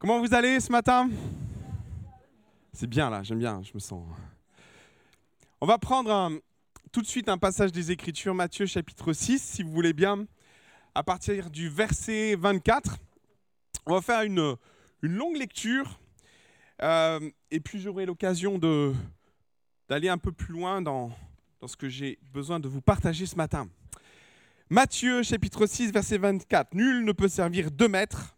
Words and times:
Comment 0.00 0.18
vous 0.18 0.32
allez 0.32 0.58
ce 0.60 0.72
matin? 0.72 1.10
C'est 2.72 2.86
bien 2.86 3.10
là, 3.10 3.22
j'aime 3.22 3.38
bien, 3.38 3.60
je 3.62 3.72
me 3.74 3.78
sens. 3.78 4.02
On 5.60 5.66
va 5.66 5.76
prendre 5.76 6.40
tout 6.90 7.02
de 7.02 7.06
suite 7.06 7.28
un 7.28 7.36
passage 7.36 7.70
des 7.70 7.90
Écritures, 7.90 8.34
Matthieu 8.34 8.64
chapitre 8.64 9.12
6, 9.12 9.42
si 9.42 9.62
vous 9.62 9.70
voulez 9.70 9.92
bien, 9.92 10.24
à 10.94 11.02
partir 11.02 11.50
du 11.50 11.68
verset 11.68 12.34
24. 12.34 12.96
On 13.84 13.92
va 13.92 14.00
faire 14.00 14.22
une, 14.22 14.56
longue 15.02 15.36
lecture 15.36 16.00
euh, 16.80 17.20
et 17.50 17.60
puis 17.60 17.78
j'aurai 17.78 18.06
l'occasion 18.06 18.58
d'aller 19.86 20.08
un 20.08 20.16
peu 20.16 20.32
plus 20.32 20.54
loin 20.54 20.80
dans, 20.80 21.10
dans 21.60 21.68
ce 21.68 21.76
que 21.76 21.90
j'ai 21.90 22.18
besoin 22.32 22.58
de 22.58 22.68
vous 22.68 22.80
partager 22.80 23.26
ce 23.26 23.36
matin. 23.36 23.68
Matthieu 24.70 25.22
chapitre 25.22 25.66
6, 25.66 25.92
verset 25.92 26.16
24. 26.16 26.72
Nul 26.72 27.04
ne 27.04 27.12
peut 27.12 27.28
servir 27.28 27.70
deux 27.70 27.88
maîtres 27.88 28.34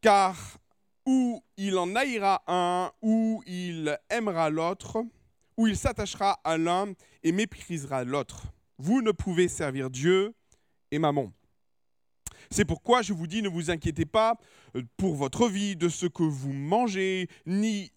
car 0.00 0.58
ou 1.06 1.42
il 1.56 1.76
en 1.78 1.94
haïra 1.96 2.42
un, 2.46 2.92
ou 3.02 3.42
il 3.46 3.98
aimera 4.08 4.50
l'autre, 4.50 5.04
ou 5.56 5.66
il 5.66 5.76
s'attachera 5.76 6.40
à 6.44 6.56
l'un 6.56 6.92
et 7.22 7.32
méprisera 7.32 8.04
l'autre. 8.04 8.46
Vous 8.78 9.02
ne 9.02 9.12
pouvez 9.12 9.48
servir 9.48 9.90
Dieu 9.90 10.34
et 10.90 10.98
Mammon. 10.98 11.32
C'est 12.50 12.64
pourquoi 12.64 13.02
je 13.02 13.12
vous 13.12 13.26
dis, 13.26 13.42
ne 13.42 13.48
vous 13.48 13.70
inquiétez 13.70 14.06
pas 14.06 14.36
pour 14.96 15.14
votre 15.14 15.48
vie, 15.48 15.76
de 15.76 15.88
ce 15.88 16.06
que 16.06 16.22
vous 16.22 16.52
mangez, 16.52 17.28
ni 17.46 17.92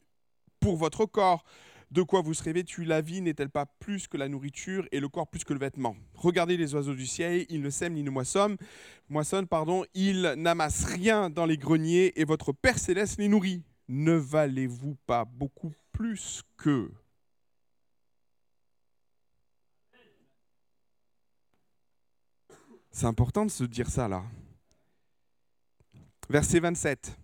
pour 0.60 0.78
votre 0.78 1.06
corps, 1.06 1.44
de 1.94 2.02
quoi 2.02 2.22
vous 2.22 2.34
serez 2.34 2.54
vêtu 2.54 2.86
La 2.86 3.02
vie 3.02 3.22
n'est-elle 3.22 3.52
pas 3.52 3.68
plus 3.68 4.08
que 4.08 4.18
la 4.18 4.28
nourriture 4.28 4.88
et 4.92 5.00
le 5.00 5.08
corps 5.10 5.28
plus 5.28 5.44
que 5.44 5.54
le 5.54 5.60
vêtement? 5.60 5.96
Regardez 6.16 6.58
les 6.58 6.74
oiseaux 6.74 6.96
du 6.96 7.06
ciel, 7.06 7.46
ils 7.50 7.62
ne 7.62 7.70
sèment 7.70 7.94
ni 7.94 8.02
ne 8.02 8.10
moissonnent, 8.10 8.58
moissonnent 9.10 9.48
pardon, 9.48 9.86
ils 9.94 10.34
n'amassent 10.38 10.86
rien 10.86 11.30
dans 11.30 11.46
les 11.46 11.58
greniers 11.58 12.20
et 12.20 12.26
votre 12.26 12.52
Père 12.52 12.80
céleste 12.80 13.20
les 13.20 13.28
nourrit. 13.28 13.62
Ne 13.88 14.14
valez-vous 14.14 14.98
pas 15.06 15.24
beaucoup 15.24 15.72
plus 15.92 16.42
qu'eux 16.58 16.92
C'est 22.90 23.06
important 23.06 23.46
de 23.46 23.52
se 23.52 23.64
dire 23.64 23.90
ça 23.90 24.08
là. 24.08 24.24
Verset 26.28 26.60
27. 26.60 27.23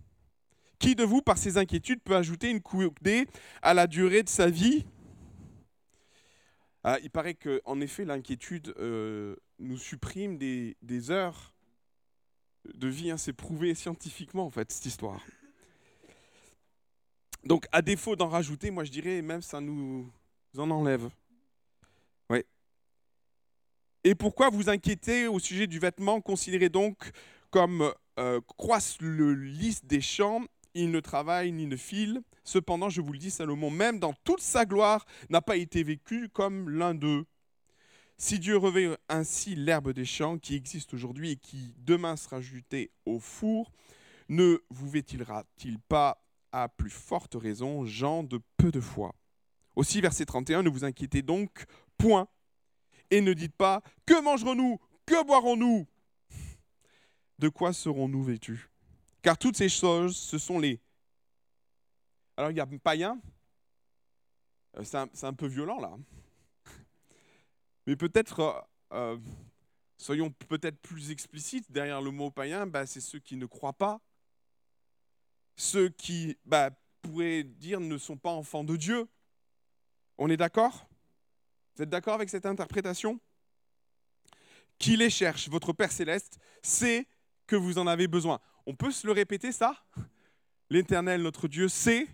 Qui 0.80 0.94
de 0.94 1.04
vous, 1.04 1.20
par 1.20 1.36
ses 1.36 1.58
inquiétudes, 1.58 2.00
peut 2.02 2.16
ajouter 2.16 2.50
une 2.50 2.62
coudée 2.62 3.28
à 3.60 3.74
la 3.74 3.86
durée 3.86 4.22
de 4.22 4.30
sa 4.30 4.48
vie? 4.48 4.86
Ah, 6.82 6.98
Il 7.02 7.10
paraît 7.10 7.34
qu'en 7.34 7.80
effet, 7.82 8.06
l'inquiétude 8.06 8.74
euh, 8.78 9.36
nous 9.58 9.76
supprime 9.76 10.38
des, 10.38 11.10
heures 11.10 11.52
de 12.72 12.88
vie. 12.88 13.12
C'est 13.18 13.34
prouvé 13.34 13.74
scientifiquement, 13.74 14.46
en 14.46 14.50
fait, 14.50 14.72
cette 14.72 14.86
histoire. 14.86 15.20
Donc, 17.44 17.66
à 17.72 17.82
défaut 17.82 18.16
d'en 18.16 18.28
rajouter, 18.28 18.70
moi 18.70 18.84
je 18.84 18.90
dirais 18.90 19.20
même 19.22 19.42
ça 19.42 19.60
nous 19.60 20.10
en 20.56 20.70
enlève. 20.70 21.10
Oui. 22.30 22.42
Et 24.04 24.14
pourquoi 24.14 24.48
vous 24.48 24.70
inquiétez 24.70 25.26
au 25.26 25.38
sujet 25.38 25.66
du 25.66 25.78
vêtement 25.78 26.20
Considérez 26.22 26.68
donc 26.70 27.10
comme 27.50 27.92
euh, 28.18 28.40
le 29.00 29.34
lys 29.34 29.84
des 29.84 30.00
champs 30.00 30.42
il 30.74 30.90
ne 30.90 31.00
travaille 31.00 31.52
ni 31.52 31.66
ne 31.66 31.76
file. 31.76 32.22
Cependant, 32.44 32.88
je 32.88 33.00
vous 33.00 33.12
le 33.12 33.18
dis, 33.18 33.30
Salomon, 33.30 33.70
même 33.70 33.98
dans 33.98 34.12
toute 34.24 34.40
sa 34.40 34.64
gloire, 34.64 35.04
n'a 35.28 35.42
pas 35.42 35.56
été 35.56 35.82
vécu 35.82 36.28
comme 36.28 36.68
l'un 36.70 36.94
d'eux. 36.94 37.26
Si 38.16 38.38
Dieu 38.38 38.56
revêt 38.56 38.96
ainsi 39.08 39.54
l'herbe 39.54 39.92
des 39.92 40.04
champs 40.04 40.38
qui 40.38 40.54
existe 40.54 40.92
aujourd'hui 40.94 41.32
et 41.32 41.36
qui 41.36 41.74
demain 41.78 42.16
sera 42.16 42.40
jetée 42.40 42.90
au 43.06 43.18
four, 43.18 43.72
ne 44.28 44.58
vous 44.68 44.88
vêtira-t-il 44.88 45.78
pas 45.78 46.22
à 46.52 46.68
plus 46.68 46.90
forte 46.90 47.34
raison, 47.34 47.84
gens 47.86 48.22
de 48.22 48.40
peu 48.56 48.70
de 48.70 48.80
foi? 48.80 49.14
Aussi, 49.76 50.00
verset 50.00 50.26
31, 50.26 50.62
ne 50.62 50.68
vous 50.68 50.84
inquiétez 50.84 51.22
donc 51.22 51.64
point, 51.96 52.28
et 53.10 53.20
ne 53.20 53.32
dites 53.32 53.56
pas, 53.56 53.82
que 54.06 54.20
mangerons-nous? 54.22 54.78
Que 55.06 55.24
boirons-nous? 55.24 55.86
De 57.38 57.48
quoi 57.48 57.72
serons-nous 57.72 58.22
vêtus? 58.22 58.69
Car 59.22 59.38
toutes 59.38 59.56
ces 59.56 59.68
choses, 59.68 60.16
ce 60.16 60.38
sont 60.38 60.58
les... 60.58 60.80
Alors 62.36 62.50
il 62.50 62.56
y 62.56 62.60
a 62.60 62.66
païen, 62.66 63.20
euh, 64.76 64.84
c'est 64.84 65.24
un, 65.26 65.34
peu 65.34 65.46
violent 65.46 65.80
là. 65.80 65.96
Mais 67.86 67.96
peut-être, 67.96 68.40
euh, 68.40 68.60
euh, 68.92 69.18
soyons 69.98 70.30
peut-être 70.30 70.80
plus 70.80 71.10
explicites, 71.10 71.70
derrière 71.70 72.00
le 72.00 72.10
mot 72.10 72.30
païen, 72.30 72.66
bah, 72.66 72.86
c'est 72.86 73.00
ceux 73.00 73.18
qui 73.18 73.36
ne 73.36 73.46
croient 73.46 73.74
pas, 73.76 74.00
ceux 75.56 75.90
qui 75.90 76.38
bah, 76.46 76.70
pourraient 77.02 77.44
dire 77.44 77.80
ne 77.80 77.98
sont 77.98 78.16
pas 78.16 78.30
enfants 78.30 78.64
de 78.64 78.76
Dieu. 78.76 79.08
On 80.16 80.28
est 80.30 80.36
d'accord? 80.36 80.86
Vous 81.74 81.82
êtes 81.82 81.90
d'accord 81.90 82.14
avec 82.14 82.28
cette 82.28 82.46
interprétation? 82.46 83.20
Qui 84.78 84.96
les 84.96 85.10
cherche, 85.10 85.48
votre 85.48 85.74
Père 85.74 85.92
céleste, 85.92 86.38
sait 86.62 87.06
que 87.46 87.56
vous 87.56 87.78
en 87.78 87.86
avez 87.86 88.08
besoin. 88.08 88.40
On 88.70 88.76
peut 88.76 88.92
se 88.92 89.04
le 89.04 89.12
répéter 89.12 89.50
ça? 89.50 89.74
L'Éternel, 90.70 91.22
notre 91.22 91.48
Dieu, 91.48 91.66
sait 91.66 92.06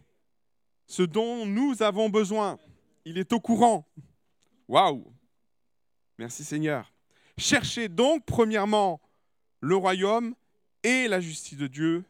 ce 0.87 1.03
dont 1.03 1.45
nous 1.45 1.83
avons 1.83 2.09
besoin. 2.09 2.59
Il 3.05 3.19
est 3.19 3.35
au 3.35 3.41
courant. 3.41 3.87
Waouh 4.67 5.13
Merci 6.17 6.45
Seigneur. 6.45 6.91
Cherchez 7.37 7.91
donc 7.91 8.25
premièrement 8.25 9.03
le 9.61 9.77
royaume 9.77 10.35
et 10.83 11.09
la 11.09 11.21
justice 11.21 11.59
de 11.59 11.67
Dieu, 11.67 12.05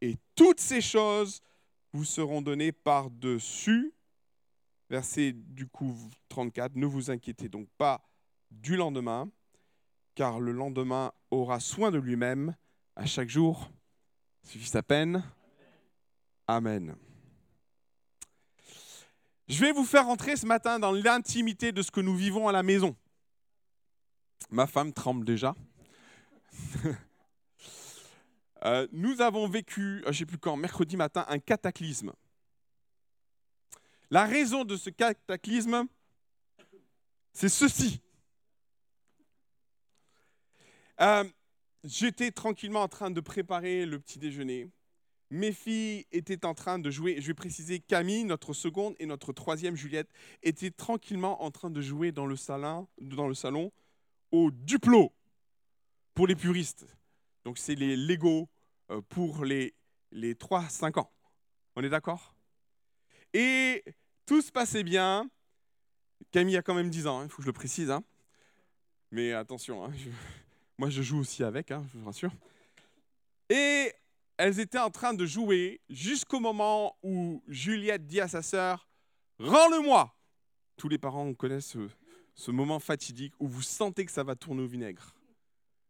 et 0.00 0.18
toutes 0.36 0.60
ces 0.60 0.80
choses 0.80 1.40
vous 1.92 2.04
seront 2.04 2.42
données 2.42 2.70
par-dessus. 2.70 3.92
Verset 4.88 5.32
du 5.32 5.66
coup 5.66 5.96
34, 6.28 6.76
ne 6.76 6.86
vous 6.86 7.10
inquiétez 7.10 7.48
donc 7.48 7.66
pas 7.76 8.08
du 8.52 8.76
lendemain, 8.76 9.28
car 10.14 10.38
le 10.38 10.52
lendemain 10.52 11.10
aura 11.32 11.58
soin 11.58 11.90
de 11.90 11.98
lui-même 11.98 12.54
à 12.96 13.06
chaque 13.06 13.28
jour 13.28 13.70
suffit 14.42 14.68
sa 14.68 14.82
peine. 14.82 15.22
Amen. 16.46 16.96
Je 19.48 19.60
vais 19.60 19.72
vous 19.72 19.84
faire 19.84 20.08
entrer 20.08 20.36
ce 20.36 20.46
matin 20.46 20.78
dans 20.78 20.92
l'intimité 20.92 21.72
de 21.72 21.82
ce 21.82 21.90
que 21.90 22.00
nous 22.00 22.16
vivons 22.16 22.48
à 22.48 22.52
la 22.52 22.62
maison. 22.62 22.96
Ma 24.50 24.66
femme 24.66 24.92
tremble 24.92 25.24
déjà. 25.24 25.54
Euh, 28.66 28.88
nous 28.92 29.20
avons 29.20 29.46
vécu, 29.46 29.98
euh, 29.98 30.04
je 30.04 30.08
ne 30.08 30.12
sais 30.14 30.24
plus 30.24 30.38
quand, 30.38 30.56
mercredi 30.56 30.96
matin, 30.96 31.26
un 31.28 31.38
cataclysme. 31.38 32.14
La 34.10 34.24
raison 34.24 34.64
de 34.64 34.74
ce 34.76 34.88
cataclysme, 34.88 35.86
c'est 37.34 37.50
ceci. 37.50 38.00
Euh, 40.98 41.24
J'étais 41.84 42.30
tranquillement 42.30 42.82
en 42.82 42.88
train 42.88 43.10
de 43.10 43.20
préparer 43.20 43.84
le 43.84 43.98
petit 43.98 44.18
déjeuner. 44.18 44.70
Mes 45.28 45.52
filles 45.52 46.06
étaient 46.12 46.46
en 46.46 46.54
train 46.54 46.78
de 46.78 46.90
jouer. 46.90 47.20
Je 47.20 47.26
vais 47.26 47.34
préciser, 47.34 47.78
Camille, 47.78 48.24
notre 48.24 48.54
seconde, 48.54 48.94
et 48.98 49.04
notre 49.04 49.34
troisième, 49.34 49.76
Juliette, 49.76 50.08
étaient 50.42 50.70
tranquillement 50.70 51.42
en 51.42 51.50
train 51.50 51.70
de 51.70 51.82
jouer 51.82 52.10
dans 52.10 52.24
le 52.24 52.36
salon, 52.36 53.72
au 54.32 54.50
Duplo, 54.50 55.12
pour 56.14 56.26
les 56.26 56.36
puristes. 56.36 56.86
Donc 57.44 57.58
c'est 57.58 57.74
les 57.74 57.96
Lego 57.96 58.48
euh, 58.90 59.02
pour 59.02 59.44
les, 59.44 59.74
les 60.10 60.34
3-5 60.34 60.98
ans. 61.00 61.10
On 61.76 61.84
est 61.84 61.90
d'accord? 61.90 62.34
Et 63.34 63.84
tout 64.24 64.40
se 64.40 64.50
passait 64.50 64.84
bien. 64.84 65.28
Camille 66.30 66.56
a 66.56 66.62
quand 66.62 66.74
même 66.74 66.88
10 66.88 67.06
ans, 67.08 67.22
il 67.22 67.28
faut 67.28 67.38
que 67.38 67.42
je 67.42 67.48
le 67.48 67.52
précise. 67.52 67.90
Hein. 67.90 68.02
Mais 69.10 69.32
attention, 69.32 69.84
hein. 69.84 69.92
Moi, 70.78 70.90
je 70.90 71.02
joue 71.02 71.18
aussi 71.18 71.44
avec, 71.44 71.70
hein, 71.70 71.84
je 71.92 71.98
vous 71.98 72.06
rassure. 72.06 72.32
Et 73.48 73.92
elles 74.36 74.58
étaient 74.58 74.78
en 74.78 74.90
train 74.90 75.14
de 75.14 75.24
jouer 75.24 75.80
jusqu'au 75.88 76.40
moment 76.40 76.96
où 77.02 77.42
Juliette 77.46 78.06
dit 78.06 78.20
à 78.20 78.28
sa 78.28 78.42
sœur 78.42 78.88
Rends-le-moi! 79.38 80.14
Tous 80.76 80.88
les 80.88 80.98
parents 80.98 81.32
connaissent 81.34 81.68
ce, 81.68 81.88
ce, 82.34 82.50
moment 82.50 82.80
fatidique 82.80 83.32
où 83.38 83.46
vous 83.46 83.62
sentez 83.62 84.04
que 84.04 84.10
ça 84.10 84.24
va 84.24 84.34
tourner 84.34 84.62
au 84.62 84.66
vinaigre. 84.66 85.14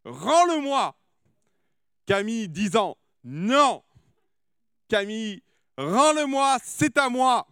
Rends-le-moi! 0.04 0.98
Camille 2.06 2.48
disant 2.48 2.98
Non! 3.22 3.82
Camille, 4.88 5.42
rends-le-moi, 5.78 6.58
c'est 6.62 6.98
à 6.98 7.08
moi! 7.08 7.46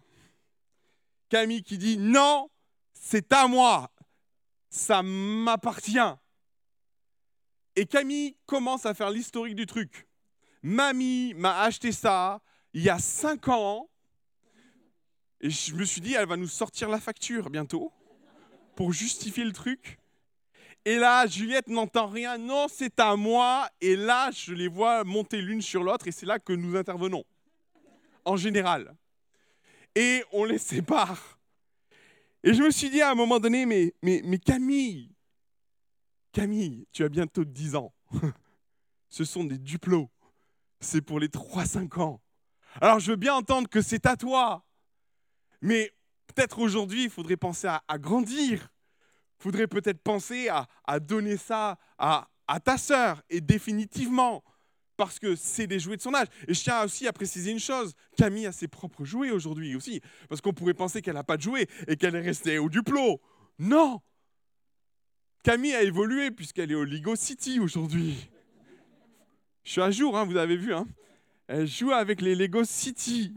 Camille 1.29 1.63
qui 1.63 1.79
dit 1.79 1.97
Non, 1.97 2.51
c'est 2.93 3.33
à 3.33 3.47
moi! 3.47 3.89
Ça 4.69 5.01
m'appartient 5.01 5.97
et 7.75 7.85
Camille 7.85 8.35
commence 8.45 8.85
à 8.85 8.93
faire 8.93 9.09
l'historique 9.09 9.55
du 9.55 9.65
truc. 9.65 10.07
Mamie 10.61 11.33
m'a 11.35 11.61
acheté 11.61 11.91
ça 11.91 12.41
il 12.73 12.83
y 12.83 12.89
a 12.89 12.99
cinq 12.99 13.47
ans. 13.47 13.89
Et 15.41 15.49
je 15.49 15.75
me 15.75 15.83
suis 15.83 16.01
dit, 16.01 16.13
elle 16.13 16.27
va 16.27 16.37
nous 16.37 16.47
sortir 16.47 16.89
la 16.89 16.99
facture 16.99 17.49
bientôt 17.49 17.91
pour 18.75 18.93
justifier 18.93 19.43
le 19.43 19.51
truc. 19.51 19.99
Et 20.85 20.97
là, 20.97 21.27
Juliette 21.27 21.67
n'entend 21.67 22.07
rien. 22.07 22.37
Non, 22.37 22.67
c'est 22.69 22.99
à 22.99 23.15
moi. 23.15 23.69
Et 23.79 23.95
là, 23.95 24.31
je 24.31 24.53
les 24.53 24.67
vois 24.67 25.03
monter 25.03 25.41
l'une 25.41 25.61
sur 25.61 25.83
l'autre 25.83 26.07
et 26.07 26.11
c'est 26.11 26.25
là 26.25 26.39
que 26.39 26.53
nous 26.53 26.75
intervenons. 26.75 27.23
En 28.25 28.37
général. 28.37 28.95
Et 29.95 30.23
on 30.31 30.45
les 30.45 30.57
sépare. 30.57 31.37
Et 32.43 32.53
je 32.53 32.63
me 32.63 32.71
suis 32.71 32.89
dit 32.89 33.01
à 33.01 33.11
un 33.11 33.15
moment 33.15 33.39
donné, 33.39 33.65
mais, 33.65 33.93
mais 34.01 34.37
Camille, 34.39 35.12
Camille, 36.33 36.87
tu 36.91 37.03
as 37.03 37.09
bientôt 37.09 37.45
10 37.45 37.75
ans. 37.75 37.93
Ce 39.09 39.23
sont 39.23 39.43
des 39.43 39.59
duplos. 39.59 40.09
C'est 40.79 41.01
pour 41.01 41.19
les 41.19 41.27
3-5 41.27 42.01
ans. 42.01 42.21
Alors 42.81 42.99
je 42.99 43.11
veux 43.11 43.17
bien 43.17 43.35
entendre 43.35 43.69
que 43.69 43.81
c'est 43.81 44.07
à 44.07 44.17
toi. 44.17 44.65
Mais 45.61 45.93
peut-être 46.27 46.59
aujourd'hui, 46.59 47.05
il 47.05 47.09
faudrait 47.11 47.37
penser 47.37 47.67
à, 47.67 47.97
grandir. 47.99 48.73
Il 49.39 49.43
faudrait 49.43 49.67
peut-être 49.67 50.01
penser 50.01 50.49
à, 50.49 50.99
donner 50.99 51.37
ça 51.37 51.77
à, 51.99 52.27
ta 52.65 52.77
sœur. 52.79 53.21
Et 53.29 53.39
définitivement, 53.39 54.43
parce 54.97 55.19
que 55.19 55.35
c'est 55.35 55.67
des 55.67 55.79
jouets 55.79 55.97
de 55.97 56.01
son 56.01 56.15
âge. 56.15 56.27
Et 56.47 56.55
je 56.55 56.63
tiens 56.63 56.83
aussi 56.83 57.07
à 57.07 57.13
préciser 57.13 57.51
une 57.51 57.59
chose, 57.59 57.93
Camille 58.17 58.47
a 58.47 58.51
ses 58.51 58.67
propres 58.67 59.05
jouets 59.05 59.31
aujourd'hui 59.31 59.75
aussi, 59.75 60.01
parce 60.27 60.41
qu'on 60.41 60.53
pourrait 60.53 60.73
penser 60.73 61.01
qu'elle 61.01 61.13
n'a 61.13 61.23
pas 61.23 61.37
de 61.37 61.43
jouets 61.43 61.67
et 61.87 61.95
qu'elle 61.95 62.15
est 62.15 62.21
restée 62.21 62.57
au 62.57 62.69
Duplo. 62.69 63.21
Non 63.59 64.01
Camille 65.43 65.75
a 65.75 65.83
évolué 65.83 66.31
puisqu'elle 66.31 66.71
est 66.71 66.75
au 66.75 66.85
Lego 66.85 67.17
City 67.17 67.59
aujourd'hui. 67.59 68.29
Je 69.63 69.71
suis 69.71 69.81
à 69.81 69.91
jour, 69.91 70.17
hein, 70.17 70.23
vous 70.23 70.37
avez 70.37 70.55
vu. 70.55 70.73
Hein 70.73 70.87
Elle 71.47 71.67
joue 71.67 71.91
avec 71.91 72.21
les 72.21 72.33
Lego 72.33 72.63
City. 72.63 73.33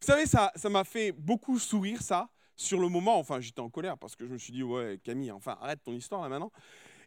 Vous 0.00 0.06
savez, 0.06 0.26
ça 0.26 0.50
m'a 0.68 0.82
fait 0.82 1.12
beaucoup 1.12 1.58
sourire, 1.58 2.02
ça, 2.02 2.28
sur 2.56 2.80
le 2.80 2.88
moment. 2.88 3.18
Enfin, 3.18 3.40
j'étais 3.40 3.60
en 3.60 3.70
colère 3.70 3.96
parce 3.96 4.16
que 4.16 4.26
je 4.26 4.32
me 4.32 4.38
suis 4.38 4.52
dit, 4.52 4.64
ouais, 4.64 4.98
Camille, 5.04 5.30
enfin, 5.30 5.56
arrête 5.60 5.82
ton 5.84 5.92
histoire 5.92 6.22
là 6.22 6.28
maintenant. 6.28 6.50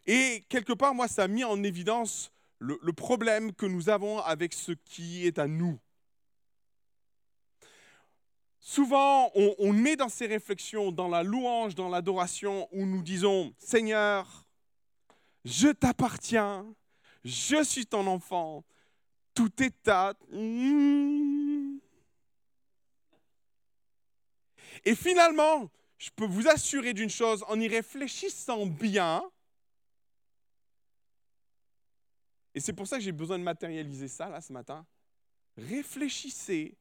Et 0.06 0.44
quelque 0.48 0.72
part, 0.72 0.94
moi, 0.94 1.08
ça 1.08 1.24
a 1.24 1.28
mis 1.28 1.44
en 1.44 1.62
évidence 1.62 2.32
le, 2.58 2.92
problème 2.92 3.52
que 3.52 3.66
nous 3.66 3.90
avons 3.90 4.20
avec 4.20 4.54
ce 4.54 4.72
qui 4.72 5.26
est 5.26 5.38
à 5.38 5.46
nous. 5.46 5.78
Souvent, 8.66 9.30
on, 9.34 9.84
est 9.84 9.94
dans 9.96 10.08
ces 10.08 10.26
réflexions, 10.26 10.90
dans 10.90 11.08
la 11.08 11.22
louange, 11.22 11.74
dans 11.74 11.90
l'adoration, 11.90 12.66
où 12.72 12.86
nous 12.86 13.02
disons, 13.02 13.52
Seigneur, 13.58 14.46
je 15.44 15.68
t'appartiens, 15.68 16.64
je 17.24 17.62
suis 17.62 17.84
ton 17.84 18.06
enfant, 18.06 18.64
tout 19.34 19.52
est 19.62 19.86
à... 19.86 20.14
Et 24.86 24.94
finalement, 24.94 25.70
je 25.98 26.08
peux 26.16 26.24
vous 26.24 26.48
assurer 26.48 26.94
d'une 26.94 27.10
chose, 27.10 27.44
en 27.48 27.60
y 27.60 27.68
réfléchissant 27.68 28.64
bien, 28.64 29.22
Et 32.54 32.60
c'est 32.60 32.72
pour 32.72 32.86
ça 32.86 32.96
que 32.96 33.02
j'ai 33.02 33.12
besoin 33.12 33.36
de 33.36 33.42
matérialiser 33.42 34.06
ça 34.06 34.28
là 34.28 34.40
ce 34.40 34.52
matin. 34.52 34.86
Réfléchissez 35.56 36.76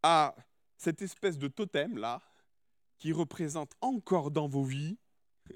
à 0.00 0.34
cette 0.82 1.00
espèce 1.00 1.38
de 1.38 1.46
totem 1.46 1.96
là 1.96 2.20
qui 2.98 3.12
représente 3.12 3.72
encore 3.80 4.32
dans 4.32 4.48
vos 4.48 4.64
vies 4.64 4.98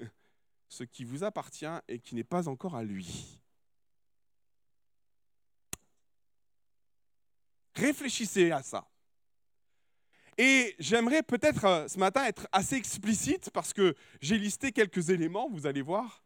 ce 0.69 0.85
qui 0.85 1.03
vous 1.03 1.25
appartient 1.25 1.65
et 1.89 1.99
qui 1.99 2.15
n'est 2.15 2.23
pas 2.23 2.47
encore 2.47 2.75
à 2.75 2.83
lui. 2.83 3.41
Réfléchissez 7.75 8.51
à 8.51 8.63
ça. 8.63 8.89
Et 10.37 10.75
j'aimerais 10.79 11.23
peut-être 11.23 11.65
euh, 11.65 11.87
ce 11.87 11.99
matin 11.99 12.23
être 12.23 12.47
assez 12.53 12.75
explicite 12.75 13.49
parce 13.49 13.73
que 13.73 13.95
j'ai 14.21 14.37
listé 14.37 14.71
quelques 14.71 15.09
éléments, 15.09 15.49
vous 15.49 15.67
allez 15.67 15.81
voir. 15.81 16.23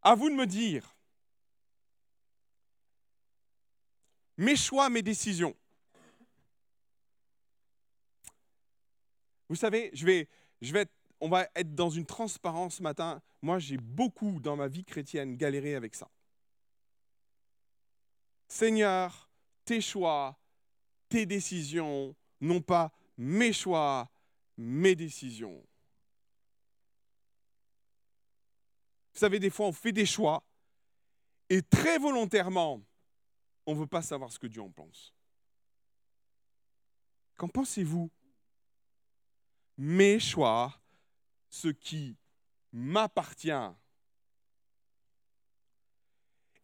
À 0.00 0.14
vous 0.14 0.30
de 0.30 0.34
me 0.34 0.46
dire, 0.46 0.96
mes 4.36 4.54
choix, 4.54 4.88
mes 4.90 5.02
décisions. 5.02 5.56
Vous 9.54 9.60
savez, 9.60 9.90
je 9.92 10.04
vais, 10.04 10.28
je 10.60 10.72
vais 10.72 10.84
on 11.20 11.28
va 11.28 11.46
être 11.54 11.76
dans 11.76 11.88
une 11.88 12.04
transparence 12.04 12.78
ce 12.78 12.82
matin. 12.82 13.22
Moi, 13.40 13.60
j'ai 13.60 13.76
beaucoup 13.76 14.40
dans 14.40 14.56
ma 14.56 14.66
vie 14.66 14.84
chrétienne 14.84 15.36
galéré 15.36 15.76
avec 15.76 15.94
ça. 15.94 16.10
Seigneur, 18.48 19.30
tes 19.64 19.80
choix, 19.80 20.36
tes 21.08 21.24
décisions, 21.24 22.16
non 22.40 22.60
pas 22.60 22.92
mes 23.16 23.52
choix, 23.52 24.10
mes 24.56 24.96
décisions. 24.96 25.64
Vous 29.12 29.20
savez, 29.20 29.38
des 29.38 29.50
fois, 29.50 29.66
on 29.68 29.72
fait 29.72 29.92
des 29.92 30.04
choix 30.04 30.42
et 31.48 31.62
très 31.62 31.98
volontairement, 31.98 32.82
on 33.66 33.74
ne 33.74 33.78
veut 33.78 33.86
pas 33.86 34.02
savoir 34.02 34.32
ce 34.32 34.40
que 34.40 34.48
Dieu 34.48 34.62
en 34.62 34.70
pense. 34.72 35.14
Qu'en 37.36 37.48
pensez-vous 37.48 38.10
Mes 39.76 40.18
choix, 40.20 40.72
ce 41.48 41.68
qui 41.68 42.16
m'appartient. 42.72 43.50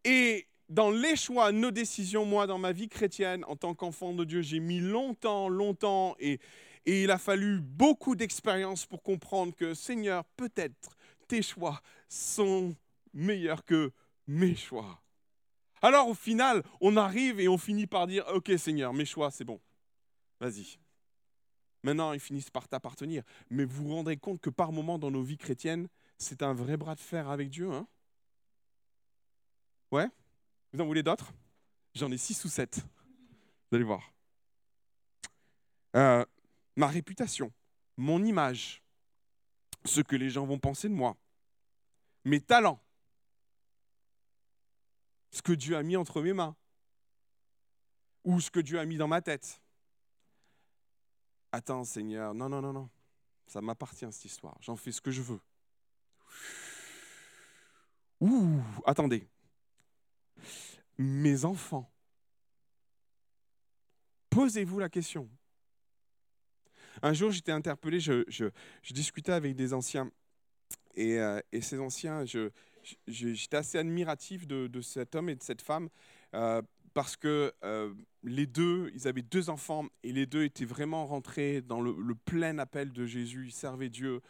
Et 0.04 0.48
dans 0.68 0.90
les 0.90 1.16
choix, 1.16 1.52
nos 1.52 1.70
décisions, 1.70 2.24
moi, 2.24 2.46
dans 2.46 2.58
ma 2.58 2.72
vie 2.72 2.88
chrétienne, 2.88 3.44
en 3.46 3.56
tant 3.56 3.74
qu'enfant 3.74 4.14
de 4.14 4.24
Dieu, 4.24 4.40
j'ai 4.40 4.60
mis 4.60 4.80
longtemps, 4.80 5.48
longtemps, 5.48 6.16
et, 6.18 6.40
il 6.86 7.10
a 7.10 7.18
fallu 7.18 7.60
beaucoup 7.60 8.16
d'expérience 8.16 8.86
pour 8.86 9.02
comprendre 9.02 9.54
que, 9.54 9.74
Seigneur, 9.74 10.24
peut-être 10.36 10.96
tes 11.28 11.42
choix 11.42 11.80
sont 12.08 12.74
meilleurs 13.12 13.64
que 13.64 13.92
mes 14.26 14.56
choix. 14.56 15.02
Alors 15.82 16.08
au 16.08 16.14
final, 16.14 16.62
on 16.80 16.96
arrive 16.96 17.38
et 17.38 17.48
on 17.48 17.58
finit 17.58 17.86
par 17.86 18.06
dire, 18.06 18.24
ok 18.34 18.52
Seigneur, 18.58 18.92
mes 18.92 19.04
choix, 19.04 19.30
c'est 19.30 19.44
bon. 19.44 19.60
Vas-y. 20.40 20.79
Maintenant, 21.82 22.12
ils 22.12 22.20
finissent 22.20 22.50
par 22.50 22.68
t'appartenir. 22.68 23.22
Mais 23.48 23.64
vous 23.64 23.84
vous 23.84 23.94
rendrez 23.94 24.16
compte 24.16 24.40
que 24.40 24.50
par 24.50 24.72
moments 24.72 24.98
dans 24.98 25.10
nos 25.10 25.22
vies 25.22 25.38
chrétiennes, 25.38 25.88
c'est 26.18 26.42
un 26.42 26.52
vrai 26.52 26.76
bras 26.76 26.94
de 26.94 27.00
fer 27.00 27.28
avec 27.30 27.48
Dieu. 27.48 27.70
Hein 27.72 27.86
ouais 29.90 30.08
Vous 30.72 30.80
en 30.80 30.86
voulez 30.86 31.02
d'autres? 31.02 31.32
J'en 31.94 32.10
ai 32.12 32.18
six 32.18 32.44
ou 32.44 32.48
sept. 32.48 32.80
Vous 33.70 33.76
allez 33.76 33.84
voir. 33.84 34.12
Euh, 35.96 36.24
ma 36.76 36.86
réputation, 36.86 37.52
mon 37.96 38.22
image, 38.24 38.82
ce 39.84 40.00
que 40.00 40.16
les 40.16 40.30
gens 40.30 40.46
vont 40.46 40.58
penser 40.58 40.88
de 40.88 40.94
moi, 40.94 41.16
mes 42.24 42.40
talents, 42.40 42.80
ce 45.30 45.42
que 45.42 45.52
Dieu 45.52 45.76
a 45.76 45.82
mis 45.82 45.96
entre 45.96 46.20
mes 46.20 46.32
mains 46.32 46.54
ou 48.24 48.40
ce 48.40 48.50
que 48.50 48.60
Dieu 48.60 48.78
a 48.78 48.84
mis 48.84 48.96
dans 48.96 49.08
ma 49.08 49.22
tête. 49.22 49.60
Attends 51.52 51.84
Seigneur, 51.84 52.34
non, 52.34 52.48
non, 52.48 52.60
non, 52.60 52.72
non, 52.72 52.88
ça 53.46 53.60
m'appartient 53.60 54.06
cette 54.12 54.24
histoire, 54.24 54.56
j'en 54.60 54.76
fais 54.76 54.92
ce 54.92 55.00
que 55.00 55.10
je 55.10 55.22
veux. 55.22 55.40
Ouh, 58.20 58.62
attendez, 58.84 59.26
mes 60.98 61.44
enfants, 61.44 61.90
posez-vous 64.28 64.78
la 64.78 64.88
question. 64.88 65.28
Un 67.02 67.14
jour, 67.14 67.30
j'étais 67.30 67.52
interpellé, 67.52 67.98
je, 67.98 68.50
discutais 68.90 69.32
avec 69.32 69.56
des 69.56 69.72
anciens, 69.72 70.10
et, 70.94 71.18
euh, 71.18 71.40
ces 71.60 71.80
anciens, 71.80 72.24
j'étais 73.06 73.56
assez 73.56 73.78
admiratif 73.78 74.46
de, 74.46 74.80
cet 74.82 75.14
homme 75.14 75.30
et 75.30 75.34
de 75.34 75.42
cette 75.42 75.62
femme. 75.62 75.88
Euh, 76.34 76.62
parce 76.94 77.16
que 77.16 77.52
euh, 77.62 77.94
les 78.22 78.46
deux, 78.46 78.90
ils 78.94 79.06
avaient 79.06 79.22
deux 79.22 79.50
enfants 79.50 79.86
et 80.02 80.12
les 80.12 80.26
deux 80.26 80.44
étaient 80.44 80.64
vraiment 80.64 81.06
rentrés 81.06 81.62
dans 81.62 81.80
le, 81.80 82.14
plein 82.14 82.58
appel 82.58 82.92
de 82.92 83.06
Jésus, 83.06 83.46
ils 83.46 83.52
servaient 83.52 83.90
Dieu. 83.90 84.20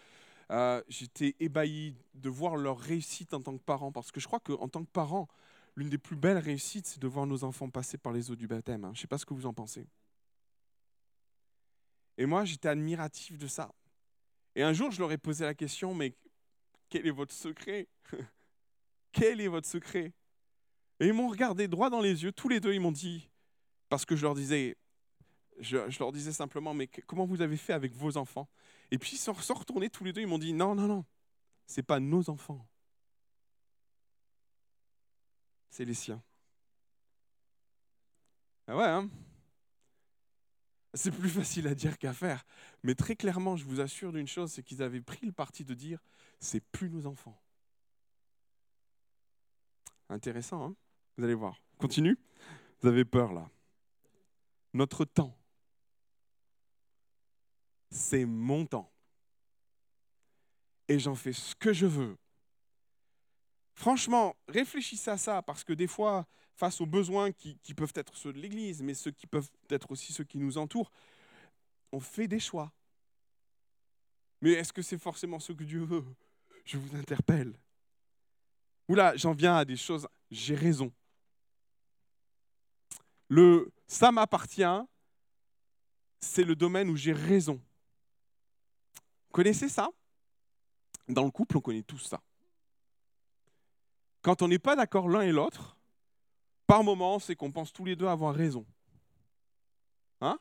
Euh, 0.50 0.82
j'étais 0.88 1.36
ébahi 1.40 1.94
de 2.14 2.28
voir 2.28 2.56
leur 2.56 2.78
réussite 2.78 3.34
en 3.34 3.40
tant 3.40 3.56
que 3.56 3.62
parents 3.62 3.92
parce 3.92 4.10
que 4.10 4.20
je 4.20 4.26
crois 4.26 4.40
qu'en 4.40 4.68
tant 4.68 4.84
que 4.84 4.90
parents, 4.90 5.28
l'une 5.76 5.88
des 5.88 5.98
plus 5.98 6.16
belles 6.16 6.38
réussites, 6.38 6.86
c'est 6.86 7.00
de 7.00 7.06
voir 7.06 7.26
nos 7.26 7.44
enfants 7.44 7.70
passer 7.70 7.98
par 7.98 8.12
les 8.12 8.30
eaux 8.30 8.36
du 8.36 8.46
baptême. 8.46 8.84
Hein. 8.84 8.90
Je 8.92 8.98
ne 8.98 9.02
sais 9.02 9.08
pas 9.08 9.18
ce 9.18 9.26
que 9.26 9.34
vous 9.34 9.46
en 9.46 9.54
pensez. 9.54 9.86
Et 12.18 12.26
moi, 12.26 12.44
j'étais 12.44 12.68
admiratif 12.68 13.38
de 13.38 13.46
ça. 13.46 13.72
Et 14.54 14.62
un 14.62 14.72
jour, 14.72 14.90
je 14.90 14.98
leur 15.00 15.12
ai 15.12 15.18
posé 15.18 15.44
la 15.44 15.54
question, 15.54 15.94
mais 15.94 16.14
quel 16.90 17.06
est 17.06 17.12
votre 17.12 17.32
secret? 17.32 17.88
Quel 19.12 19.40
est 19.40 19.48
votre 19.48 19.66
secret? 19.66 20.12
Et 21.00 21.06
ils 21.06 21.14
m'ont 21.14 21.28
regardé 21.28 21.66
droit 21.66 21.88
dans 21.88 22.00
les 22.00 22.22
yeux, 22.22 22.30
tous 22.30 22.48
les 22.48 22.60
deux, 22.60 22.74
ils 22.74 22.80
m'ont 22.80 22.92
dit, 22.92 23.30
parce 23.88 24.04
que 24.04 24.16
je 24.16 24.22
leur 24.22 24.34
disais, 24.34 24.76
je, 25.58 25.98
leur 25.98 26.12
disais 26.12 26.32
simplement, 26.32 26.74
mais 26.74 26.88
comment 27.06 27.24
vous 27.24 27.40
avez 27.40 27.56
fait 27.56 27.72
avec 27.72 27.94
vos 27.94 28.18
enfants? 28.18 28.48
Et 28.90 28.98
puis 28.98 29.12
ils 29.14 29.18
sont 29.18 29.32
retournés 29.32 29.88
tous 29.88 30.04
les 30.04 30.12
deux, 30.12 30.20
ils 30.20 30.26
m'ont 30.26 30.38
dit, 30.38 30.52
non, 30.52 30.74
non, 30.74 30.86
non, 30.86 31.04
c'est 31.66 31.82
pas 31.82 32.00
nos 32.00 32.28
enfants, 32.28 32.68
c'est 35.70 35.86
les 35.86 35.94
siens. 35.94 36.22
Ah 38.66 38.76
ouais, 38.76 38.84
hein? 38.84 39.10
C'est 40.92 41.12
plus 41.12 41.30
facile 41.30 41.66
à 41.68 41.74
dire 41.74 41.98
qu'à 41.98 42.12
faire. 42.12 42.44
Mais 42.82 42.94
très 42.94 43.16
clairement, 43.16 43.56
je 43.56 43.64
vous 43.64 43.80
assure 43.80 44.12
d'une 44.12 44.26
chose, 44.26 44.52
c'est 44.52 44.62
qu'ils 44.62 44.82
avaient 44.82 45.00
pris 45.00 45.24
le 45.24 45.32
parti 45.32 45.64
de 45.64 45.72
dire, 45.72 46.00
c'est 46.40 46.60
plus 46.60 46.90
nos 46.90 47.06
enfants. 47.06 47.40
Intéressant, 50.08 50.66
hein? 50.66 50.76
Vous 51.16 51.24
allez 51.24 51.34
voir. 51.34 51.60
Continue. 51.78 52.18
Vous 52.80 52.88
avez 52.88 53.04
peur 53.04 53.32
là. 53.32 53.48
Notre 54.72 55.04
temps, 55.04 55.36
c'est 57.90 58.24
mon 58.24 58.66
temps. 58.66 58.90
Et 60.88 60.98
j'en 60.98 61.14
fais 61.14 61.32
ce 61.32 61.54
que 61.54 61.72
je 61.72 61.86
veux. 61.86 62.16
Franchement, 63.74 64.36
réfléchissez 64.48 65.10
à 65.10 65.16
ça, 65.16 65.42
parce 65.42 65.64
que 65.64 65.72
des 65.72 65.86
fois, 65.86 66.26
face 66.54 66.80
aux 66.80 66.86
besoins 66.86 67.32
qui, 67.32 67.56
peuvent 67.74 67.92
être 67.94 68.14
ceux 68.16 68.32
de 68.32 68.38
l'Église, 68.38 68.82
mais 68.82 68.94
ceux 68.94 69.10
qui 69.10 69.26
peuvent 69.26 69.48
être 69.70 69.90
aussi 69.90 70.12
ceux 70.12 70.24
qui 70.24 70.38
nous 70.38 70.58
entourent, 70.58 70.90
on 71.92 72.00
fait 72.00 72.28
des 72.28 72.40
choix. 72.40 72.72
Mais 74.42 74.52
est-ce 74.52 74.72
que 74.72 74.82
c'est 74.82 74.98
forcément 74.98 75.40
ce 75.40 75.52
que 75.52 75.64
Dieu 75.64 75.82
veut? 75.82 76.04
Je 76.64 76.76
vous 76.76 76.94
interpelle. 76.96 77.58
Oula, 78.88 79.16
j'en 79.16 79.32
viens 79.32 79.56
à 79.56 79.64
des 79.64 79.76
choses, 79.76 80.06
j'ai 80.30 80.54
raison. 80.54 80.92
Le 83.30 83.72
ça 83.86 84.12
m'appartient, 84.12 84.62
c'est 86.20 86.44
le 86.44 86.54
domaine 86.54 86.90
où 86.90 86.96
j'ai 86.96 87.12
raison. 87.12 87.54
Vous 87.54 89.32
connaissez 89.32 89.68
ça? 89.68 89.88
Dans 91.08 91.24
le 91.24 91.30
couple, 91.30 91.56
on 91.56 91.60
connaît 91.60 91.82
tous 91.82 91.98
ça. 91.98 92.20
Quand 94.22 94.42
on 94.42 94.48
n'est 94.48 94.58
pas 94.58 94.76
d'accord 94.76 95.08
l'un 95.08 95.22
et 95.22 95.32
l'autre, 95.32 95.76
par 96.66 96.84
moment, 96.84 97.18
c'est 97.18 97.34
qu'on 97.34 97.50
pense 97.50 97.72
tous 97.72 97.84
les 97.84 97.96
deux 97.96 98.06
avoir 98.06 98.34
raison. 98.34 98.66
Hein? 100.20 100.38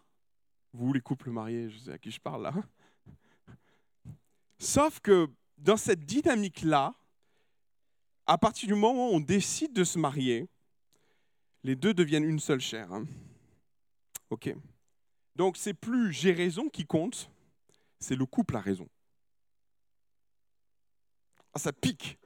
Vous, 0.74 0.92
les 0.92 1.02
couples 1.02 1.30
mariés, 1.30 1.70
je 1.70 1.78
sais 1.78 1.92
à 1.92 1.98
qui 1.98 2.12
je 2.12 2.20
parle 2.20 2.44
là. 2.44 2.54
Sauf 4.60 5.00
que 5.00 5.28
dans 5.58 5.78
cette 5.78 6.06
dynamique-là, 6.06 6.94
à 8.28 8.38
partir 8.38 8.68
du 8.68 8.76
moment 8.76 9.10
où 9.10 9.16
on 9.16 9.20
décide 9.20 9.74
de 9.74 9.84
se 9.84 9.98
marier, 9.98 10.50
les 11.64 11.76
deux 11.76 11.94
deviennent 11.94 12.24
une 12.24 12.40
seule 12.40 12.62
chair. 12.62 12.92
Hein. 12.92 13.06
ok 14.30 14.54
Donc 15.36 15.58
c'est 15.58 15.74
plus 15.74 16.12
j'ai 16.14 16.32
raison 16.32 16.70
qui 16.70 16.86
compte, 16.86 17.30
c'est 18.00 18.16
le 18.16 18.26
couple 18.26 18.56
a 18.56 18.62
raison. 18.62 18.88
Ah, 21.54 21.60
ça 21.60 21.74
pique. 21.74 22.18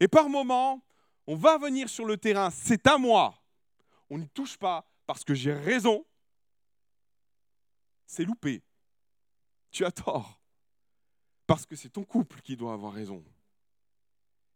Et 0.00 0.08
par 0.08 0.28
moment, 0.28 0.82
on 1.26 1.36
va 1.36 1.56
venir 1.56 1.88
sur 1.88 2.04
le 2.04 2.16
terrain, 2.16 2.50
c'est 2.50 2.86
à 2.86 2.98
moi. 2.98 3.34
On 4.10 4.18
n'y 4.18 4.28
touche 4.28 4.56
pas 4.56 4.84
parce 5.06 5.24
que 5.24 5.34
j'ai 5.34 5.52
raison. 5.52 6.04
C'est 8.06 8.24
loupé. 8.24 8.62
Tu 9.70 9.84
as 9.84 9.92
tort. 9.92 10.40
Parce 11.46 11.66
que 11.66 11.76
c'est 11.76 11.88
ton 11.88 12.04
couple 12.04 12.40
qui 12.40 12.56
doit 12.56 12.72
avoir 12.72 12.92
raison. 12.92 13.24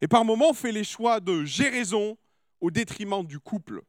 Et 0.00 0.09
par 0.09 0.25
moment, 0.25 0.50
on 0.50 0.55
fait 0.55 0.73
les 0.73 0.85
choix 0.85 1.21
de 1.21 1.45
j'ai 1.45 1.69
raison 1.69 2.17
au 2.61 2.71
détriment 2.71 3.25
du 3.25 3.38
couple. 3.38 3.83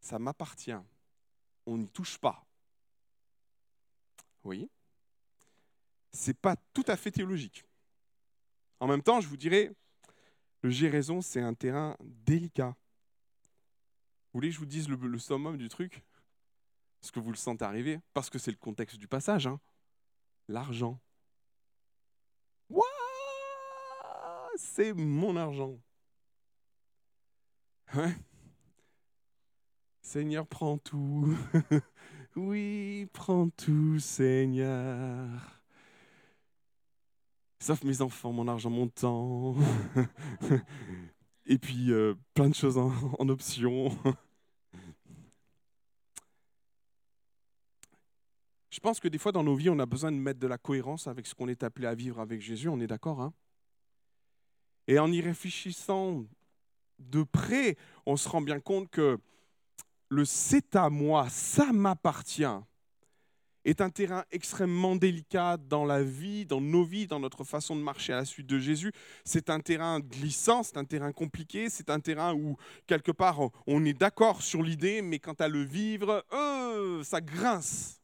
Ça 0.00 0.18
m'appartient. 0.18 0.72
On 1.66 1.78
n'y 1.78 1.90
touche 1.90 2.18
pas. 2.18 2.44
Oui. 4.44 4.70
C'est 6.12 6.38
pas 6.38 6.56
tout 6.72 6.84
à 6.86 6.96
fait 6.96 7.10
théologique. 7.10 7.64
En 8.80 8.86
même 8.86 9.02
temps, 9.02 9.20
je 9.20 9.28
vous 9.28 9.36
dirais, 9.36 9.72
le 10.62 10.70
j'ai 10.70 10.88
raison, 10.88 11.20
c'est 11.20 11.40
un 11.40 11.54
terrain 11.54 11.96
délicat. 12.00 12.76
Vous 14.32 14.38
voulez 14.38 14.48
que 14.48 14.54
je 14.54 14.58
vous 14.58 14.66
dise 14.66 14.88
le, 14.88 15.18
summum 15.18 15.56
du 15.56 15.68
truc? 15.68 16.02
Est-ce 17.02 17.12
que 17.12 17.20
vous 17.20 17.30
le 17.30 17.36
sentez 17.36 17.64
arriver 17.64 18.00
Parce 18.12 18.30
que 18.30 18.38
c'est 18.38 18.50
le 18.50 18.56
contexte 18.56 18.96
du 18.96 19.08
passage. 19.08 19.46
Hein. 19.46 19.60
L'argent. 20.48 21.00
c'est 24.56 24.92
mon 24.92 25.36
argent. 25.36 25.78
Seigneur, 30.02 30.46
prends 30.46 30.78
tout. 30.78 31.36
oui, 32.36 33.08
prends 33.12 33.48
tout, 33.48 33.98
Seigneur. 33.98 35.28
Sauf 37.58 37.82
mes 37.84 38.02
enfants, 38.02 38.32
mon 38.32 38.46
argent, 38.46 38.70
mon 38.70 38.88
temps. 38.88 39.56
Et 41.46 41.58
puis 41.58 41.92
euh, 41.92 42.14
plein 42.34 42.48
de 42.48 42.54
choses 42.54 42.78
en, 42.78 42.92
en 43.18 43.28
option. 43.28 43.90
Je 48.70 48.80
pense 48.80 48.98
que 48.98 49.08
des 49.08 49.18
fois 49.18 49.32
dans 49.32 49.44
nos 49.44 49.54
vies, 49.54 49.70
on 49.70 49.78
a 49.78 49.86
besoin 49.86 50.10
de 50.10 50.16
mettre 50.16 50.40
de 50.40 50.46
la 50.46 50.58
cohérence 50.58 51.06
avec 51.06 51.26
ce 51.26 51.34
qu'on 51.34 51.48
est 51.48 51.62
appelé 51.62 51.86
à 51.86 51.94
vivre 51.94 52.20
avec 52.20 52.40
Jésus, 52.40 52.68
on 52.68 52.80
est 52.80 52.86
d'accord 52.86 53.20
hein? 53.20 53.32
Et 54.86 54.98
en 54.98 55.10
y 55.10 55.20
réfléchissant 55.20 56.24
de 56.98 57.22
près, 57.22 57.76
on 58.06 58.16
se 58.16 58.28
rend 58.28 58.40
bien 58.40 58.60
compte 58.60 58.90
que 58.90 59.18
le 60.08 60.24
c'est 60.24 60.76
à 60.76 60.90
moi, 60.90 61.26
ça 61.28 61.72
m'appartient, 61.72 62.44
est 63.64 63.80
un 63.80 63.90
terrain 63.90 64.24
extrêmement 64.30 64.94
délicat 64.96 65.56
dans 65.56 65.84
la 65.84 66.02
vie, 66.02 66.44
dans 66.44 66.60
nos 66.60 66.84
vies, 66.84 67.06
dans 67.06 67.20
notre 67.20 67.44
façon 67.44 67.74
de 67.76 67.80
marcher 67.80 68.12
à 68.12 68.16
la 68.16 68.24
suite 68.24 68.46
de 68.46 68.58
Jésus. 68.58 68.92
C'est 69.24 69.50
un 69.50 69.60
terrain 69.60 70.00
glissant, 70.00 70.62
c'est 70.62 70.76
un 70.76 70.84
terrain 70.84 71.12
compliqué, 71.12 71.70
c'est 71.70 71.90
un 71.90 72.00
terrain 72.00 72.34
où 72.34 72.56
quelque 72.86 73.12
part 73.12 73.40
on 73.66 73.84
est 73.84 73.94
d'accord 73.94 74.42
sur 74.42 74.62
l'idée, 74.62 75.02
mais 75.02 75.18
quant 75.18 75.34
à 75.34 75.48
le 75.48 75.62
vivre, 75.62 76.24
euh, 76.32 77.02
ça 77.02 77.20
grince. 77.20 78.03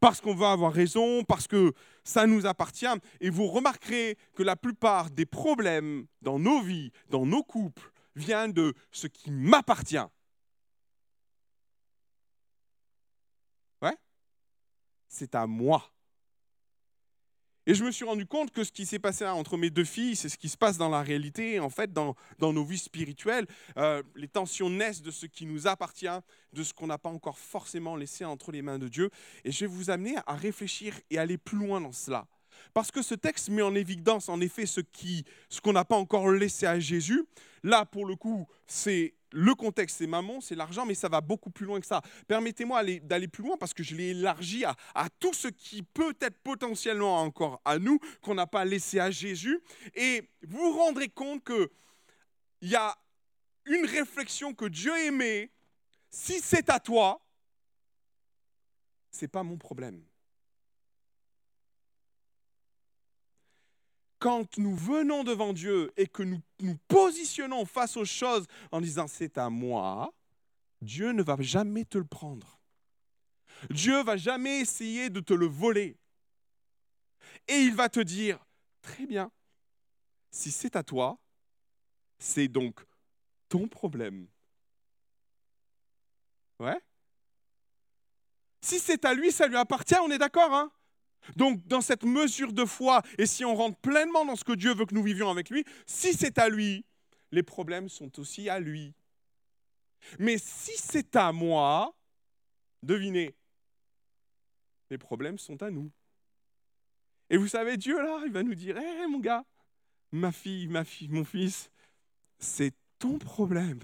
Parce 0.00 0.20
qu'on 0.20 0.34
va 0.34 0.52
avoir 0.52 0.72
raison, 0.72 1.24
parce 1.24 1.46
que 1.46 1.72
ça 2.04 2.26
nous 2.26 2.46
appartient. 2.46 2.86
Et 3.20 3.30
vous 3.30 3.46
remarquerez 3.46 4.16
que 4.34 4.42
la 4.42 4.56
plupart 4.56 5.10
des 5.10 5.26
problèmes 5.26 6.06
dans 6.20 6.38
nos 6.38 6.60
vies, 6.60 6.92
dans 7.08 7.26
nos 7.26 7.42
couples, 7.42 7.92
viennent 8.14 8.52
de 8.52 8.74
ce 8.90 9.06
qui 9.06 9.30
m'appartient. 9.30 10.06
c'est 15.12 15.34
à 15.34 15.46
moi. 15.46 15.84
Et 17.66 17.74
je 17.74 17.84
me 17.84 17.92
suis 17.92 18.04
rendu 18.04 18.26
compte 18.26 18.50
que 18.50 18.64
ce 18.64 18.72
qui 18.72 18.86
s'est 18.86 18.98
passé 18.98 19.24
entre 19.24 19.56
mes 19.56 19.70
deux 19.70 19.84
filles, 19.84 20.16
c'est 20.16 20.28
ce 20.28 20.36
qui 20.36 20.48
se 20.48 20.56
passe 20.56 20.78
dans 20.78 20.88
la 20.88 21.02
réalité, 21.02 21.60
en 21.60 21.70
fait, 21.70 21.92
dans, 21.92 22.16
nos 22.40 22.64
vies 22.64 22.78
spirituelles. 22.78 23.46
Euh, 23.76 24.02
les 24.16 24.26
tensions 24.26 24.68
naissent 24.68 25.02
de 25.02 25.12
ce 25.12 25.26
qui 25.26 25.46
nous 25.46 25.68
appartient, 25.68 26.06
de 26.52 26.62
ce 26.62 26.74
qu'on 26.74 26.88
n'a 26.88 26.98
pas 26.98 27.10
encore 27.10 27.38
forcément 27.38 27.94
laissé 27.94 28.24
entre 28.24 28.50
les 28.50 28.62
mains 28.62 28.78
de 28.78 28.88
Dieu. 28.88 29.10
Et 29.44 29.52
je 29.52 29.60
vais 29.60 29.68
vous 29.68 29.90
amener 29.90 30.16
à 30.26 30.34
réfléchir 30.34 30.98
et 31.10 31.18
aller 31.18 31.38
plus 31.38 31.58
loin 31.58 31.80
dans 31.80 31.92
cela. 31.92 32.26
Parce 32.74 32.90
que 32.90 33.02
ce 33.02 33.14
texte 33.14 33.48
met 33.48 33.62
en 33.62 33.74
évidence, 33.74 34.28
en 34.28 34.40
effet, 34.40 34.66
ce 34.66 34.80
qu'on 35.62 35.72
n'a 35.72 35.84
pas 35.84 35.96
encore 35.96 36.30
laissé 36.30 36.66
à 36.66 36.80
Jésus. 36.80 37.24
Là, 37.62 37.84
pour 37.84 38.06
le 38.06 38.16
coup, 38.16 38.46
c'est 38.66 39.14
le 39.32 39.54
contexte, 39.54 39.98
c'est 39.98 40.06
maman, 40.06 40.40
c'est 40.40 40.54
l'argent, 40.54 40.86
mais 40.86 40.94
ça 40.94 41.08
va 41.08 41.20
beaucoup 41.20 41.50
plus 41.50 41.66
loin 41.66 41.80
que 41.80 41.86
ça. 41.86 42.02
Permettez-moi 42.26 42.82
d'aller 43.00 43.28
plus 43.28 43.42
loin 43.42 43.56
parce 43.56 43.74
que 43.74 43.82
je 43.82 43.94
l'ai 43.94 44.10
élargi 44.10 44.64
à, 44.64 44.76
tout 45.18 45.32
ce 45.32 45.48
qui 45.48 45.82
peut 45.82 46.14
être 46.20 46.38
potentiellement 46.38 47.20
encore 47.20 47.60
à 47.64 47.78
nous, 47.78 47.98
qu'on 48.20 48.34
n'a 48.34 48.46
pas 48.46 48.64
laissé 48.64 49.00
à 49.00 49.10
Jésus. 49.10 49.60
Et 49.94 50.28
vous 50.46 50.72
vous 50.72 50.78
rendrez 50.78 51.08
compte 51.08 51.44
qu'il 51.44 52.68
y 52.68 52.76
a 52.76 52.96
une 53.66 53.86
réflexion 53.86 54.54
que 54.54 54.66
Dieu 54.66 54.96
aimait. 55.06 55.50
Si 56.10 56.40
c'est 56.40 56.68
à 56.68 56.78
toi, 56.78 57.24
c'est 59.10 59.28
pas 59.28 59.42
mon 59.42 59.56
problème. 59.56 60.02
Quand 64.22 64.56
nous 64.56 64.76
venons 64.76 65.24
devant 65.24 65.52
Dieu 65.52 65.92
et 65.96 66.06
que 66.06 66.22
nous 66.22 66.40
nous 66.60 66.76
positionnons 66.86 67.64
face 67.64 67.96
aux 67.96 68.04
choses 68.04 68.46
en 68.70 68.80
disant 68.80 69.08
c'est 69.08 69.36
à 69.36 69.50
moi, 69.50 70.14
Dieu 70.80 71.10
ne 71.10 71.24
va 71.24 71.36
jamais 71.40 71.84
te 71.84 71.98
le 71.98 72.04
prendre. 72.04 72.60
Dieu 73.68 74.00
va 74.04 74.16
jamais 74.16 74.60
essayer 74.60 75.10
de 75.10 75.18
te 75.18 75.34
le 75.34 75.46
voler. 75.46 75.96
Et 77.48 77.62
il 77.62 77.74
va 77.74 77.88
te 77.88 77.98
dire, 77.98 78.38
très 78.80 79.06
bien, 79.06 79.32
si 80.30 80.52
c'est 80.52 80.76
à 80.76 80.84
toi, 80.84 81.18
c'est 82.16 82.46
donc 82.46 82.80
ton 83.48 83.66
problème. 83.66 84.28
Ouais? 86.60 86.80
Si 88.60 88.78
c'est 88.78 89.04
à 89.04 89.14
lui, 89.14 89.32
ça 89.32 89.48
lui 89.48 89.56
appartient, 89.56 89.98
on 90.00 90.12
est 90.12 90.18
d'accord, 90.18 90.54
hein? 90.54 90.70
Donc, 91.36 91.66
dans 91.66 91.80
cette 91.80 92.04
mesure 92.04 92.52
de 92.52 92.64
foi, 92.64 93.02
et 93.18 93.26
si 93.26 93.44
on 93.44 93.54
rentre 93.54 93.78
pleinement 93.78 94.24
dans 94.24 94.36
ce 94.36 94.44
que 94.44 94.52
Dieu 94.52 94.74
veut 94.74 94.86
que 94.86 94.94
nous 94.94 95.02
vivions 95.02 95.30
avec 95.30 95.50
lui, 95.50 95.64
si 95.86 96.14
c'est 96.14 96.38
à 96.38 96.48
lui, 96.48 96.84
les 97.30 97.42
problèmes 97.42 97.88
sont 97.88 98.18
aussi 98.18 98.48
à 98.48 98.58
lui. 98.58 98.92
Mais 100.18 100.36
si 100.38 100.72
c'est 100.76 101.16
à 101.16 101.32
moi, 101.32 101.94
devinez, 102.82 103.34
les 104.90 104.98
problèmes 104.98 105.38
sont 105.38 105.62
à 105.62 105.70
nous. 105.70 105.90
Et 107.30 107.36
vous 107.36 107.48
savez, 107.48 107.76
Dieu 107.76 107.96
là, 107.96 108.20
il 108.26 108.32
va 108.32 108.42
nous 108.42 108.54
dire, 108.54 108.76
hé 108.76 109.06
mon 109.06 109.20
gars, 109.20 109.44
ma 110.10 110.32
fille, 110.32 110.66
ma 110.68 110.84
fille, 110.84 111.08
mon 111.08 111.24
fils, 111.24 111.70
c'est 112.38 112.74
ton 112.98 113.18
problème. 113.18 113.80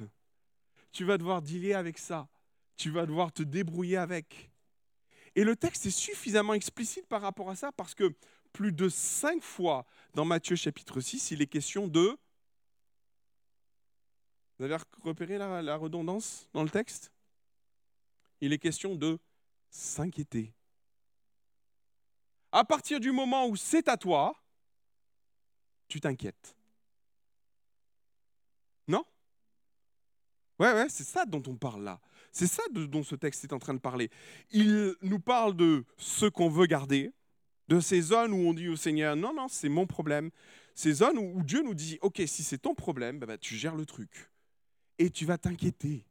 Tu 0.93 1.05
vas 1.05 1.17
devoir 1.17 1.41
dealer 1.41 1.75
avec 1.75 1.99
ça. 1.99 2.29
tu 2.77 2.91
vas 2.91 3.07
devoir 3.07 3.33
te 3.33 3.43
débrouiller 3.43 3.97
avec. 3.97 4.51
Et 5.39 5.45
le 5.45 5.55
texte 5.55 5.87
est 5.87 5.91
suffisamment 5.91 6.53
explicite 6.53 7.07
par 7.07 7.23
rapport 7.23 7.49
à 7.49 7.55
ça 7.55 7.71
parce 7.71 7.95
que 7.95 8.13
plus 8.53 8.73
de 8.73 8.89
cinq 8.89 9.41
fois 9.41 9.87
dans 10.15 10.25
Matthieu 10.25 10.57
chapitre 10.57 11.01
6, 11.01 11.31
il 11.31 11.41
est 11.41 11.47
question 11.47 11.87
de... 11.87 12.19
Vous 14.59 14.65
avez 14.65 14.77
repéré 15.05 15.39
la, 15.39 15.63
la 15.63 15.77
redondance 15.77 16.49
dans 16.55 16.65
le 16.65 16.71
texte? 16.71 17.13
Il 18.41 18.53
est 18.53 18.59
question 18.59 18.97
de 18.97 19.21
s'inquiéter. 19.71 20.53
À 22.51 22.65
partir 22.65 22.99
du 22.99 23.13
moment 23.13 23.47
où 23.47 23.55
c'est 23.55 23.87
à 23.87 23.97
toi, 23.97 24.35
tu 25.87 26.01
t'inquiètes. 26.01 26.57
Non? 28.89 29.05
Ouais, 30.59 30.73
ouais, 30.73 30.89
c'est 30.89 31.05
ça 31.05 31.25
dont 31.27 31.45
on 31.47 31.55
parle 31.55 31.85
là. 31.85 32.01
C'est 32.33 32.47
ça 32.47 32.63
dont 32.71 33.03
ce 33.03 33.15
texte 33.15 33.45
est 33.45 33.53
en 33.53 33.59
train 33.59 33.75
de 33.75 33.81
parler. 33.81 34.11
Il 34.51 34.95
nous 35.03 35.19
parle 35.19 35.57
de 35.57 35.85
ce 35.97 36.27
qu'on 36.27 36.49
veut 36.49 36.67
garder, 36.67 37.13
de 37.69 37.81
ces 37.81 38.01
zones 38.01 38.33
où 38.33 38.49
on 38.49 38.55
dit 38.55 38.69
au 38.69 38.77
Seigneur, 38.77 39.17
non, 39.17 39.35
non, 39.35 39.49
c'est 39.49 39.69
mon 39.69 39.87
problème. 39.87 40.31
Ces 40.75 40.93
zones 40.93 41.19
où, 41.19 41.43
Dieu 41.43 41.63
nous 41.63 41.75
dit, 41.75 41.99
ok, 42.03 42.23
si 42.27 42.43
c'est 42.43 42.59
ton 42.59 42.75
problème, 42.75 43.19
bah, 43.19 43.27
bah, 43.27 43.39
tu 43.39 43.57
gères 43.57 43.75
le 43.75 43.85
truc. 43.85 44.31
Et 44.99 45.11
tu 45.11 45.25
vas 45.25 45.39
t'inquiéter. 45.39 46.05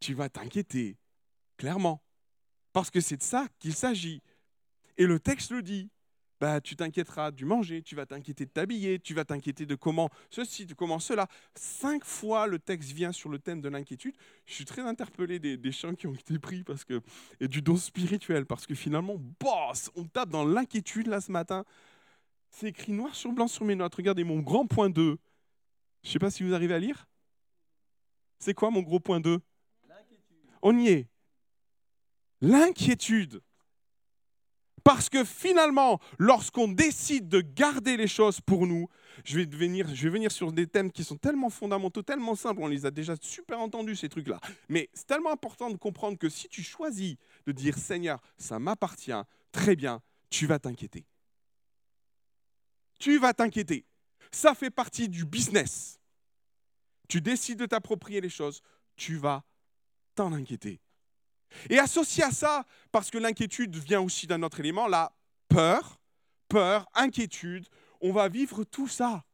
Tu 0.00 0.14
vas 0.14 0.28
t'inquiéter, 0.28 0.96
clairement. 1.56 2.02
Parce 2.72 2.90
que 2.90 3.00
c'est 3.00 3.16
de 3.16 3.22
ça 3.22 3.46
qu'il 3.58 3.74
s'agit. 3.74 4.22
Et 4.96 5.06
le 5.06 5.20
texte 5.20 5.50
le 5.50 5.62
dit. 5.62 5.90
Bah, 6.42 6.60
tu 6.60 6.74
t'inquiéteras 6.74 7.30
du 7.30 7.44
manger, 7.44 7.82
tu 7.82 7.94
vas 7.94 8.04
t'inquiéter 8.04 8.46
de 8.46 8.50
t'habiller, 8.50 8.98
tu 8.98 9.14
vas 9.14 9.24
t'inquiéter 9.24 9.64
de 9.64 9.76
comment 9.76 10.10
ceci, 10.28 10.66
de 10.66 10.74
comment 10.74 10.98
cela. 10.98 11.28
Cinq 11.54 12.04
fois 12.04 12.48
le 12.48 12.58
texte 12.58 12.90
vient 12.90 13.12
sur 13.12 13.28
le 13.28 13.38
thème 13.38 13.60
de 13.60 13.68
l'inquiétude. 13.68 14.16
Je 14.46 14.54
suis 14.54 14.64
très 14.64 14.82
interpellé 14.82 15.38
des, 15.38 15.70
chants 15.70 15.94
qui 15.94 16.08
ont 16.08 16.14
été 16.14 16.40
pris 16.40 16.64
parce 16.64 16.84
que, 16.84 17.00
et 17.38 17.46
du 17.46 17.62
don 17.62 17.76
spirituel, 17.76 18.44
parce 18.44 18.66
que 18.66 18.74
finalement, 18.74 19.14
boss, 19.38 19.92
on 19.94 20.02
tape 20.02 20.30
dans 20.30 20.44
l'inquiétude 20.44 21.06
là 21.06 21.20
ce 21.20 21.30
matin. 21.30 21.64
C'est 22.50 22.66
écrit 22.66 22.90
noir 22.90 23.14
sur 23.14 23.30
blanc 23.30 23.46
sur 23.46 23.64
mes 23.64 23.76
notes. 23.76 23.94
Regardez 23.94 24.24
mon 24.24 24.40
grand 24.40 24.66
point 24.66 24.90
2. 24.90 25.18
Je 26.02 26.08
ne 26.08 26.12
sais 26.12 26.18
pas 26.18 26.32
si 26.32 26.42
vous 26.42 26.54
arrivez 26.54 26.74
à 26.74 26.80
lire. 26.80 27.06
C'est 28.40 28.52
quoi 28.52 28.72
mon 28.72 28.82
gros 28.82 28.98
point 28.98 29.20
2 29.20 29.38
On 30.60 30.76
y 30.76 30.88
est. 30.88 31.08
L'inquiétude. 32.40 33.42
Parce 34.84 35.08
que 35.08 35.24
finalement, 35.24 36.00
lorsqu'on 36.18 36.68
décide 36.68 37.28
de 37.28 37.40
garder 37.40 37.96
les 37.96 38.08
choses 38.08 38.40
pour 38.40 38.66
nous, 38.66 38.88
je 39.24 39.38
vais, 39.38 39.44
venir, 39.44 40.32
sur 40.32 40.52
des 40.52 40.66
thèmes 40.66 40.90
qui 40.90 41.04
sont 41.04 41.16
tellement 41.16 41.50
fondamentaux, 41.50 42.02
tellement 42.02 42.34
simples, 42.34 42.62
on 42.62 42.66
les 42.66 42.86
a 42.86 42.90
déjà 42.90 43.14
super 43.20 43.60
entendus, 43.60 43.96
ces 43.96 44.08
trucs-là. 44.08 44.40
Mais 44.68 44.88
c'est 44.92 45.06
tellement 45.06 45.32
important 45.32 45.70
de 45.70 45.76
comprendre 45.76 46.18
que 46.18 46.28
si 46.28 46.48
tu 46.48 46.62
choisis 46.62 47.16
de 47.46 47.52
dire 47.52 47.76
Seigneur, 47.76 48.20
ça 48.36 48.58
m'appartient, 48.58 49.12
très 49.52 49.76
bien, 49.76 50.02
tu 50.30 50.46
vas 50.46 50.58
t'inquiéter. 50.58 51.04
Tu 52.98 53.18
vas 53.18 53.34
t'inquiéter. 53.34 53.84
Ça 54.30 54.54
fait 54.54 54.70
partie 54.70 55.08
du 55.08 55.24
business. 55.24 56.00
Tu 57.08 57.20
décides 57.20 57.58
de 57.58 57.66
t'approprier 57.66 58.20
les 58.20 58.30
choses, 58.30 58.62
tu 58.96 59.16
vas 59.16 59.44
t'en 60.14 60.32
inquiéter. 60.32 60.80
Et 61.70 61.78
associé 61.78 62.24
à 62.24 62.30
ça, 62.30 62.66
parce 62.90 63.10
que 63.10 63.18
l'inquiétude 63.18 63.76
vient 63.76 64.00
aussi 64.00 64.26
d'un 64.26 64.42
autre 64.42 64.60
élément, 64.60 64.86
la 64.88 65.12
peur, 65.48 66.00
peur, 66.48 66.88
inquiétude, 66.94 67.66
on 68.00 68.12
va 68.12 68.28
vivre 68.28 68.64
tout 68.64 68.88
ça. 68.88 69.24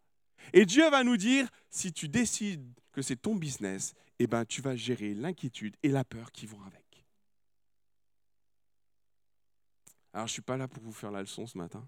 Et 0.52 0.66
Dieu 0.66 0.88
va 0.90 1.04
nous 1.04 1.16
dire, 1.16 1.48
si 1.70 1.92
tu 1.92 2.08
décides 2.08 2.68
que 2.92 3.02
c'est 3.02 3.16
ton 3.16 3.34
business, 3.34 3.94
eh 4.18 4.26
ben, 4.26 4.44
tu 4.44 4.62
vas 4.62 4.76
gérer 4.76 5.14
l'inquiétude 5.14 5.76
et 5.82 5.88
la 5.88 6.04
peur 6.04 6.32
qui 6.32 6.46
vont 6.46 6.62
avec. 6.62 7.06
Alors, 10.12 10.26
je 10.26 10.32
ne 10.32 10.34
suis 10.34 10.42
pas 10.42 10.56
là 10.56 10.66
pour 10.66 10.82
vous 10.82 10.92
faire 10.92 11.10
la 11.10 11.20
leçon 11.20 11.46
ce 11.46 11.56
matin. 11.56 11.86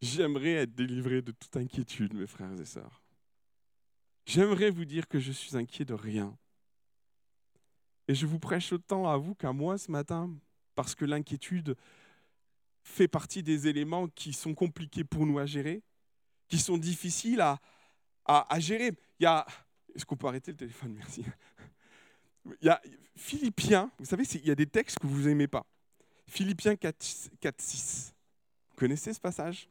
J'aimerais 0.00 0.52
être 0.52 0.74
délivré 0.74 1.22
de 1.22 1.32
toute 1.32 1.56
inquiétude, 1.56 2.14
mes 2.14 2.26
frères 2.26 2.52
et 2.60 2.64
sœurs. 2.64 3.02
J'aimerais 4.26 4.70
vous 4.70 4.84
dire 4.84 5.06
que 5.06 5.20
je 5.20 5.32
suis 5.32 5.56
inquiet 5.56 5.84
de 5.84 5.94
rien. 5.94 6.36
Et 8.08 8.14
je 8.14 8.26
vous 8.26 8.38
prêche 8.38 8.72
autant 8.72 9.08
à 9.08 9.16
vous 9.16 9.34
qu'à 9.34 9.52
moi 9.52 9.78
ce 9.78 9.90
matin, 9.90 10.30
parce 10.74 10.94
que 10.94 11.04
l'inquiétude 11.04 11.76
fait 12.82 13.08
partie 13.08 13.42
des 13.42 13.66
éléments 13.66 14.08
qui 14.08 14.32
sont 14.32 14.54
compliqués 14.54 15.04
pour 15.04 15.26
nous 15.26 15.38
à 15.38 15.46
gérer, 15.46 15.82
qui 16.48 16.58
sont 16.58 16.78
difficiles 16.78 17.40
à, 17.40 17.58
à, 18.24 18.60
gérer. 18.60 18.92
Il 19.18 19.24
y 19.24 19.26
a... 19.26 19.44
Est-ce 19.94 20.06
qu'on 20.06 20.16
peut 20.16 20.28
arrêter 20.28 20.52
le 20.52 20.56
téléphone? 20.56 20.92
Merci. 20.96 21.24
Il 22.60 22.66
y 22.66 22.68
a 22.68 22.80
Philippiens, 23.16 23.90
vous 23.98 24.04
savez, 24.04 24.24
il 24.34 24.46
y 24.46 24.50
a 24.50 24.54
des 24.54 24.66
textes 24.66 24.98
que 24.98 25.06
vous 25.06 25.22
n'aimez 25.22 25.48
pas. 25.48 25.66
Philippiens 26.28 26.76
4, 26.76 27.30
4, 27.40 27.60
6. 27.60 28.14
Vous 28.70 28.76
connaissez 28.76 29.12
ce 29.12 29.20
passage? 29.20 29.68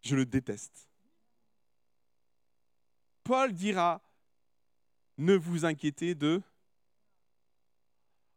Je 0.00 0.16
le 0.16 0.24
déteste. 0.24 0.88
Paul 3.22 3.52
dira, 3.52 4.02
ne 5.18 5.34
vous 5.34 5.64
inquiétez 5.64 6.14
de 6.14 6.42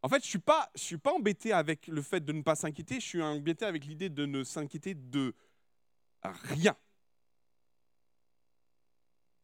en 0.02 0.08
fait, 0.08 0.24
je 0.24 0.36
ne 0.38 0.42
suis, 0.74 0.86
suis 0.86 0.98
pas 0.98 1.12
embêté 1.12 1.52
avec 1.52 1.86
le 1.88 2.02
fait 2.02 2.24
de 2.24 2.32
ne 2.32 2.42
pas 2.42 2.54
s'inquiéter, 2.54 2.96
je 2.96 3.06
suis 3.06 3.22
embêté 3.22 3.64
avec 3.64 3.84
l'idée 3.84 4.08
de 4.08 4.26
ne 4.26 4.44
s'inquiéter 4.44 4.94
de 4.94 5.34
rien. 6.22 6.76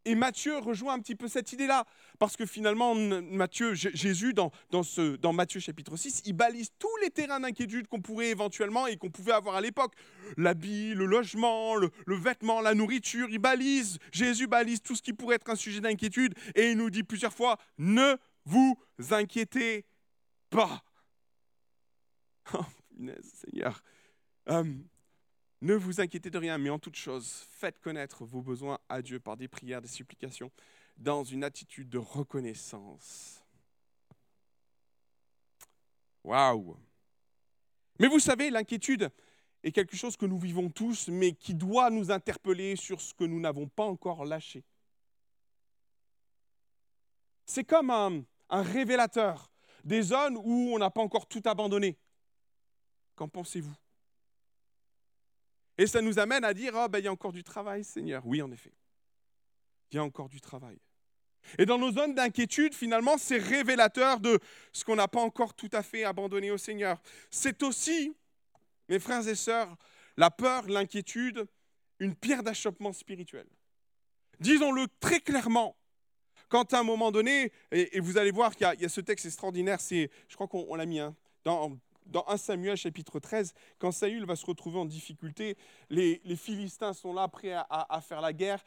Et 0.06 0.14
Matthieu 0.14 0.58
rejoint 0.58 0.92
un 0.94 0.98
petit 0.98 1.14
peu 1.14 1.28
cette 1.28 1.52
idée-là, 1.52 1.86
parce 2.18 2.36
que 2.36 2.44
finalement, 2.44 2.94
Matthieu, 2.94 3.72
Jésus, 3.72 4.34
dans 4.34 5.32
Matthieu 5.32 5.60
chapitre 5.60 5.96
6, 5.96 6.22
il 6.26 6.34
balise 6.34 6.68
tous 6.78 6.94
les 7.02 7.10
terrains 7.10 7.40
d'inquiétude 7.40 7.88
qu'on 7.88 8.02
pourrait 8.02 8.28
éventuellement 8.28 8.86
et 8.86 8.98
qu'on 8.98 9.10
pouvait 9.10 9.32
avoir 9.32 9.56
à 9.56 9.62
l'époque. 9.62 9.94
L'habit, 10.36 10.92
le 10.94 11.06
logement, 11.06 11.74
le, 11.76 11.90
le, 12.06 12.16
vêtement, 12.16 12.60
la 12.60 12.74
nourriture, 12.74 13.28
il 13.30 13.38
balise, 13.38 13.98
Jésus 14.12 14.46
balise 14.46 14.82
tout 14.82 14.94
ce 14.94 15.00
qui 15.00 15.14
pourrait 15.14 15.36
être 15.36 15.48
un 15.48 15.56
sujet 15.56 15.80
d'inquiétude, 15.80 16.34
et 16.54 16.72
il 16.72 16.76
nous 16.76 16.90
dit 16.90 17.02
plusieurs 17.02 17.32
fois, 17.32 17.56
ne 17.78 18.16
vous 18.44 18.78
inquiétez 19.10 19.86
pas. 20.50 20.82
Oh, 22.52 22.64
Seigneur. 23.22 23.82
Euh, 24.48 24.74
ne 25.60 25.74
vous 25.74 26.00
inquiétez 26.00 26.30
de 26.30 26.38
rien, 26.38 26.58
mais 26.58 26.70
en 26.70 26.78
toute 26.78 26.96
chose, 26.96 27.46
faites 27.48 27.80
connaître 27.80 28.24
vos 28.24 28.42
besoins 28.42 28.78
à 28.88 29.00
Dieu 29.00 29.18
par 29.18 29.36
des 29.36 29.48
prières, 29.48 29.80
des 29.80 29.88
supplications, 29.88 30.50
dans 30.98 31.24
une 31.24 31.42
attitude 31.42 31.88
de 31.88 31.98
reconnaissance. 31.98 33.42
Waouh 36.22 36.76
Mais 37.98 38.08
vous 38.08 38.18
savez, 38.18 38.50
l'inquiétude 38.50 39.10
est 39.62 39.72
quelque 39.72 39.96
chose 39.96 40.16
que 40.16 40.26
nous 40.26 40.38
vivons 40.38 40.68
tous, 40.68 41.08
mais 41.08 41.32
qui 41.32 41.54
doit 41.54 41.90
nous 41.90 42.10
interpeller 42.10 42.76
sur 42.76 43.00
ce 43.00 43.14
que 43.14 43.24
nous 43.24 43.40
n'avons 43.40 43.66
pas 43.66 43.84
encore 43.84 44.24
lâché. 44.24 44.62
C'est 47.46 47.64
comme 47.64 47.90
un 47.90 48.24
révélateur 48.62 49.53
des 49.84 50.02
zones 50.02 50.36
où 50.36 50.74
on 50.74 50.78
n'a 50.78 50.90
pas 50.90 51.02
encore 51.02 51.26
tout 51.26 51.42
abandonné. 51.44 51.98
Qu'en 53.14 53.28
pensez-vous? 53.28 53.74
Et 55.76 55.86
ça 55.86 56.00
nous 56.00 56.18
amène 56.18 56.44
à 56.44 56.54
dire, 56.54 56.72
oh, 56.74 56.88
ben, 56.88 56.98
il 56.98 57.04
y 57.04 57.08
a 57.08 57.12
encore 57.12 57.32
du 57.32 57.44
travail, 57.44 57.84
Seigneur. 57.84 58.22
Oui, 58.26 58.40
en 58.42 58.50
effet. 58.50 58.72
Il 59.90 59.96
y 59.96 59.98
a 59.98 60.04
encore 60.04 60.28
du 60.28 60.40
travail. 60.40 60.78
Et 61.58 61.66
dans 61.66 61.78
nos 61.78 61.92
zones 61.92 62.14
d'inquiétude, 62.14 62.74
finalement, 62.74 63.18
c'est 63.18 63.38
révélateur 63.38 64.20
de 64.20 64.38
ce 64.72 64.84
qu'on 64.84 64.96
n'a 64.96 65.08
pas 65.08 65.20
encore 65.20 65.54
tout 65.54 65.68
à 65.72 65.82
fait 65.82 66.04
abandonné 66.04 66.50
au 66.50 66.58
Seigneur. 66.58 67.00
C'est 67.30 67.62
aussi, 67.62 68.16
mes 68.88 68.98
frères 68.98 69.26
et 69.28 69.34
sœurs, 69.34 69.76
la 70.16 70.30
peur, 70.30 70.66
l'inquiétude, 70.68 71.46
une 71.98 72.14
pierre 72.14 72.42
d'achoppement 72.42 72.92
spirituel. 72.92 73.46
Disons-le 74.40 74.86
très 75.00 75.20
clairement, 75.20 75.76
quand 76.48 76.72
à 76.72 76.80
un 76.80 76.82
moment 76.82 77.10
donné, 77.10 77.52
et, 77.72 78.00
vous 78.00 78.18
allez 78.18 78.30
voir 78.30 78.54
qu'il 78.54 78.66
y, 78.80 78.84
a 78.84 78.88
ce 78.88 79.00
texte 79.00 79.26
extraordinaire, 79.26 79.80
c'est, 79.80 80.10
je 80.28 80.34
crois 80.34 80.48
qu'on 80.48 80.74
l'a 80.74 80.86
mis, 80.86 81.00
hein, 81.00 81.14
dans, 81.44 81.78
dans 82.06 82.24
1 82.28 82.36
Samuel 82.36 82.76
chapitre 82.76 83.18
13, 83.18 83.54
quand 83.78 83.92
Saül 83.92 84.26
va 84.26 84.36
se 84.36 84.46
retrouver 84.46 84.78
en 84.78 84.84
difficulté, 84.84 85.56
les, 85.90 86.20
Philistins 86.36 86.92
sont 86.92 87.12
là 87.12 87.28
prêts 87.28 87.52
à, 87.52 88.00
faire 88.00 88.20
la 88.20 88.32
guerre. 88.32 88.62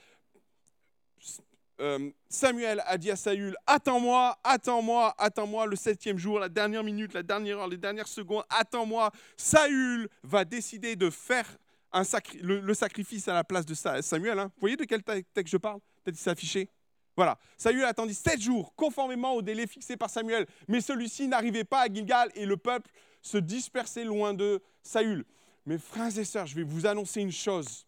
Euh, 1.79 2.09
Samuel 2.27 2.81
a 2.87 2.97
dit 2.97 3.11
à 3.11 3.15
Saül, 3.15 3.55
attends-moi, 3.67 4.37
attends-moi, 4.43 5.13
attends-moi, 5.17 5.67
le 5.67 5.75
septième 5.75 6.17
jour, 6.17 6.39
la 6.39 6.49
dernière 6.49 6.83
minute, 6.83 7.13
la 7.13 7.21
dernière 7.21 7.59
heure, 7.59 7.67
les 7.67 7.77
dernières 7.77 8.07
secondes, 8.07 8.43
attends-moi. 8.49 9.11
Saül 9.35 10.09
va 10.23 10.43
décider 10.43 10.95
de 10.95 11.09
faire 11.09 11.57
un 11.93 12.03
le, 12.41 12.73
sacrifice 12.73 13.27
à 13.27 13.33
la 13.33 13.43
place 13.43 13.65
de 13.65 13.73
Samuel. 13.73 14.39
Hein. 14.39 14.51
Vous 14.55 14.61
voyez 14.61 14.75
de 14.75 14.85
quel 14.85 15.03
texte 15.03 15.51
je 15.51 15.57
parle? 15.57 15.79
Peut-être 16.03 16.17
s'est 16.17 16.29
affiché 16.29 16.69
voilà, 17.17 17.39
Saül 17.57 17.83
attendit 17.83 18.13
sept 18.13 18.39
jours, 18.39 18.73
conformément 18.75 19.33
au 19.33 19.41
délai 19.41 19.65
fixé 19.65 19.97
par 19.97 20.09
Samuel, 20.09 20.45
mais 20.67 20.81
celui-ci 20.81 21.27
n'arrivait 21.27 21.63
pas 21.63 21.81
à 21.81 21.87
Gilgal 21.87 22.31
et 22.35 22.45
le 22.45 22.57
peuple 22.57 22.91
se 23.23 23.37
dispersait 23.37 24.03
loin 24.03 24.35
de 24.35 24.61
Saül. 24.83 25.25
Mes 25.65 25.79
frères 25.79 26.15
et 26.17 26.23
sœurs, 26.23 26.45
je 26.45 26.55
vais 26.55 26.63
vous 26.63 26.85
annoncer 26.85 27.21
une 27.21 27.31
chose. 27.31 27.87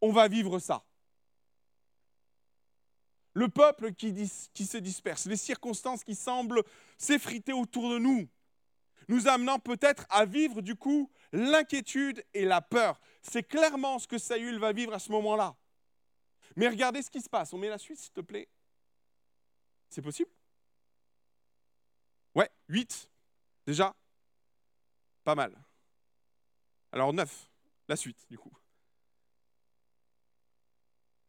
On 0.00 0.12
va 0.12 0.26
vivre 0.28 0.58
ça. 0.58 0.82
le 3.34 3.48
peuple 3.48 3.92
qui, 3.92 4.12
qui 4.52 4.66
se 4.66 4.78
disperse, 4.78 5.26
les 5.26 5.36
circonstances 5.36 6.02
qui 6.02 6.14
semblent 6.14 6.62
s'effriter 6.98 7.52
autour 7.52 7.90
de 7.90 7.98
nous, 7.98 8.28
nous 9.08 9.28
amenant 9.28 9.58
peut-être 9.58 10.06
à 10.10 10.24
vivre 10.24 10.62
du 10.62 10.74
coup 10.74 11.10
l'inquiétude 11.32 12.24
et 12.34 12.44
la 12.44 12.60
peur. 12.60 13.00
C'est 13.22 13.42
clairement 13.42 13.98
ce 13.98 14.08
que 14.08 14.18
Saül 14.18 14.58
va 14.58 14.72
vivre 14.72 14.94
à 14.94 14.98
ce 14.98 15.12
moment-là. 15.12 15.54
Mais 16.56 16.68
regardez 16.68 17.02
ce 17.02 17.10
qui 17.10 17.20
se 17.20 17.28
passe. 17.28 17.52
On 17.52 17.58
met 17.58 17.68
la 17.68 17.78
suite, 17.78 17.98
s'il 17.98 18.12
te 18.12 18.20
plaît. 18.20 18.48
C'est 19.88 20.02
possible? 20.02 20.30
Ouais, 22.34 22.50
8. 22.68 23.10
Déjà 23.66 23.94
Pas 25.24 25.34
mal. 25.34 25.56
Alors 26.92 27.12
9. 27.12 27.50
La 27.88 27.96
suite, 27.96 28.24
du 28.28 28.38
coup. 28.38 28.56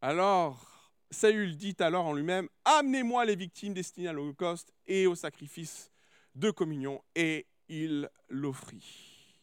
Alors, 0.01 0.93
Saül 1.11 1.57
dit 1.57 1.75
alors 1.79 2.05
en 2.05 2.13
lui-même, 2.13 2.49
Amenez-moi 2.65 3.25
les 3.25 3.35
victimes 3.35 3.73
destinées 3.73 4.07
à 4.07 4.13
l'Holocauste 4.13 4.73
et 4.87 5.07
au 5.07 5.15
sacrifice 5.15 5.91
de 6.35 6.51
communion. 6.51 7.03
Et 7.15 7.47
il 7.67 8.09
l'offrit. 8.29 9.37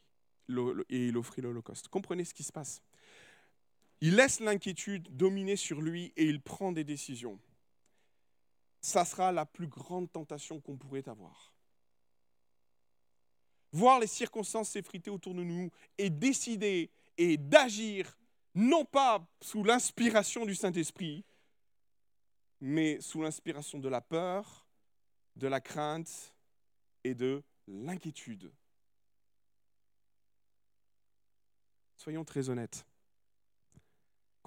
Et 0.88 1.08
il 1.08 1.16
offrit 1.16 1.42
l'Holocauste. 1.42 1.88
Comprenez 1.88 2.24
ce 2.24 2.34
qui 2.34 2.42
se 2.42 2.52
passe. 2.52 2.82
Il 4.00 4.14
laisse 4.14 4.40
l'inquiétude 4.40 5.16
dominer 5.16 5.56
sur 5.56 5.80
lui 5.80 6.12
et 6.16 6.24
il 6.24 6.40
prend 6.40 6.72
des 6.72 6.84
décisions. 6.84 7.38
Ça 8.80 9.04
sera 9.04 9.32
la 9.32 9.44
plus 9.44 9.66
grande 9.66 10.10
tentation 10.12 10.60
qu'on 10.60 10.76
pourrait 10.76 11.08
avoir. 11.08 11.52
Voir 13.72 13.98
les 13.98 14.06
circonstances 14.06 14.70
s'effriter 14.70 15.10
autour 15.10 15.34
de 15.34 15.42
nous 15.42 15.70
et 15.98 16.10
décider 16.10 16.90
et 17.18 17.36
d'agir, 17.36 18.16
non 18.54 18.84
pas 18.84 19.26
sous 19.40 19.64
l'inspiration 19.64 20.46
du 20.46 20.54
Saint-Esprit, 20.54 21.24
mais 22.60 23.00
sous 23.00 23.22
l'inspiration 23.22 23.78
de 23.78 23.88
la 23.88 24.00
peur, 24.00 24.66
de 25.36 25.48
la 25.48 25.60
crainte 25.60 26.34
et 27.04 27.14
de 27.14 27.42
l'inquiétude. 27.66 28.50
Soyons 31.96 32.24
très 32.24 32.48
honnêtes. 32.48 32.86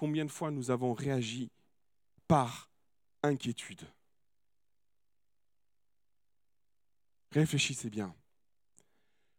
Combien 0.02 0.24
de 0.24 0.32
fois 0.32 0.50
nous 0.50 0.72
avons 0.72 0.94
réagi 0.94 1.48
par 2.26 2.72
inquiétude 3.22 3.86
Réfléchissez 7.30 7.88
bien. 7.88 8.12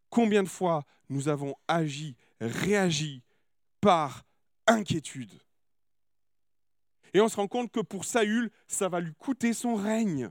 Combien 0.08 0.42
de 0.42 0.48
fois 0.48 0.86
nous 1.10 1.28
avons 1.28 1.54
agi, 1.68 2.16
réagi 2.40 3.22
par 3.82 4.24
inquiétude 4.66 5.38
Et 7.12 7.20
on 7.20 7.28
se 7.28 7.36
rend 7.36 7.46
compte 7.46 7.70
que 7.70 7.80
pour 7.80 8.06
Saül, 8.06 8.50
ça 8.66 8.88
va 8.88 9.00
lui 9.00 9.12
coûter 9.16 9.52
son 9.52 9.74
règne. 9.74 10.30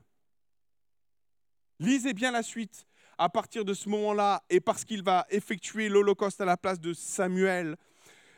Lisez 1.78 2.12
bien 2.12 2.32
la 2.32 2.42
suite. 2.42 2.88
À 3.18 3.28
partir 3.28 3.64
de 3.64 3.72
ce 3.72 3.88
moment-là, 3.88 4.42
et 4.50 4.58
parce 4.58 4.84
qu'il 4.84 5.04
va 5.04 5.26
effectuer 5.30 5.88
l'Holocauste 5.88 6.40
à 6.40 6.44
la 6.44 6.56
place 6.56 6.80
de 6.80 6.92
Samuel, 6.92 7.76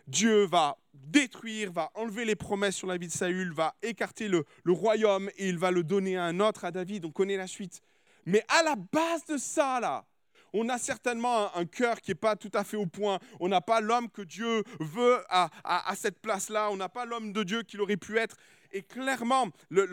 Dieu 0.07 0.45
va 0.47 0.79
détruire, 0.95 1.73
va 1.73 1.91
enlever 1.95 2.25
les 2.25 2.37
promesses 2.37 2.77
sur 2.77 2.87
la 2.87 2.97
vie 2.97 3.09
de 3.09 3.13
Saül, 3.13 3.53
va 3.53 3.75
écarter 3.83 4.29
le, 4.29 4.45
royaume 4.67 5.31
et 5.37 5.49
il 5.49 5.59
va 5.59 5.71
le 5.71 5.83
donner 5.83 6.17
à 6.17 6.25
un 6.25 6.41
autre, 6.41 6.65
à 6.65 6.71
David. 6.71 7.05
On 7.05 7.11
connaît 7.11 7.37
la 7.37 7.47
suite. 7.47 7.81
Mais 8.25 8.45
à 8.49 8.63
la 8.63 8.77
base 8.77 9.25
de 9.27 9.37
ça, 9.37 9.81
là, 9.81 10.05
on 10.53 10.69
a 10.69 10.79
certainement 10.79 11.55
un, 11.57 11.67
cœur 11.67 12.01
qui 12.01 12.11
n'est 12.11 12.17
pas 12.17 12.37
tout 12.37 12.51
à 12.55 12.65
fait 12.65 12.77
au 12.77 12.87
point. 12.87 13.19
On 13.41 13.49
n'a 13.49 13.61
pas 13.61 13.81
l'homme 13.81 14.09
que 14.09 14.23
Dieu 14.23 14.63
veut 14.81 15.23
à, 15.29 15.51
cette 15.97 16.21
place-là. 16.21 16.71
On 16.71 16.77
n'a 16.77 16.89
pas 16.89 17.05
l'homme 17.05 17.33
de 17.33 17.43
Dieu 17.43 17.63
qu'il 17.63 17.81
aurait 17.81 17.97
pu 17.97 18.17
être. 18.17 18.37
Et 18.73 18.83
clairement, 18.83 19.49
le, 19.71 19.87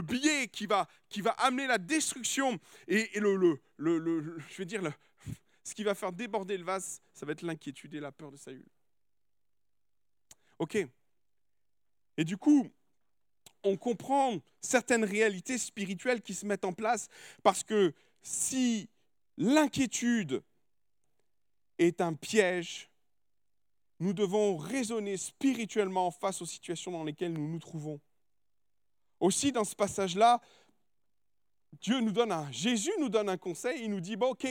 biais 0.00 0.48
qui 0.48 0.66
va, 0.66 0.86
amener 1.38 1.66
la 1.66 1.78
destruction 1.78 2.58
et, 2.88 3.08
le, 3.20 3.60
je 3.78 4.56
vais 4.58 4.64
dire, 4.64 4.82
ce 5.64 5.74
qui 5.74 5.84
va 5.84 5.94
faire 5.94 6.12
déborder 6.12 6.56
le 6.56 6.64
vase, 6.64 7.00
ça 7.12 7.24
va 7.26 7.32
être 7.32 7.42
l'inquiétude 7.42 7.94
et 7.94 8.00
la 8.00 8.12
peur 8.12 8.32
de 8.32 8.36
Saül. 8.36 8.64
OK. 10.58 10.76
Et 12.16 12.24
du 12.24 12.36
coup, 12.36 12.68
on 13.64 13.76
comprend 13.76 14.38
certaines 14.60 15.04
réalités 15.04 15.58
spirituelles 15.58 16.22
qui 16.22 16.34
se 16.34 16.46
mettent 16.46 16.64
en 16.64 16.72
place 16.72 17.08
parce 17.42 17.62
que 17.62 17.94
si 18.22 18.88
l'inquiétude 19.36 20.42
est 21.78 22.00
un 22.00 22.14
piège, 22.14 22.90
nous 23.98 24.12
devons 24.12 24.56
raisonner 24.56 25.16
spirituellement 25.16 26.10
face 26.10 26.42
aux 26.42 26.46
situations 26.46 26.90
dans 26.90 27.04
lesquelles 27.04 27.32
nous 27.32 27.48
nous 27.48 27.58
trouvons. 27.58 28.00
Aussi, 29.20 29.52
dans 29.52 29.64
ce 29.64 29.76
passage-là, 29.76 30.40
Dieu 31.80 32.00
nous 32.00 32.10
donne 32.10 32.32
un, 32.32 32.50
Jésus 32.50 32.92
nous 32.98 33.08
donne 33.08 33.28
un 33.28 33.36
conseil, 33.36 33.84
il 33.84 33.90
nous 33.90 34.00
dit, 34.00 34.16
ok, 34.20 34.46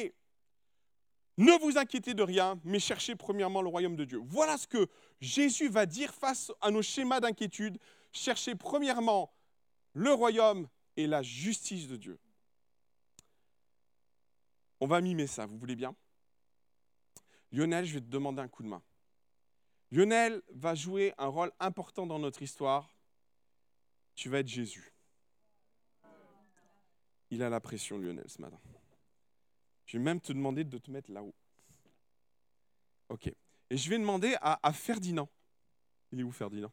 ne 1.42 1.60
vous 1.60 1.80
inquiétez 1.80 2.14
de 2.14 2.22
rien, 2.22 2.60
mais 2.64 2.80
cherchez 2.80 3.16
premièrement 3.16 3.64
le 3.64 3.68
royaume 3.68 3.96
de 3.96 4.06
Dieu. 4.06 4.22
Voilà 4.24 4.60
ce 4.60 4.68
que 4.68 4.88
Jésus 5.20 5.70
va 5.70 5.88
dire 5.88 6.14
face 6.14 6.52
à 6.62 6.70
nos 6.70 6.84
schémas 6.84 7.20
d'inquiétude. 7.20 7.80
Cherchez 8.12 8.54
premièrement 8.54 9.34
le 9.94 10.14
royaume 10.14 10.68
et 10.98 11.08
la 11.08 11.24
justice 11.24 11.88
de 11.88 11.96
Dieu. 11.96 12.20
On 14.80 14.86
va 14.86 15.02
mimer 15.02 15.26
ça, 15.26 15.48
vous 15.48 15.58
voulez 15.58 15.76
bien? 15.76 15.96
Lionel, 17.52 17.86
je 17.86 17.96
vais 17.96 18.02
te 18.02 18.06
demander 18.06 18.42
un 18.42 18.48
coup 18.48 18.62
de 18.62 18.68
main. 18.68 18.84
Lionel 19.92 20.44
va 20.54 20.76
jouer 20.76 21.12
un 21.18 21.28
rôle 21.28 21.52
important 21.60 22.06
dans 22.06 22.20
notre 22.20 22.44
histoire. 22.44 22.96
Tu 24.14 24.30
vas 24.30 24.40
être 24.40 24.48
Jésus. 24.48 24.94
Il 27.32 27.42
a 27.42 27.50
la 27.50 27.60
pression, 27.60 27.98
Lionel, 27.98 28.30
ce 28.30 28.40
matin. 28.40 28.60
Je 29.92 29.98
vais 29.98 30.04
même 30.06 30.22
te 30.22 30.32
demander 30.32 30.64
de 30.64 30.78
te 30.78 30.90
mettre 30.90 31.12
là-haut. 31.12 31.36
OK. 33.10 33.28
Et 33.28 33.76
je 33.76 33.90
vais 33.90 34.00
demander 34.00 34.38
à, 34.40 34.72
Ferdinand. 34.72 35.28
Il 36.14 36.22
est 36.22 36.24
où 36.24 36.32
Ferdinand? 36.32 36.72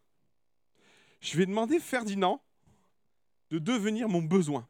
Je 1.21 1.37
vais 1.37 1.45
demander 1.45 1.81
Ferdinand 1.81 2.41
de 3.51 3.59
devenir 3.59 4.09
mon 4.09 4.23
besoin. 4.23 4.69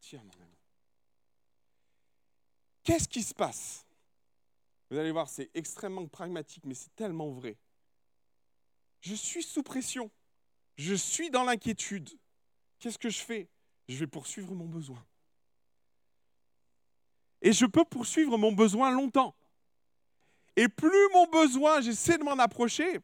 Tiens, 0.00 0.22
mon 0.22 0.42
ami. 0.42 0.58
Qu'est-ce 2.82 3.08
qui 3.08 3.22
se 3.22 3.32
passe? 3.32 3.86
Vous 4.90 4.98
allez 4.98 5.10
voir, 5.10 5.26
c'est 5.26 5.50
extrêmement 5.54 6.06
pragmatique, 6.06 6.66
mais 6.66 6.74
c'est 6.74 6.94
tellement 6.94 7.30
vrai. 7.30 7.56
Je 9.00 9.14
suis 9.14 9.42
sous 9.42 9.62
pression. 9.62 10.10
Je 10.76 10.92
suis 10.92 11.30
dans 11.30 11.44
l'inquiétude. 11.44 12.10
Qu'est-ce 12.78 12.98
que 12.98 13.08
je 13.08 13.20
fais? 13.20 13.48
Je 13.92 13.98
vais 13.98 14.06
poursuivre 14.06 14.54
mon 14.54 14.66
besoin. 14.66 15.04
Et 17.40 17.52
je 17.52 17.66
peux 17.66 17.84
poursuivre 17.84 18.38
mon 18.38 18.52
besoin 18.52 18.90
longtemps. 18.92 19.34
Et 20.56 20.68
plus 20.68 21.08
mon 21.12 21.26
besoin, 21.26 21.80
j'essaie 21.80 22.18
de 22.18 22.24
m'en 22.24 22.38
approcher, 22.38 23.00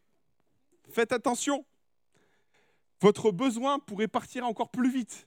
faites 0.91 1.13
attention, 1.13 1.65
votre 3.01 3.31
besoin 3.31 3.79
pourrait 3.79 4.09
partir 4.09 4.45
encore 4.45 4.71
plus 4.71 4.91
vite. 4.91 5.27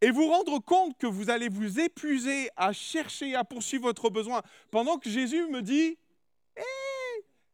Et 0.00 0.10
vous 0.10 0.28
rendre 0.28 0.60
compte 0.60 0.96
que 0.96 1.06
vous 1.06 1.28
allez 1.28 1.48
vous 1.48 1.80
épuiser 1.80 2.50
à 2.56 2.72
chercher, 2.72 3.34
à 3.34 3.42
poursuivre 3.42 3.84
votre 3.84 4.10
besoin, 4.10 4.42
pendant 4.70 4.98
que 4.98 5.10
Jésus 5.10 5.48
me 5.48 5.60
dit, 5.60 5.98
hé, 6.56 6.62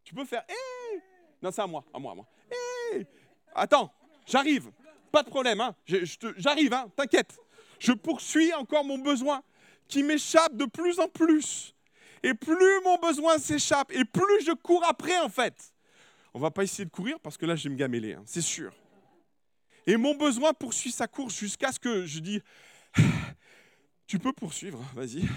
tu 0.02 0.14
peux 0.14 0.26
faire, 0.26 0.44
hé, 0.48 1.02
non 1.40 1.50
c'est 1.50 1.62
à 1.62 1.66
moi, 1.66 1.84
à 1.94 1.98
moi, 1.98 2.12
à 2.12 2.14
moi, 2.16 2.26
hé, 2.92 3.06
attends, 3.54 3.90
j'arrive, 4.26 4.70
pas 5.14 5.22
de 5.22 5.30
problème, 5.30 5.60
hein. 5.60 5.76
j'arrive, 6.36 6.72
hein, 6.72 6.90
t'inquiète. 6.96 7.38
Je 7.78 7.92
poursuis 7.92 8.52
encore 8.54 8.84
mon 8.84 8.98
besoin 8.98 9.44
qui 9.86 10.02
m'échappe 10.02 10.56
de 10.56 10.64
plus 10.64 10.98
en 10.98 11.06
plus. 11.06 11.72
Et 12.24 12.34
plus 12.34 12.80
mon 12.82 12.98
besoin 12.98 13.38
s'échappe, 13.38 13.92
et 13.92 14.04
plus 14.04 14.44
je 14.44 14.50
cours 14.50 14.84
après, 14.84 15.16
en 15.18 15.28
fait. 15.28 15.72
On 16.32 16.40
va 16.40 16.50
pas 16.50 16.64
essayer 16.64 16.84
de 16.84 16.90
courir 16.90 17.20
parce 17.20 17.36
que 17.36 17.46
là, 17.46 17.54
je 17.54 17.62
vais 17.62 17.70
me 17.70 17.76
gameler, 17.78 18.14
hein, 18.14 18.24
c'est 18.26 18.40
sûr. 18.40 18.74
Et 19.86 19.96
mon 19.96 20.16
besoin 20.16 20.52
poursuit 20.52 20.90
sa 20.90 21.06
course 21.06 21.38
jusqu'à 21.38 21.70
ce 21.70 21.78
que 21.78 22.06
je 22.06 22.18
dis 22.18 22.42
Tu 24.08 24.18
peux 24.18 24.32
poursuivre, 24.32 24.82
vas-y. 24.96 25.28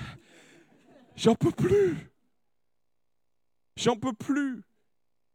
J'en 1.15 1.35
peux 1.35 1.51
plus. 1.51 1.97
J'en 3.75 3.95
peux 3.95 4.13
plus. 4.13 4.63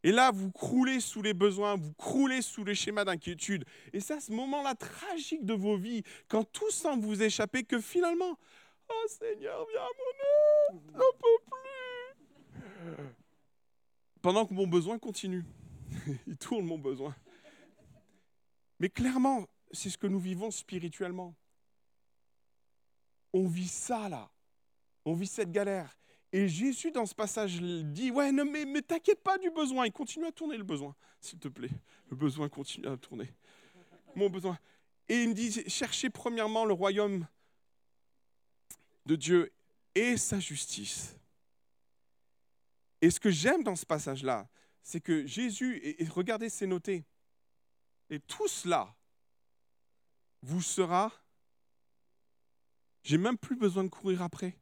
Et 0.04 0.10
là, 0.10 0.30
vous 0.32 0.50
croulez 0.50 1.00
sous 1.00 1.22
les 1.22 1.34
besoins, 1.34 1.76
vous 1.76 1.92
croulez 1.94 2.42
sous 2.42 2.64
les 2.64 2.74
schémas 2.74 3.04
d'inquiétude. 3.04 3.64
Et 3.92 4.00
c'est 4.00 4.14
à 4.14 4.20
ce 4.20 4.32
moment-là 4.32 4.74
tragique 4.74 5.44
de 5.44 5.54
vos 5.54 5.76
vies, 5.76 6.02
quand 6.28 6.44
tout 6.44 6.70
semble 6.70 7.04
vous 7.04 7.22
échapper, 7.22 7.62
que 7.62 7.80
finalement, 7.80 8.36
oh 8.88 9.06
Seigneur, 9.06 9.64
viens 9.70 9.80
à 9.80 9.88
mon 9.98 10.76
aide, 10.76 10.82
j'en 10.92 11.18
peux 11.18 11.38
plus. 11.46 11.52
Pendant 14.20 14.46
que 14.46 14.54
mon 14.54 14.66
besoin 14.66 14.98
continue. 14.98 15.44
Il 16.26 16.36
tourne 16.36 16.64
mon 16.64 16.78
besoin. 16.78 17.14
Mais 18.80 18.88
clairement, 18.88 19.46
c'est 19.70 19.90
ce 19.90 19.98
que 19.98 20.06
nous 20.06 20.18
vivons 20.18 20.50
spirituellement. 20.50 21.34
On 23.32 23.46
vit 23.46 23.68
ça 23.68 24.08
là. 24.08 24.30
On 25.04 25.14
vit 25.14 25.26
cette 25.26 25.52
galère. 25.52 25.96
Et 26.32 26.48
Jésus, 26.48 26.90
dans 26.90 27.04
ce 27.04 27.14
passage, 27.14 27.60
dit 27.60 28.10
Ouais, 28.10 28.32
non, 28.32 28.44
mais, 28.44 28.82
t'inquiète 28.82 29.22
pas 29.22 29.36
du 29.36 29.50
besoin. 29.50 29.86
Il 29.86 29.92
continue 29.92 30.26
à 30.26 30.32
tourner 30.32 30.56
le 30.56 30.64
besoin, 30.64 30.94
s'il 31.20 31.38
te 31.38 31.48
plaît. 31.48 31.70
Le 32.10 32.16
besoin 32.16 32.48
continue 32.48 32.86
à 32.86 32.96
tourner. 32.96 33.30
Mon 34.14 34.30
besoin. 34.30 34.58
Et 35.08 35.22
il 35.22 35.28
me 35.28 35.34
dit 35.34 35.68
Cherchez 35.68 36.08
premièrement 36.08 36.64
le 36.64 36.72
royaume 36.72 37.26
de 39.04 39.16
Dieu 39.16 39.52
et 39.94 40.16
sa 40.16 40.40
justice. 40.40 41.16
Et 43.02 43.10
ce 43.10 43.20
que 43.20 43.30
j'aime 43.30 43.62
dans 43.62 43.76
ce 43.76 43.84
passage-là, 43.84 44.48
c'est 44.82 45.00
que 45.00 45.26
Jésus, 45.26 45.80
et 45.84 46.06
regardez, 46.08 46.48
c'est 46.48 46.66
noté, 46.66 47.04
et 48.08 48.20
tout 48.20 48.48
cela 48.48 48.94
vous 50.42 50.62
sera. 50.62 51.12
J'ai 53.02 53.18
même 53.18 53.38
plus 53.38 53.56
besoin 53.56 53.84
de 53.84 53.88
courir 53.88 54.22
après. 54.22 54.56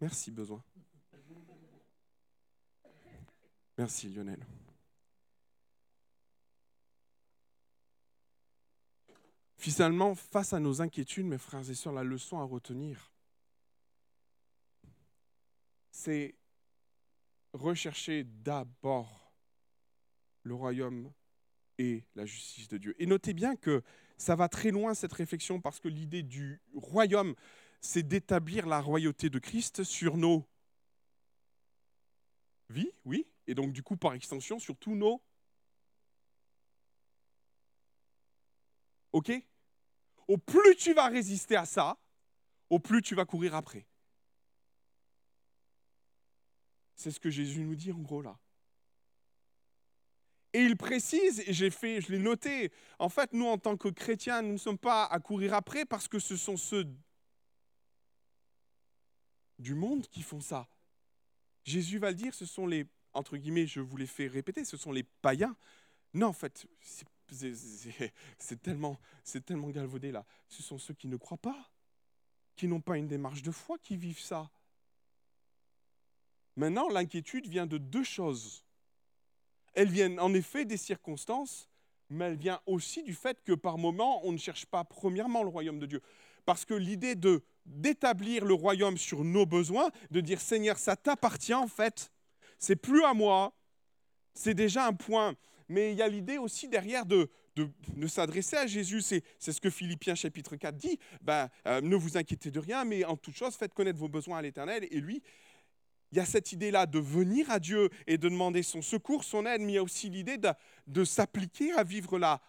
Merci, 0.00 0.30
besoin. 0.30 0.62
Merci, 3.78 4.08
Lionel. 4.08 4.44
Finalement, 9.56 10.14
face 10.14 10.52
à 10.52 10.60
nos 10.60 10.80
inquiétudes, 10.80 11.26
mes 11.26 11.38
frères 11.38 11.68
et 11.68 11.74
sœurs, 11.74 11.92
la 11.92 12.04
leçon 12.04 12.38
à 12.38 12.44
retenir, 12.44 13.12
c'est 15.90 16.34
rechercher 17.52 18.24
d'abord 18.24 19.32
le 20.42 20.54
royaume 20.54 21.10
et 21.78 22.04
la 22.14 22.26
justice 22.26 22.68
de 22.68 22.78
Dieu. 22.78 22.94
Et 22.98 23.06
notez 23.06 23.34
bien 23.34 23.56
que 23.56 23.82
ça 24.16 24.36
va 24.36 24.48
très 24.48 24.70
loin 24.70 24.94
cette 24.94 25.12
réflexion 25.12 25.60
parce 25.60 25.80
que 25.80 25.88
l'idée 25.88 26.22
du 26.22 26.60
royaume, 26.74 27.34
c'est 27.80 28.02
d'établir 28.02 28.66
la 28.66 28.80
royauté 28.80 29.30
de 29.30 29.38
Christ 29.38 29.84
sur 29.84 30.16
nos 30.16 30.44
vies, 32.68 32.92
oui, 33.04 33.26
et 33.46 33.54
donc 33.54 33.72
du 33.72 33.82
coup 33.82 33.96
par 33.96 34.14
extension 34.14 34.58
sur 34.58 34.76
tous 34.76 34.94
nos... 34.94 35.22
Ok? 39.12 39.32
Au 40.28 40.36
plus 40.36 40.76
tu 40.76 40.92
vas 40.92 41.08
résister 41.08 41.56
à 41.56 41.64
ça, 41.64 41.96
au 42.68 42.78
plus 42.78 43.00
tu 43.00 43.14
vas 43.14 43.24
courir 43.24 43.54
après. 43.54 43.86
C'est 46.96 47.10
ce 47.10 47.20
que 47.20 47.30
Jésus 47.30 47.60
nous 47.60 47.76
dit 47.76 47.92
en 47.92 47.98
gros 47.98 48.22
là. 48.22 48.38
Et 50.52 50.60
il 50.60 50.76
précise, 50.76 51.40
et 51.46 51.52
j'ai 51.52 51.70
fait, 51.70 52.00
je 52.00 52.10
l'ai 52.10 52.18
noté, 52.18 52.72
en 52.98 53.10
fait, 53.10 53.34
nous 53.34 53.46
en 53.46 53.58
tant 53.58 53.76
que 53.76 53.88
chrétiens, 53.88 54.40
nous 54.40 54.54
ne 54.54 54.58
sommes 54.58 54.78
pas 54.78 55.04
à 55.04 55.20
courir 55.20 55.52
après 55.52 55.84
parce 55.84 56.08
que 56.08 56.18
ce 56.18 56.34
sont 56.34 56.56
ceux 56.56 56.84
du 59.58 59.74
monde 59.74 60.06
qui 60.08 60.22
font 60.22 60.40
ça. 60.40 60.68
Jésus 61.64 61.98
va 61.98 62.10
le 62.10 62.16
dire, 62.16 62.34
ce 62.34 62.46
sont 62.46 62.66
les, 62.66 62.86
entre 63.12 63.36
guillemets, 63.36 63.66
je 63.66 63.80
vous 63.80 63.96
l'ai 63.96 64.06
fait 64.06 64.26
répéter, 64.26 64.64
ce 64.64 64.76
sont 64.76 64.92
les 64.92 65.02
païens. 65.02 65.56
Non, 66.14 66.28
en 66.28 66.32
fait, 66.32 66.66
c'est 68.38 68.62
tellement, 68.62 68.98
tellement 69.44 69.70
galvaudé 69.70 70.12
là. 70.12 70.24
Ce 70.48 70.62
sont 70.62 70.78
ceux 70.78 70.94
qui 70.94 71.08
ne 71.08 71.16
croient 71.16 71.38
pas, 71.38 71.70
qui 72.54 72.68
n'ont 72.68 72.80
pas 72.80 72.96
une 72.96 73.08
démarche 73.08 73.42
de 73.42 73.50
foi, 73.50 73.78
qui 73.78 73.96
vivent 73.96 74.20
ça. 74.20 74.50
Maintenant, 76.56 76.88
l'inquiétude 76.88 77.46
vient 77.48 77.66
de 77.66 77.78
deux 77.78 78.04
choses. 78.04 78.64
Elle 79.74 79.90
vient 79.90 80.16
en 80.18 80.32
effet 80.32 80.64
des 80.64 80.78
circonstances, 80.78 81.68
mais 82.08 82.26
elle 82.26 82.36
vient 82.36 82.60
aussi 82.66 83.02
du 83.02 83.14
fait 83.14 83.42
que 83.44 83.52
par 83.52 83.76
moment, 83.76 84.24
on 84.24 84.32
ne 84.32 84.38
cherche 84.38 84.64
pas 84.64 84.84
premièrement 84.84 85.42
le 85.42 85.50
royaume 85.50 85.78
de 85.78 85.86
Dieu. 85.86 86.02
Parce 86.46 86.64
que 86.64 86.74
l'idée 86.74 87.14
de 87.14 87.42
d'établir 87.66 88.44
le 88.44 88.54
royaume 88.54 88.96
sur 88.96 89.24
nos 89.24 89.44
besoins, 89.44 89.90
de 90.12 90.20
dire 90.20 90.40
Seigneur, 90.40 90.78
ça 90.78 90.94
t'appartient 90.94 91.52
en 91.52 91.66
fait, 91.66 92.12
c'est 92.58 92.76
plus 92.76 93.04
à 93.04 93.12
moi, 93.12 93.52
c'est 94.34 94.54
déjà 94.54 94.86
un 94.86 94.92
point. 94.92 95.34
Mais 95.68 95.92
il 95.92 95.98
y 95.98 96.02
a 96.02 96.08
l'idée 96.08 96.38
aussi 96.38 96.68
derrière 96.68 97.04
de, 97.04 97.28
de, 97.56 98.06
s'adresser 98.06 98.56
à 98.56 98.66
Jésus. 98.66 99.00
C'est, 99.02 99.22
ce 99.40 99.60
que 99.60 99.68
Philippiens 99.68 100.14
chapitre 100.14 100.54
4 100.54 100.76
dit. 100.76 100.98
Ben, 101.22 101.48
euh, 101.66 101.80
ne 101.80 101.96
vous 101.96 102.16
inquiétez 102.16 102.52
de 102.52 102.60
rien, 102.60 102.84
mais 102.84 103.04
en 103.04 103.16
toute 103.16 103.34
chose, 103.34 103.56
faites 103.56 103.74
connaître 103.74 103.98
vos 103.98 104.08
besoins 104.08 104.38
à 104.38 104.42
l'Éternel. 104.42 104.86
Et 104.92 105.00
lui, 105.00 105.22
il 106.12 106.18
y 106.18 106.20
a 106.20 106.24
cette 106.24 106.52
idée-là 106.52 106.86
de 106.86 107.00
venir 107.00 107.50
à 107.50 107.58
Dieu 107.58 107.90
et 108.06 108.16
de 108.16 108.28
demander 108.28 108.62
son 108.62 108.80
secours, 108.80 109.24
son 109.24 109.44
aide, 109.44 109.60
mais 109.60 109.72
il 109.72 109.74
y 109.74 109.78
a 109.78 109.82
aussi 109.82 110.08
l'idée 110.08 110.38
de, 110.38 110.50
de 110.86 111.04
s'appliquer 111.04 111.72
à 111.72 111.82
vivre 111.82 112.16
là, 112.16 112.40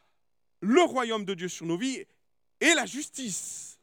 le 0.62 0.82
royaume 0.84 1.26
de 1.26 1.34
Dieu 1.34 1.48
sur 1.48 1.66
nos 1.66 1.78
vies 1.78 2.04
et 2.62 2.74
la 2.76 2.86
justice. 2.86 3.77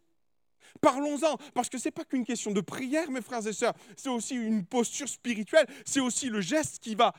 Parlons-en, 0.81 1.37
parce 1.55 1.69
que 1.69 1.79
ce 1.79 1.89
n'est 1.89 1.93
pas 1.93 2.05
qu'une 2.05 2.25
question 2.25 2.51
de 2.51 2.61
prière, 2.61 3.11
mes 3.11 3.23
frères 3.23 3.47
et 3.47 3.53
sœurs, 3.53 3.75
c'est 3.97 4.09
aussi 4.09 4.35
une 4.35 4.67
posture 4.67 5.09
spirituelle, 5.09 5.67
c'est 5.85 6.01
aussi 6.01 6.29
le 6.29 6.41
geste 6.41 6.79
qui 6.81 6.95
va, 6.95 7.15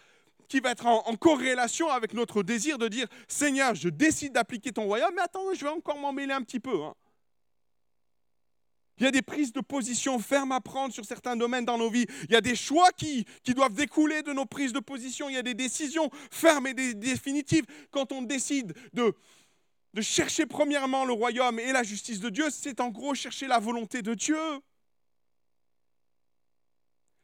qui 0.47 0.59
va 0.59 0.71
être 0.71 0.85
en, 0.85 1.15
corrélation 1.15 1.89
avec 1.89 2.13
notre 2.13 2.43
désir 2.43 2.77
de 2.77 2.87
dire, 2.87 3.07
Seigneur, 3.27 3.73
je 3.75 3.89
décide 3.89 4.33
d'appliquer 4.33 4.71
ton 4.71 4.83
royaume, 4.83 5.13
mais 5.15 5.21
attends, 5.21 5.53
je 5.53 5.63
vais 5.63 5.71
encore 5.71 5.97
m'en 5.97 6.13
mêler 6.13 6.33
un 6.33 6.41
petit 6.41 6.59
peu. 6.59 6.83
Hein. 6.83 6.93
Il 8.97 9.03
y 9.03 9.07
a 9.07 9.11
des 9.11 9.21
prises 9.21 9.51
de 9.51 9.59
position 9.59 10.19
fermes 10.19 10.53
à 10.53 10.61
prendre 10.61 10.93
sur 10.93 11.03
certains 11.03 11.35
domaines 11.35 11.65
dans 11.65 11.77
nos 11.77 11.89
vies. 11.89 12.05
Il 12.29 12.31
y 12.31 12.35
a 12.35 12.41
des 12.41 12.55
choix 12.55 12.91
qui, 12.91 13.25
qui 13.43 13.53
doivent 13.53 13.73
découler 13.73 14.23
de 14.23 14.31
nos 14.31 14.45
prises 14.45 14.71
de 14.71 14.79
position. 14.79 15.27
Il 15.27 15.35
y 15.35 15.37
a 15.37 15.43
des 15.43 15.53
décisions 15.53 16.09
fermes 16.31 16.67
et 16.67 16.73
définitives. 16.73 17.65
Quand 17.91 18.13
on 18.13 18.21
décide 18.21 18.73
de, 18.93 19.13
de 19.95 20.01
chercher 20.01 20.45
premièrement 20.45 21.05
le 21.05 21.13
royaume 21.13 21.57
et 21.57 21.71
la 21.71 21.81
justice 21.81 22.19
de 22.19 22.29
Dieu, 22.29 22.49
c'est 22.51 22.81
en 22.81 22.89
gros 22.89 23.15
chercher 23.15 23.47
la 23.47 23.59
volonté 23.59 24.01
de 24.01 24.13
Dieu. 24.13 24.37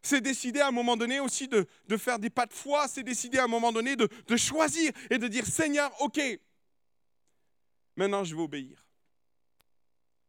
C'est 0.01 0.21
décider 0.21 0.61
à 0.61 0.69
un 0.69 0.71
moment 0.71 0.95
donné 0.95 1.19
aussi 1.19 1.49
de, 1.49 1.67
faire 1.97 2.17
des 2.17 2.29
pas 2.29 2.45
de 2.45 2.53
foi, 2.53 2.87
c'est 2.87 3.03
décider 3.03 3.39
à 3.39 3.43
un 3.43 3.49
moment 3.49 3.73
donné 3.73 3.97
de, 3.97 4.07
choisir 4.37 4.93
et 5.09 5.17
de 5.17 5.27
dire 5.27 5.45
Seigneur, 5.45 5.91
ok, 6.01 6.21
maintenant 7.97 8.23
je 8.23 8.33
vais 8.33 8.41
obéir. 8.41 8.87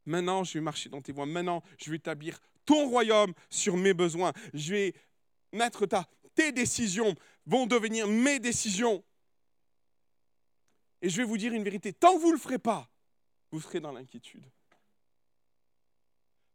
Maintenant 0.05 0.43
je 0.43 0.55
vais 0.55 0.61
marcher 0.61 0.89
dans 0.89 1.01
tes 1.01 1.13
voies. 1.13 1.27
Maintenant 1.27 1.63
je 1.79 1.91
vais 1.91 1.97
établir 1.99 2.41
ton 2.65 2.89
royaume 2.89 3.35
sur 3.51 3.77
mes 3.77 3.95
besoins. 3.95 4.33
Je 4.53 4.73
vais 4.73 4.95
mettre 5.53 5.87
ta, 5.87 6.09
tes 6.35 6.51
décisions 6.51 7.15
vont 7.47 7.67
devenir 7.67 8.09
mes 8.09 8.41
décisions. 8.41 9.05
Et 11.03 11.09
je 11.09 11.17
vais 11.17 11.25
vous 11.25 11.37
dire 11.37 11.53
une 11.53 11.65
vérité, 11.65 11.93
tant 11.93 12.15
que 12.15 12.21
vous 12.21 12.29
ne 12.29 12.33
le 12.35 12.39
ferez 12.39 12.61
pas, 12.61 12.89
vous 13.51 13.61
serez 13.61 13.81
dans 13.81 13.93
l'inquiétude. 13.93 14.49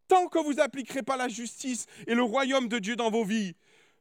Tant 0.08 0.30
que 0.30 0.40
vous 0.40 0.54
n'appliquerez 0.54 1.04
pas 1.04 1.18
la 1.18 1.28
justice 1.28 1.86
et 2.08 2.16
le 2.16 2.24
royaume 2.24 2.70
de 2.70 2.80
Dieu 2.80 2.96
dans 2.96 3.12
vos 3.12 3.26
vies, 3.26 3.56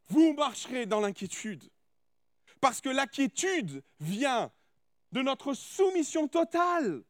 vous 0.08 0.34
marcherez 0.34 0.86
dans 0.86 1.00
l'inquiétude. 1.00 1.68
Parce 2.60 2.80
que 2.80 2.88
l'inquiétude 2.88 3.82
vient 3.98 4.52
de 5.10 5.20
notre 5.20 5.52
soumission 5.52 6.28
totale. 6.28 7.02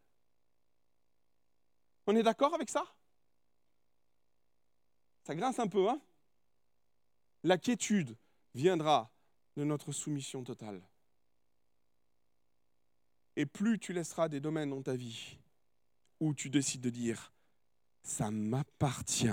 On 2.07 2.16
est 2.16 2.22
d'accord 2.22 2.55
avec 2.55 2.70
ça? 2.70 2.87
Ça 5.25 5.35
grince 5.35 5.59
un 5.59 5.68
peu, 5.68 5.88
hein? 5.88 6.01
L'inquiétude 7.42 8.16
viendra 8.55 9.12
de 9.57 9.64
notre 9.64 9.92
soumission 9.92 10.42
totale. 10.42 10.81
Et 13.37 13.46
plus 13.46 13.79
tu 13.79 13.92
laisseras 13.92 14.29
des 14.29 14.40
domaines 14.40 14.70
dans 14.70 14.83
ta 14.83 14.96
vie 14.96 15.38
où 16.20 16.35
tu 16.35 16.49
décides 16.49 16.81
de 16.81 16.90
dire 16.90 17.33
ça 18.03 18.31
m'appartient, 18.31 19.29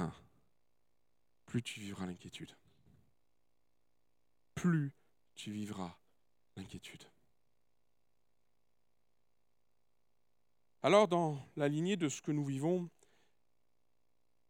plus 1.46 1.62
tu 1.62 1.80
vivras 1.80 2.06
l'inquiétude. 2.06 2.52
Plus 4.56 4.92
tu 5.36 5.52
vivras 5.52 5.98
l'inquiétude. 6.56 7.04
Alors, 10.82 11.08
dans 11.08 11.40
la 11.56 11.70
lignée 11.70 11.96
de 11.96 12.10
ce 12.10 12.22
que 12.22 12.32
nous 12.32 12.44
vivons, 12.44 12.90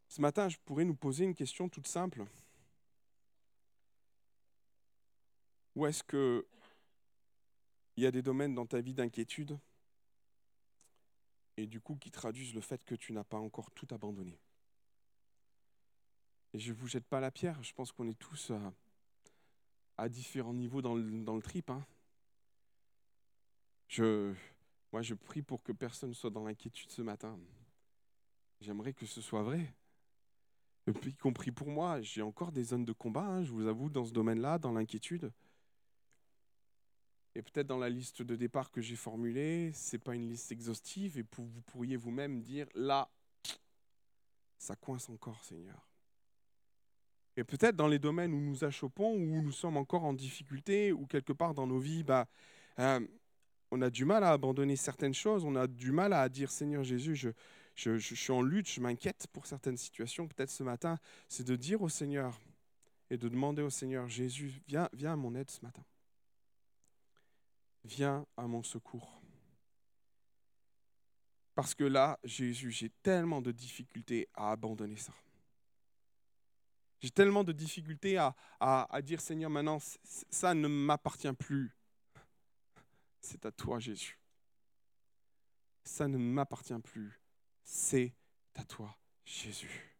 ce 0.08 0.20
matin, 0.20 0.48
je 0.48 0.56
pourrais 0.64 0.84
nous 0.84 0.96
poser 0.96 1.24
une 1.24 1.34
question 1.34 1.68
toute 1.68 1.86
simple. 1.86 2.24
Où 5.76 5.86
est-ce 5.86 6.02
que 6.02 6.46
il 7.96 8.02
y 8.02 8.06
a 8.06 8.10
des 8.10 8.22
domaines 8.22 8.54
dans 8.54 8.66
ta 8.66 8.80
vie 8.80 8.94
d'inquiétude 8.94 9.58
et 11.56 11.66
du 11.66 11.80
coup 11.80 11.96
qui 11.96 12.10
traduisent 12.10 12.54
le 12.54 12.60
fait 12.60 12.84
que 12.84 12.94
tu 12.94 13.12
n'as 13.12 13.24
pas 13.24 13.38
encore 13.38 13.70
tout 13.70 13.86
abandonné. 13.90 14.38
Et 16.52 16.58
je 16.58 16.72
ne 16.72 16.76
vous 16.76 16.86
jette 16.86 17.06
pas 17.06 17.20
la 17.20 17.30
pierre, 17.30 17.62
je 17.62 17.72
pense 17.72 17.92
qu'on 17.92 18.08
est 18.08 18.18
tous 18.18 18.52
à, 19.96 20.08
différents 20.08 20.54
niveaux 20.54 20.82
dans 20.82 20.94
le, 20.94 21.42
trip. 21.42 21.70
Hein. 21.70 21.84
Je, 23.88 24.34
moi, 24.92 25.02
je 25.02 25.14
prie 25.14 25.42
pour 25.42 25.62
que 25.62 25.72
personne 25.72 26.10
ne 26.10 26.14
soit 26.14 26.30
dans 26.30 26.44
l'inquiétude 26.44 26.90
ce 26.90 27.02
matin. 27.02 27.38
J'aimerais 28.60 28.92
que 28.92 29.06
ce 29.06 29.20
soit 29.20 29.42
vrai. 29.42 29.74
Y 30.86 31.16
compris 31.16 31.50
pour 31.50 31.68
moi, 31.68 32.00
j'ai 32.02 32.22
encore 32.22 32.52
des 32.52 32.62
zones 32.62 32.84
de 32.84 32.92
combat, 32.92 33.24
hein, 33.24 33.42
je 33.42 33.50
vous 33.50 33.66
avoue, 33.66 33.88
dans 33.88 34.04
ce 34.04 34.12
domaine-là, 34.12 34.58
dans 34.58 34.72
l'inquiétude. 34.72 35.32
Et 37.34 37.42
peut-être 37.42 37.66
dans 37.66 37.78
la 37.78 37.88
liste 37.88 38.22
de 38.22 38.36
départ 38.36 38.70
que 38.70 38.80
j'ai 38.80 38.96
formulée, 38.96 39.72
ce 39.72 39.96
n'est 39.96 40.00
pas 40.00 40.14
une 40.14 40.28
liste 40.28 40.52
exhaustive 40.52 41.18
et 41.18 41.24
vous 41.36 41.62
pourriez 41.66 41.96
vous-même 41.96 42.40
dire, 42.40 42.66
là, 42.74 43.10
ça 44.58 44.76
coince 44.76 45.08
encore, 45.08 45.44
Seigneur. 45.44 45.88
Et 47.36 47.42
peut-être 47.42 47.74
dans 47.74 47.88
les 47.88 47.98
domaines 47.98 48.32
où 48.32 48.40
nous 48.40 48.64
achoppons, 48.64 49.12
où 49.12 49.42
nous 49.42 49.52
sommes 49.52 49.76
encore 49.76 50.04
en 50.04 50.12
difficulté, 50.12 50.92
ou 50.92 51.06
quelque 51.06 51.32
part 51.32 51.54
dans 51.54 51.66
nos 51.66 51.80
vies, 51.80 52.04
bah, 52.04 52.28
euh, 52.78 53.00
on 53.72 53.82
a 53.82 53.90
du 53.90 54.04
mal 54.04 54.22
à 54.22 54.30
abandonner 54.30 54.76
certaines 54.76 55.14
choses, 55.14 55.44
on 55.44 55.56
a 55.56 55.66
du 55.66 55.90
mal 55.90 56.12
à 56.12 56.28
dire 56.28 56.50
Seigneur 56.50 56.84
Jésus, 56.84 57.16
je, 57.74 57.98
suis 57.98 58.32
en 58.32 58.42
lutte, 58.42 58.68
je 58.70 58.80
m'inquiète 58.80 59.26
pour 59.32 59.46
certaines 59.46 59.76
situations. 59.76 60.28
Peut-être 60.28 60.50
ce 60.50 60.62
matin, 60.62 60.96
c'est 61.28 61.44
de 61.44 61.56
dire 61.56 61.82
au 61.82 61.88
Seigneur 61.88 62.38
et 63.10 63.16
de 63.16 63.28
demander 63.28 63.62
au 63.62 63.70
Seigneur 63.70 64.08
Jésus, 64.08 64.62
viens, 64.68 64.88
viens 64.92 65.14
à 65.14 65.16
mon 65.16 65.34
aide 65.34 65.50
ce 65.50 65.60
matin. 65.62 65.82
Viens 67.84 68.26
à 68.36 68.46
mon 68.46 68.62
secours. 68.62 69.20
Parce 71.54 71.74
que 71.74 71.84
là, 71.84 72.18
Jésus, 72.24 72.70
j'ai 72.70 72.90
tellement 73.02 73.40
de 73.40 73.52
difficultés 73.52 74.28
à 74.34 74.50
abandonner 74.50 74.96
ça. 74.96 75.12
J'ai 77.00 77.10
tellement 77.10 77.44
de 77.44 77.52
difficultés 77.52 78.16
à, 78.16 78.34
à, 78.58 79.02
dire, 79.02 79.20
Seigneur, 79.20 79.50
maintenant, 79.50 79.78
ça 80.30 80.54
ne 80.54 80.66
m'appartient 80.66 81.32
plus. 81.34 81.70
C'est 83.20 83.44
à 83.44 83.52
toi, 83.52 83.78
Jésus. 83.78 84.18
Ça 85.84 86.08
ne 86.08 86.16
m'appartient 86.16 86.78
plus. 86.82 87.20
C'est 87.62 88.14
à 88.54 88.64
toi, 88.64 88.96
Jésus. 89.24 89.93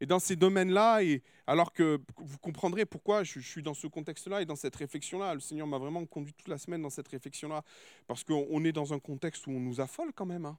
Et 0.00 0.06
dans 0.06 0.18
ces 0.18 0.34
domaines-là, 0.34 1.02
et 1.02 1.22
alors 1.46 1.72
que 1.72 2.00
vous 2.16 2.38
comprendrez 2.38 2.86
pourquoi 2.86 3.22
je, 3.22 3.40
suis 3.40 3.62
dans 3.62 3.74
ce 3.74 3.86
contexte-là 3.86 4.40
et 4.40 4.46
dans 4.46 4.56
cette 4.56 4.74
réflexion-là, 4.76 5.34
le 5.34 5.40
Seigneur 5.40 5.66
m'a 5.66 5.78
vraiment 5.78 6.04
conduit 6.06 6.32
toute 6.32 6.48
la 6.48 6.56
semaine 6.56 6.80
dans 6.80 6.90
cette 6.90 7.08
réflexion-là, 7.08 7.62
parce 8.06 8.24
qu'on 8.24 8.64
est 8.64 8.72
dans 8.72 8.94
un 8.94 8.98
contexte 8.98 9.46
où 9.46 9.50
on 9.50 9.60
nous 9.60 9.80
affole 9.80 10.12
quand 10.14 10.24
même, 10.24 10.46
hein. 10.46 10.58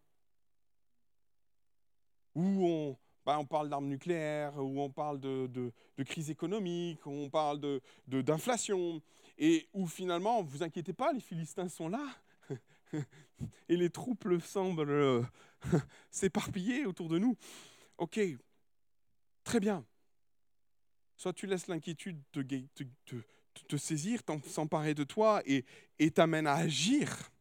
où 2.36 2.67
on, 2.67 2.97
bah, 3.25 3.39
on 3.39 3.45
parle 3.45 3.69
d'armes 3.69 3.88
nucléaires, 3.88 4.58
où 4.58 4.80
on 4.80 4.91
parle 4.91 5.19
de, 5.19 5.47
de, 5.47 6.04
crise 6.04 6.30
économique, 6.30 7.06
où 7.06 7.12
on 7.12 7.30
parle 7.30 7.80
d'inflation, 8.08 9.01
et 9.39 9.67
où 9.73 9.88
finalement, 9.88 10.43
vous 10.43 10.62
inquiétez 10.62 10.93
pas, 10.93 11.13
les 11.13 11.19
Philistins 11.19 11.69
sont 11.69 11.89
là, 11.89 12.06
et 13.69 13.75
les 13.75 13.89
troupes 13.89 14.27
semblent 14.43 14.89
euh, 14.89 15.23
s'éparpiller 16.12 16.86
autour 16.86 17.10
de 17.10 17.17
nous. 17.17 17.36
Ok, 17.97 18.19
Très 19.43 19.60
bien. 19.60 19.86
Soit 21.17 21.34
tu 21.34 21.45
laisses 21.45 21.67
l'inquiétude 21.67 22.19
te, 22.32 23.77
saisir, 23.77 24.21
s'emparer 24.45 24.93
de 24.93 25.04
toi 25.04 25.41
et, 25.45 26.12
t'amène 26.12 26.47
à 26.47 26.56
agir. 26.56 27.32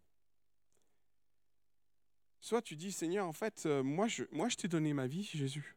Soit 2.40 2.62
tu 2.62 2.76
dis, 2.76 2.92
Seigneur, 2.92 3.26
en 3.26 3.32
fait, 3.32 3.64
euh, 3.66 3.82
moi 3.82 4.08
je, 4.08 4.24
moi, 4.32 4.48
je 4.48 4.56
t'ai 4.56 4.68
donné 4.68 4.92
ma 4.92 5.06
vie, 5.06 5.24
Jésus. 5.24 5.76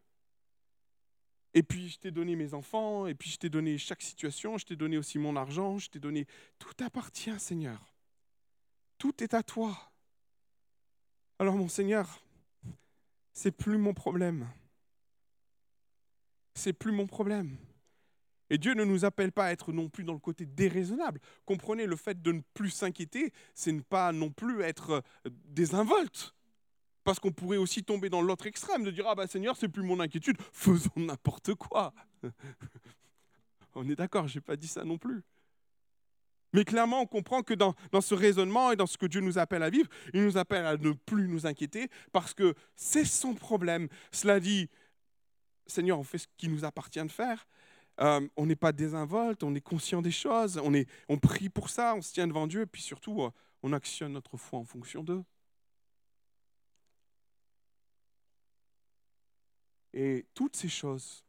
Et 1.53 1.61
puis 1.61 1.89
je 1.89 1.99
t'ai 1.99 2.11
donné 2.11 2.35
mes 2.35 2.53
enfants, 2.53 3.05
et 3.05 3.13
puis 3.13 3.29
je 3.29 3.37
t'ai 3.37 3.49
donné 3.49 3.77
chaque 3.77 4.01
situation, 4.01 4.57
je 4.57 4.65
t'ai 4.65 4.75
donné 4.75 4.97
aussi 4.97 5.19
mon 5.19 5.35
argent, 5.35 5.77
je 5.77 5.89
t'ai 5.89 5.99
donné... 5.99 6.25
Tout 6.57 6.83
appartient, 6.83 7.39
Seigneur. 7.39 7.93
Tout 8.97 9.23
est 9.23 9.33
à 9.33 9.43
toi. 9.43 9.93
Alors 11.37 11.55
mon 11.55 11.67
Seigneur, 11.67 12.21
c'est 13.33 13.51
plus 13.51 13.77
mon 13.77 13.93
problème 13.93 14.49
c'est 16.53 16.73
plus 16.73 16.91
mon 16.91 17.07
problème. 17.07 17.57
Et 18.49 18.57
Dieu 18.57 18.73
ne 18.73 18.83
nous 18.83 19.05
appelle 19.05 19.31
pas 19.31 19.45
à 19.45 19.51
être 19.51 19.71
non 19.71 19.89
plus 19.89 20.03
dans 20.03 20.13
le 20.13 20.19
côté 20.19 20.45
déraisonnable. 20.45 21.19
Comprenez, 21.45 21.85
le 21.85 21.95
fait 21.95 22.21
de 22.21 22.31
ne 22.31 22.41
plus 22.53 22.69
s'inquiéter, 22.69 23.33
c'est 23.53 23.71
ne 23.71 23.81
pas 23.81 24.11
non 24.11 24.29
plus 24.29 24.61
être 24.61 24.91
euh, 25.25 25.29
désinvolte. 25.45 26.35
Parce 27.03 27.19
qu'on 27.19 27.31
pourrait 27.31 27.57
aussi 27.57 27.83
tomber 27.83 28.09
dans 28.09 28.21
l'autre 28.21 28.45
extrême, 28.45 28.83
de 28.83 28.91
dire 28.91 29.05
Ah 29.07 29.15
bah 29.15 29.27
Seigneur, 29.27 29.57
c'est 29.57 29.67
plus 29.67 29.83
mon 29.83 29.99
inquiétude, 29.99 30.37
faisons 30.51 30.91
n'importe 30.95 31.55
quoi. 31.55 31.93
on 33.75 33.89
est 33.89 33.95
d'accord, 33.95 34.27
je 34.27 34.37
n'ai 34.37 34.41
pas 34.41 34.55
dit 34.55 34.67
ça 34.67 34.83
non 34.83 34.97
plus. 34.97 35.23
Mais 36.53 36.63
clairement, 36.63 37.01
on 37.01 37.07
comprend 37.07 37.41
que 37.41 37.55
dans, 37.55 37.73
dans, 37.91 38.01
ce 38.01 38.13
raisonnement 38.13 38.71
et 38.71 38.75
dans 38.75 38.85
ce 38.85 38.97
que 38.97 39.07
Dieu 39.07 39.21
nous 39.21 39.39
appelle 39.39 39.63
à 39.63 39.71
vivre, 39.71 39.89
il 40.13 40.23
nous 40.23 40.37
appelle 40.37 40.65
à 40.67 40.77
ne 40.77 40.91
plus 40.91 41.27
nous 41.27 41.47
inquiéter 41.47 41.89
parce 42.11 42.35
que 42.35 42.53
c'est 42.75 43.05
son 43.05 43.33
problème. 43.33 43.87
Cela 44.11 44.39
dit, 44.39 44.69
Seigneur, 45.67 45.99
on 45.99 46.03
fait 46.03 46.17
ce 46.17 46.27
qui 46.37 46.49
nous 46.49 46.65
appartient 46.65 47.01
de 47.01 47.11
faire. 47.11 47.47
Euh, 47.99 48.27
on 48.37 48.45
n'est 48.45 48.55
pas 48.55 48.71
désinvolte, 48.71 49.43
on 49.43 49.53
est 49.53 49.61
conscient 49.61 50.01
des 50.01 50.11
choses, 50.11 50.59
on, 51.09 51.17
prie 51.19 51.49
pour 51.49 51.69
ça, 51.69 51.93
on 51.95 52.01
se 52.01 52.11
tient 52.11 52.27
devant 52.27 52.47
Dieu, 52.47 52.61
et 52.61 52.65
puis 52.65 52.81
surtout, 52.81 53.21
euh, 53.21 53.29
on 53.61 53.71
actionne 53.71 54.13
notre 54.13 54.35
foi 54.37 54.59
en 54.59 54.65
fonction 54.65 55.03
d'eux. 55.03 55.23
Et 59.93 60.25
toutes 60.33 60.55
ces 60.55 60.69
choses, 60.69 61.23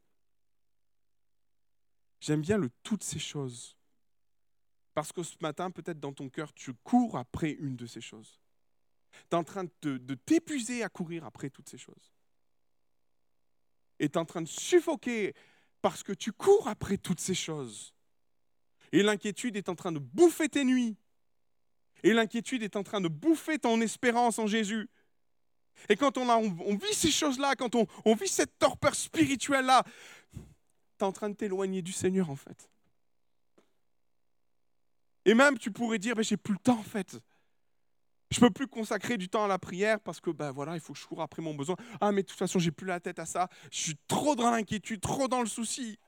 j'aime 2.20 2.40
bien 2.40 2.56
le 2.56 2.70
toutes 2.82 3.04
ces 3.04 3.18
choses, 3.18 3.76
parce 4.94 5.12
que 5.12 5.22
ce 5.22 5.36
matin, 5.42 5.70
peut-être 5.70 6.00
dans 6.00 6.14
ton 6.14 6.30
cœur, 6.30 6.54
tu 6.54 6.72
cours 6.72 7.18
après 7.18 7.50
une 7.50 7.76
de 7.76 7.86
ces 7.86 8.00
choses. 8.00 8.40
Tu 9.12 9.18
es 9.32 9.34
en 9.34 9.44
train 9.44 9.64
de 9.82 10.14
t'épuiser 10.14 10.82
à 10.82 10.88
courir 10.88 11.26
après 11.26 11.50
toutes 11.50 11.68
ces 11.68 11.78
choses 11.78 12.13
est 13.98 14.16
en 14.16 14.24
train 14.24 14.42
de 14.42 14.48
suffoquer 14.48 15.34
parce 15.82 16.02
que 16.02 16.12
tu 16.12 16.32
cours 16.32 16.68
après 16.68 16.96
toutes 16.96 17.20
ces 17.20 17.34
choses. 17.34 17.94
Et 18.92 19.02
l'inquiétude 19.02 19.56
est 19.56 19.68
en 19.68 19.74
train 19.74 19.92
de 19.92 19.98
bouffer 19.98 20.48
tes 20.48 20.64
nuits. 20.64 20.96
Et 22.02 22.12
l'inquiétude 22.12 22.62
est 22.62 22.76
en 22.76 22.82
train 22.82 23.00
de 23.00 23.08
bouffer 23.08 23.58
ton 23.58 23.80
espérance 23.80 24.38
en 24.38 24.46
Jésus. 24.46 24.88
Et 25.88 25.96
quand 25.96 26.16
on, 26.16 26.76
vit 26.76 26.94
ces 26.94 27.10
choses-là, 27.10 27.56
quand 27.56 27.74
on, 27.74 27.86
on, 28.04 28.14
vit 28.14 28.28
cette 28.28 28.58
torpeur 28.58 28.94
spirituelle-là, 28.94 29.84
tu 30.32 30.38
es 31.00 31.02
en 31.02 31.12
train 31.12 31.30
de 31.30 31.34
t'éloigner 31.34 31.82
du 31.82 31.92
Seigneur 31.92 32.30
en 32.30 32.36
fait. 32.36 32.70
Et 35.24 35.34
même 35.34 35.58
tu 35.58 35.70
pourrais 35.70 35.98
dire, 35.98 36.14
mais 36.16 36.22
j'ai 36.22 36.36
plus 36.36 36.54
le 36.54 36.60
temps 36.60 36.78
en 36.78 36.84
fait. 36.84 37.18
Je 38.34 38.40
ne 38.40 38.48
peux 38.48 38.52
plus 38.52 38.66
consacrer 38.66 39.16
du 39.16 39.28
temps 39.28 39.44
à 39.44 39.46
la 39.46 39.60
prière 39.60 40.00
parce 40.00 40.20
que 40.20 40.30
ben 40.30 40.50
voilà, 40.50 40.74
il 40.74 40.80
faut 40.80 40.92
que 40.92 40.98
je 40.98 41.06
cours 41.06 41.22
après 41.22 41.40
mon 41.40 41.54
besoin. 41.54 41.76
Ah 42.00 42.10
mais 42.10 42.22
de 42.22 42.26
toute 42.26 42.38
façon, 42.38 42.58
j'ai 42.58 42.72
plus 42.72 42.88
la 42.88 42.98
tête 42.98 43.20
à 43.20 43.26
ça. 43.26 43.48
Je 43.70 43.78
suis 43.78 43.96
trop 44.08 44.34
dans 44.34 44.50
l'inquiétude, 44.50 45.00
trop 45.00 45.28
dans 45.28 45.40
le 45.40 45.46
souci. 45.46 46.00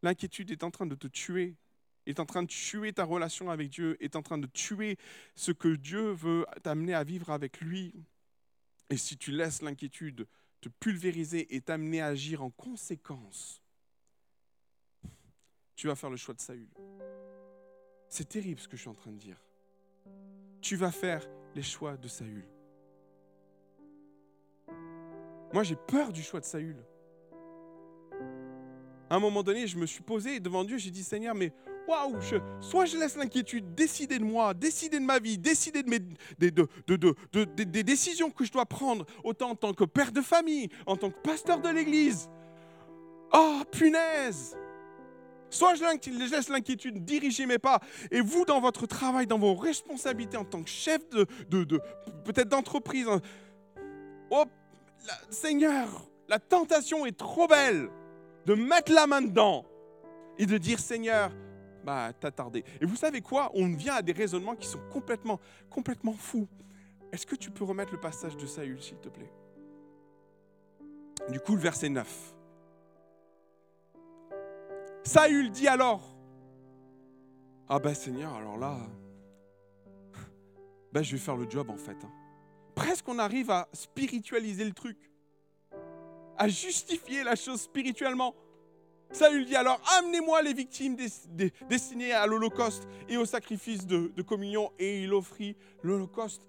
L'inquiétude 0.00 0.52
est 0.52 0.62
en 0.62 0.70
train 0.70 0.86
de 0.86 0.94
te 0.94 1.08
tuer, 1.08 1.56
est 2.06 2.20
en 2.20 2.24
train 2.24 2.44
de 2.44 2.46
tuer 2.46 2.92
ta 2.92 3.02
relation 3.02 3.50
avec 3.50 3.68
Dieu, 3.68 3.96
est 3.98 4.14
en 4.14 4.22
train 4.22 4.38
de 4.38 4.46
tuer 4.46 4.96
ce 5.34 5.50
que 5.50 5.74
Dieu 5.74 6.12
veut 6.12 6.46
t'amener 6.62 6.94
à 6.94 7.02
vivre 7.02 7.30
avec 7.30 7.60
lui. 7.60 7.92
Et 8.90 8.96
si 8.96 9.18
tu 9.18 9.32
laisses 9.32 9.60
l'inquiétude 9.60 10.28
te 10.60 10.68
pulvériser 10.68 11.52
et 11.56 11.60
t'amener 11.62 12.00
à 12.00 12.06
agir 12.06 12.44
en 12.44 12.50
conséquence, 12.50 13.60
tu 15.74 15.88
vas 15.88 15.96
faire 15.96 16.10
le 16.10 16.16
choix 16.16 16.34
de 16.34 16.40
Saül. 16.40 16.68
C'est 18.08 18.28
terrible 18.28 18.60
ce 18.60 18.68
que 18.68 18.76
je 18.76 18.82
suis 18.82 18.88
en 18.88 18.94
train 18.94 19.10
de 19.10 19.18
dire 19.18 19.47
tu 20.68 20.76
vas 20.76 20.90
faire 20.90 21.26
les 21.54 21.62
choix 21.62 21.96
de 21.96 22.08
Saül? 22.08 22.44
Moi, 25.54 25.62
j'ai 25.62 25.76
peur 25.76 26.12
du 26.12 26.22
choix 26.22 26.40
de 26.40 26.44
Saül. 26.44 26.76
À 29.08 29.16
un 29.16 29.18
moment 29.18 29.42
donné, 29.42 29.66
je 29.66 29.78
me 29.78 29.86
suis 29.86 30.02
posé 30.02 30.40
devant 30.40 30.64
Dieu, 30.64 30.76
j'ai 30.76 30.90
dit 30.90 31.02
Seigneur, 31.02 31.34
mais 31.34 31.54
waouh, 31.88 32.18
soit 32.60 32.84
je 32.84 32.98
laisse 32.98 33.16
l'inquiétude 33.16 33.74
décider 33.74 34.18
de 34.18 34.24
moi, 34.24 34.52
décider 34.52 34.98
de 35.00 35.04
ma 35.06 35.18
vie, 35.18 35.38
décider 35.38 35.82
de 35.82 35.88
mes, 35.88 36.00
des 37.64 37.82
décisions 37.82 38.30
que 38.30 38.44
je 38.44 38.52
dois 38.52 38.66
prendre, 38.66 39.06
autant 39.24 39.52
en 39.52 39.54
tant 39.54 39.72
que 39.72 39.84
père 39.84 40.12
de 40.12 40.20
famille, 40.20 40.68
en 40.84 40.98
tant 40.98 41.10
que 41.10 41.18
pasteur 41.20 41.62
de 41.62 41.70
l'église. 41.70 42.28
Oh, 43.32 43.62
punaise 43.72 44.54
Soit 45.50 45.74
je 45.74 46.30
laisse 46.30 46.48
l'inquiétude 46.48 47.04
diriger 47.04 47.46
mes 47.46 47.58
pas, 47.58 47.80
et 48.10 48.20
vous, 48.20 48.44
dans 48.44 48.60
votre 48.60 48.86
travail, 48.86 49.26
dans 49.26 49.38
vos 49.38 49.54
responsabilités 49.54 50.36
en 50.36 50.44
tant 50.44 50.62
que 50.62 50.68
chef 50.68 51.08
de, 51.10 51.26
de, 51.48 51.80
peut-être 52.24 52.48
d'entreprise, 52.48 53.08
hein, 53.08 53.20
oh, 54.30 54.44
Seigneur, 55.30 56.08
la 56.28 56.38
tentation 56.38 57.06
est 57.06 57.16
trop 57.16 57.46
belle 57.46 57.88
de 58.46 58.54
mettre 58.54 58.92
la 58.92 59.06
main 59.06 59.22
dedans 59.22 59.64
et 60.38 60.46
de 60.46 60.58
dire 60.58 60.78
Seigneur, 60.78 61.32
bah 61.84 62.12
t'as 62.18 62.30
tardé. 62.30 62.64
Et 62.80 62.86
vous 62.86 62.96
savez 62.96 63.20
quoi? 63.20 63.50
On 63.54 63.68
vient 63.68 63.94
à 63.94 64.02
des 64.02 64.12
raisonnements 64.12 64.54
qui 64.54 64.66
sont 64.66 64.80
complètement, 64.92 65.40
complètement 65.70 66.12
fous. 66.12 66.48
Est-ce 67.12 67.26
que 67.26 67.36
tu 67.36 67.50
peux 67.50 67.64
remettre 67.64 67.92
le 67.92 68.00
passage 68.00 68.36
de 68.36 68.46
Saül, 68.46 68.82
s'il 68.82 68.98
te 68.98 69.08
plaît? 69.08 69.32
Du 71.30 71.40
coup, 71.40 71.54
le 71.54 71.60
verset 71.60 71.88
9. 71.88 72.34
Saül 75.08 75.50
dit 75.50 75.66
alors, 75.66 76.02
ah 77.66 77.78
ben 77.78 77.94
Seigneur, 77.94 78.34
alors 78.34 78.58
là, 78.58 78.76
ben 80.92 81.02
je 81.02 81.12
vais 81.12 81.18
faire 81.18 81.38
le 81.38 81.48
job 81.48 81.70
en 81.70 81.78
fait. 81.78 81.96
Hein. 82.04 82.12
Presque 82.74 83.08
on 83.08 83.18
arrive 83.18 83.50
à 83.50 83.70
spiritualiser 83.72 84.66
le 84.66 84.72
truc, 84.72 84.98
à 86.36 86.46
justifier 86.48 87.24
la 87.24 87.36
chose 87.36 87.62
spirituellement. 87.62 88.34
Saül 89.10 89.46
dit 89.46 89.56
alors, 89.56 89.80
amenez-moi 89.98 90.42
les 90.42 90.52
victimes 90.52 90.94
destinées 91.70 92.12
à 92.12 92.26
l'Holocauste 92.26 92.86
et 93.08 93.16
au 93.16 93.24
sacrifice 93.24 93.86
de, 93.86 94.20
communion, 94.20 94.72
et 94.78 95.04
il 95.04 95.14
offrit 95.14 95.56
l'Holocauste. 95.82 96.42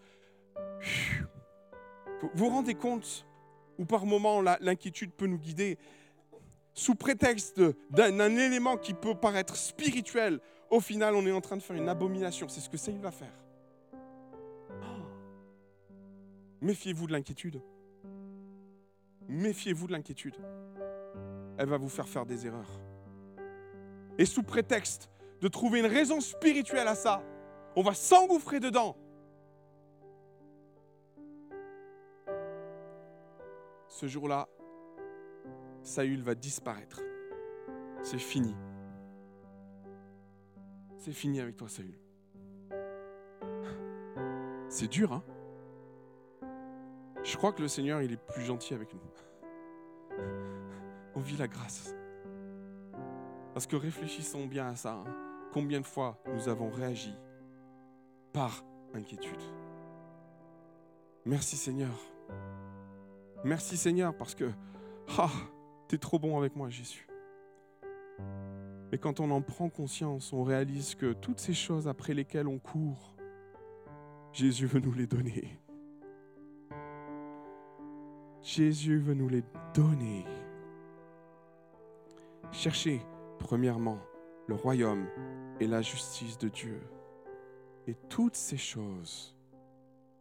Vous 2.22 2.30
vous 2.34 2.50
rendez 2.50 2.76
compte 2.76 3.26
où 3.78 3.86
par 3.86 4.06
moments 4.06 4.42
l'inquiétude 4.42 5.14
peut 5.14 5.28
nous 5.28 5.40
guider, 5.40 5.78
sous 6.74 6.96
prétexte 6.96 7.62
d'un 7.90 8.38
élément 8.38 8.78
qui 8.78 8.94
peut 8.94 9.16
paraître 9.16 9.56
spirituel, 9.56 10.40
au 10.70 10.80
final, 10.80 11.16
on 11.16 11.26
est 11.26 11.32
en 11.32 11.42
train 11.42 11.58
de 11.58 11.62
faire 11.62 11.76
une 11.76 11.90
abomination. 11.90 12.48
C'est 12.48 12.62
ce 12.62 12.70
que 12.70 12.78
il 12.90 13.00
va 13.00 13.12
faire. 13.12 13.34
Méfiez-vous 16.62 17.08
de 17.08 17.14
l'inquiétude. 17.14 17.62
Méfiez-vous 19.28 19.88
de 19.88 19.94
l'inquiétude. 19.94 20.36
Elle 21.58 21.70
va 21.70 21.78
vous 21.78 21.90
faire 21.90 22.08
faire 22.08 22.26
des 22.26 22.46
erreurs. 22.46 22.80
Et 24.18 24.26
sous 24.26 24.44
prétexte 24.44 25.10
de 25.42 25.48
trouver 25.48 25.80
une 25.80 25.86
raison 25.86 26.20
spirituelle 26.20 26.88
à 26.88 26.96
ça, 26.96 27.24
on 27.76 27.82
va 27.82 27.94
s'engouffrer 27.94 28.60
dedans. 28.60 28.98
Ce 33.88 34.08
jour-là, 34.08 34.48
Saül 35.84 36.22
va 36.22 36.36
disparaître. 36.36 37.02
C'est 38.04 38.20
fini. 38.20 38.56
C'est 40.98 41.14
fini 41.14 41.40
avec 41.40 41.58
toi, 41.58 41.68
Saül. 41.70 41.98
C'est 44.70 44.88
dur, 44.88 45.14
hein 45.14 45.24
Je 47.24 47.36
crois 47.38 47.54
que 47.54 47.62
le 47.62 47.68
Seigneur, 47.68 48.02
il 48.02 48.12
est 48.14 48.18
plus 48.28 48.44
gentil 48.44 48.74
avec 48.74 48.94
nous. 48.94 49.02
On 51.16 51.20
vit 51.20 51.38
la 51.38 51.48
grâce. 51.48 51.96
Parce 53.54 53.66
que 53.66 53.76
réfléchissons 53.76 54.46
bien 54.46 54.68
à 54.68 54.76
ça. 54.76 54.94
Hein. 54.94 55.16
Combien 55.52 55.82
de 55.82 55.86
fois 55.86 56.22
nous 56.34 56.48
avons 56.48 56.70
réagi 56.70 57.14
par 58.32 58.64
inquiétude 58.94 59.42
Merci 61.26 61.58
Seigneur. 61.58 61.94
Merci 63.44 63.78
Seigneur 63.78 64.16
parce 64.16 64.36
que 64.36 64.52
ah, 65.18 65.30
tu 65.90 65.98
trop 65.98 66.20
bon 66.20 66.38
avec 66.38 66.56
moi 66.56 66.70
Jésus. 66.70 67.08
Mais 68.92 68.98
quand 69.00 69.20
on 69.20 69.32
en 69.32 69.42
prend 69.42 69.70
conscience, 69.70 70.32
on 70.34 70.44
réalise 70.44 70.96
que 70.96 71.14
toutes 71.14 71.40
ces 71.40 71.54
choses 71.54 71.88
après 71.88 72.14
lesquelles 72.14 72.48
on 72.48 72.60
court, 72.60 73.16
Jésus 74.32 74.68
veut 74.68 74.80
nous 74.80 74.94
les 74.94 75.08
donner. 75.08 75.60
Jésus 78.42 79.00
veut 79.00 79.16
nous 79.16 79.30
les 79.30 79.44
donner. 79.74 80.26
Cherchez 82.52 83.02
premièrement 83.40 84.00
le 84.48 84.56
royaume 84.56 85.08
et 85.60 85.68
la 85.68 85.82
justice 85.82 86.38
de 86.38 86.50
Dieu. 86.50 86.82
Et 87.88 87.96
toutes 88.10 88.36
ces 88.36 88.58
choses 88.58 89.36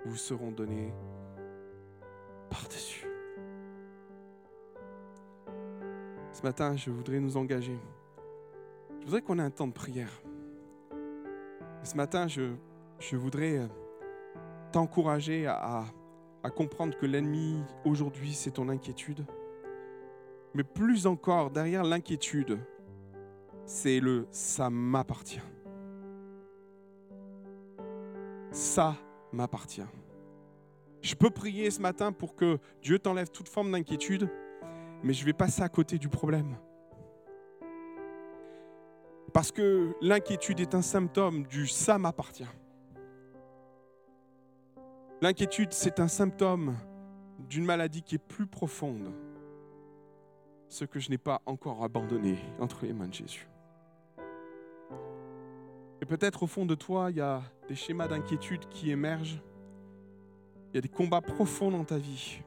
vous 0.06 0.16
seront 0.16 0.50
données 0.50 0.92
par-dessus. 2.48 3.07
Ce 6.38 6.44
matin, 6.44 6.76
je 6.76 6.88
voudrais 6.92 7.18
nous 7.18 7.36
engager 7.36 7.76
je 9.00 9.04
voudrais 9.06 9.22
qu'on 9.22 9.40
ait 9.40 9.42
un 9.42 9.50
temps 9.50 9.66
de 9.66 9.72
prière. 9.72 10.22
ce 11.82 11.96
matin, 11.96 12.28
je, 12.28 13.16
voudrais 13.16 13.58
euh, 13.58 13.66
t'encourager 14.70 15.48
à 15.48 15.84
comprendre 16.54 16.96
que 16.96 17.06
l'ennemi 17.06 17.60
aujourd'hui, 17.84 18.34
c'est 18.34 18.52
ton 18.52 18.68
inquiétude. 18.68 19.26
Mais 20.54 20.62
plus 20.62 21.08
encore, 21.08 21.50
derrière 21.50 21.82
l'inquiétude, 21.82 22.60
c'est 23.66 23.98
le 23.98 24.28
ça 24.30 24.70
m'appartient. 24.70 25.42
Ça 28.52 28.94
m'appartient. 29.32 29.82
Je 31.02 31.16
peux 31.16 31.30
prier 31.30 31.72
ce 31.72 31.80
matin 31.80 32.12
pour 32.12 32.36
que 32.36 32.58
Dieu 32.80 33.00
t'enlève 33.00 33.28
toute 33.28 33.48
forme 33.48 33.72
d'inquiétude, 33.72 34.30
mais 35.02 35.12
je 35.12 35.24
vais 35.24 35.32
passer 35.32 35.62
à 35.62 35.68
côté 35.68 35.98
du 35.98 36.08
problème. 36.08 36.56
Parce 39.32 39.52
que 39.52 39.94
l'inquiétude 40.00 40.60
est 40.60 40.74
un 40.74 40.82
symptôme 40.82 41.44
du 41.46 41.66
ça 41.66 41.98
m'appartient. 41.98 42.48
L'inquiétude, 45.20 45.72
c'est 45.72 46.00
un 46.00 46.08
symptôme 46.08 46.76
d'une 47.48 47.64
maladie 47.64 48.02
qui 48.02 48.14
est 48.14 48.18
plus 48.18 48.46
profonde. 48.46 49.12
Ce 50.68 50.84
que 50.84 51.00
je 51.00 51.10
n'ai 51.10 51.18
pas 51.18 51.42
encore 51.46 51.82
abandonné 51.82 52.38
entre 52.60 52.84
les 52.84 52.92
mains 52.92 53.08
de 53.08 53.14
Jésus. 53.14 53.48
Et 56.00 56.06
peut-être 56.06 56.44
au 56.44 56.46
fond 56.46 56.66
de 56.66 56.74
toi, 56.74 57.10
il 57.10 57.16
y 57.16 57.20
a 57.20 57.42
des 57.68 57.74
schémas 57.74 58.06
d'inquiétude 58.06 58.68
qui 58.68 58.90
émergent. 58.90 59.42
Il 60.72 60.76
y 60.76 60.78
a 60.78 60.80
des 60.80 60.88
combats 60.88 61.20
profonds 61.20 61.70
dans 61.70 61.84
ta 61.84 61.98
vie. 61.98 62.42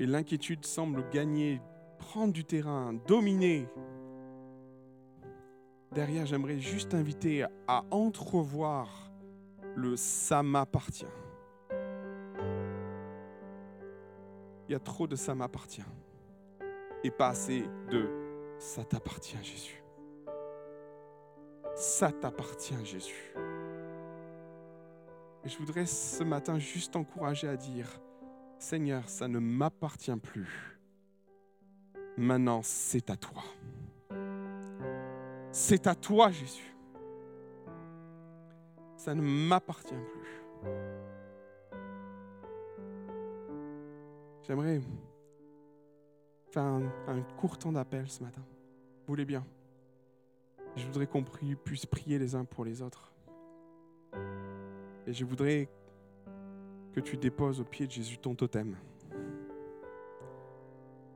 Et 0.00 0.06
l'inquiétude 0.06 0.64
semble 0.64 1.08
gagner, 1.10 1.60
prendre 1.98 2.32
du 2.32 2.44
terrain, 2.44 2.94
dominer 3.06 3.68
derrière, 5.92 6.26
j'aimerais 6.26 6.58
juste 6.58 6.94
inviter 6.94 7.44
à 7.66 7.84
entrevoir 7.90 9.10
le 9.76 9.96
ça 9.96 10.42
m'appartient. 10.42 11.06
Il 14.68 14.72
y 14.72 14.74
a 14.74 14.78
trop 14.78 15.06
de 15.06 15.16
ça 15.16 15.34
m'appartient 15.34 15.82
et 17.02 17.10
pas 17.10 17.28
assez 17.28 17.64
de 17.90 18.08
ça 18.58 18.84
t'appartient 18.84 19.42
Jésus. 19.42 19.82
Ça 21.74 22.12
t'appartient 22.12 22.84
Jésus. 22.84 23.34
Et 25.44 25.48
je 25.48 25.58
voudrais 25.58 25.86
ce 25.86 26.22
matin 26.22 26.58
juste 26.58 26.94
encourager 26.94 27.48
à 27.48 27.56
dire, 27.56 28.00
Seigneur, 28.60 29.08
ça 29.08 29.26
ne 29.26 29.38
m'appartient 29.38 30.14
plus. 30.16 30.78
Maintenant, 32.18 32.60
c'est 32.62 33.08
à 33.08 33.16
toi. 33.16 33.42
C'est 35.50 35.86
à 35.86 35.94
toi, 35.94 36.30
Jésus. 36.30 36.76
Ça 38.96 39.14
ne 39.14 39.22
m'appartient 39.22 39.94
plus. 39.94 40.70
J'aimerais 44.46 44.82
faire 46.50 46.64
un, 46.64 47.22
court 47.38 47.56
temps 47.56 47.72
d'appel 47.72 48.10
ce 48.10 48.22
matin. 48.22 48.42
Vous 48.42 49.12
voulez 49.12 49.24
bien? 49.24 49.44
Je 50.76 50.84
voudrais 50.84 51.06
qu'on 51.06 51.24
puisse 51.24 51.86
prier 51.86 52.18
les 52.18 52.34
uns 52.34 52.44
pour 52.44 52.66
les 52.66 52.82
autres. 52.82 53.10
Et 55.06 55.14
je 55.14 55.24
voudrais 55.24 55.66
que 56.92 57.00
tu 57.00 57.16
déposes 57.16 57.60
au 57.60 57.64
pied 57.64 57.86
de 57.86 57.92
Jésus 57.92 58.18
ton 58.18 58.34
totem. 58.34 58.76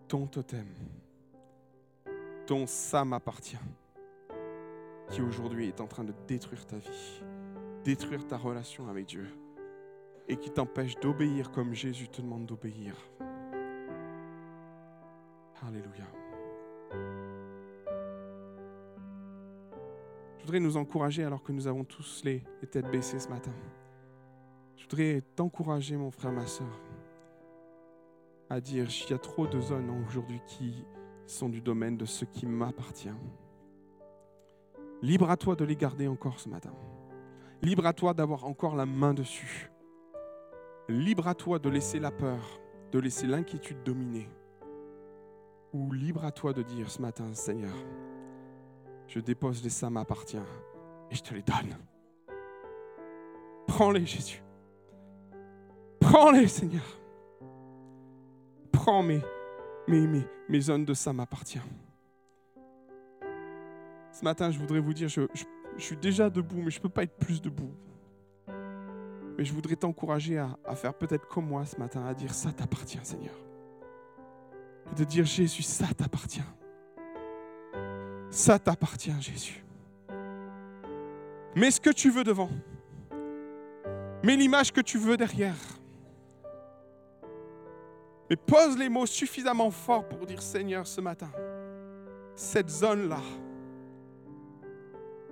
Ton 0.09 0.27
totem. 0.27 0.69
Ton 2.47 2.67
ça 2.67 3.05
m'appartient 3.05 3.59
qui 5.11 5.21
aujourd'hui 5.21 5.69
est 5.69 5.81
en 5.81 5.87
train 5.87 6.05
de 6.05 6.15
détruire 6.27 6.67
ta 6.67 6.79
vie, 6.79 7.23
détruire 7.85 8.27
ta 8.27 8.37
relation 8.37 8.89
avec 8.89 9.07
Dieu 9.07 9.27
et 10.29 10.37
qui 10.37 10.51
t'empêche 10.51 10.99
d'obéir 11.01 11.51
comme 11.51 11.75
Jésus 11.75 12.09
te 12.09 12.23
demande 12.23 12.47
d'obéir. 12.47 12.97
Alléluia. 15.67 16.05
Je 20.39 20.43
voudrais 20.43 20.61
nous 20.61 20.77
encourager 20.77 21.25
alors 21.25 21.43
que 21.43 21.53
nous 21.53 21.67
avons 21.67 21.85
tous 21.85 22.23
les, 22.25 22.43
les 22.61 22.69
têtes 22.69 22.91
baissées 22.91 23.19
ce 23.19 23.29
matin. 23.29 23.53
Je 24.77 24.83
voudrais 24.83 25.23
t'encourager, 25.37 25.97
mon 25.97 26.11
frère, 26.11 26.33
ma 26.33 26.47
soeur, 26.47 26.81
à 28.51 28.61
dire, 28.61 28.87
il 28.89 29.11
y 29.11 29.15
a 29.15 29.19
trop 29.19 29.47
de 29.47 29.61
zones 29.61 29.91
aujourd'hui 30.07 30.41
qui 30.47 30.85
sont 31.27 31.49
du 31.49 31.61
domaine 31.61 31.97
de 31.97 32.05
ce 32.05 32.25
qui 32.25 32.47
m'appartient. 32.47 33.09
Libre 35.03 35.31
à 35.31 35.37
toi 35.37 35.57
de 35.57 35.65
les 35.65 35.77
garder 35.77 36.09
encore 36.09 36.41
ce 36.41 36.49
matin. 36.49 36.73
Libre 37.63 37.87
à 37.87 37.93
toi 37.93 38.15
d'avoir 38.15 38.45
encore 38.45 38.77
la 38.77 38.87
main 38.87 39.15
dessus. 39.15 39.71
Libre 40.89 41.29
à 41.29 41.35
toi 41.35 41.59
de 41.59 41.69
laisser 41.69 41.99
la 41.99 42.11
peur, 42.11 42.61
de 42.93 42.99
laisser 42.99 43.27
l'inquiétude 43.27 43.83
dominer. 43.83 44.29
Ou 45.73 45.93
libre 45.93 46.25
à 46.25 46.31
toi 46.31 46.53
de 46.53 46.63
dire 46.63 46.91
ce 46.91 47.01
matin, 47.01 47.33
Seigneur, 47.33 47.75
je 49.09 49.21
dépose 49.21 49.63
les 49.65 49.71
ça 49.71 49.91
m'appartient 49.91 50.37
et 51.11 51.15
je 51.15 51.23
te 51.23 51.35
les 51.35 51.43
donne. 51.43 51.77
Prends-les, 53.67 54.07
Jésus. 54.07 54.43
Prends-les, 56.15 56.47
Seigneur. 56.47 56.85
Prends 58.71 59.03
mes, 59.03 59.21
mes, 59.89 60.07
mes, 60.07 60.25
mes 60.49 60.61
zones 60.61 60.85
de 60.85 60.95
ça 60.95 61.13
m'appartient. 61.13 61.59
Ce 64.13 64.23
matin, 64.23 64.53
je 64.53 64.61
voudrais 64.61 64.79
vous 64.79 64.95
dire, 64.95 65.09
je, 65.09 65.23
suis 65.77 65.97
déjà 65.97 66.31
debout, 66.31 66.63
mais 66.63 66.71
je 66.71 66.79
ne 66.79 66.83
peux 66.83 66.89
pas 66.89 67.03
être 67.03 67.17
plus 67.17 67.43
debout. 67.43 67.73
Mais 68.47 69.45
je 69.45 69.53
voudrais 69.53 69.75
t'encourager 69.75 70.39
à, 70.39 70.57
à, 70.65 70.77
faire 70.77 70.95
peut-être 70.95 71.27
comme 71.27 71.49
moi 71.49 71.67
ce 71.67 71.79
matin, 71.79 72.07
à 72.07 72.15
dire 72.15 72.33
ça 72.33 72.53
t'appartient, 72.53 73.01
Seigneur. 73.03 73.35
Et 74.93 74.95
de 74.95 75.03
dire 75.03 75.25
Jésus, 75.25 75.63
ça 75.63 75.89
t'appartient. 75.99 76.47
Ça 78.31 78.61
t'appartient, 78.61 79.21
Jésus. 79.21 79.65
Mets 81.57 81.73
ce 81.73 81.81
que 81.81 81.91
tu 81.91 82.09
veux 82.11 82.23
devant. 82.23 82.51
Mets 84.23 84.37
l'image 84.37 84.73
que 84.73 84.81
tu 84.81 84.97
veux 84.97 85.17
derrière. 85.17 85.57
Pose 88.37 88.79
les 88.79 88.89
mots 88.89 89.07
suffisamment 89.07 89.71
forts 89.71 90.09
pour 90.09 90.27
dire 90.27 90.43
Seigneur 90.43 90.87
ce 90.87 91.01
matin, 91.01 91.31
cette 92.35 92.71
zone-là, 92.71 93.21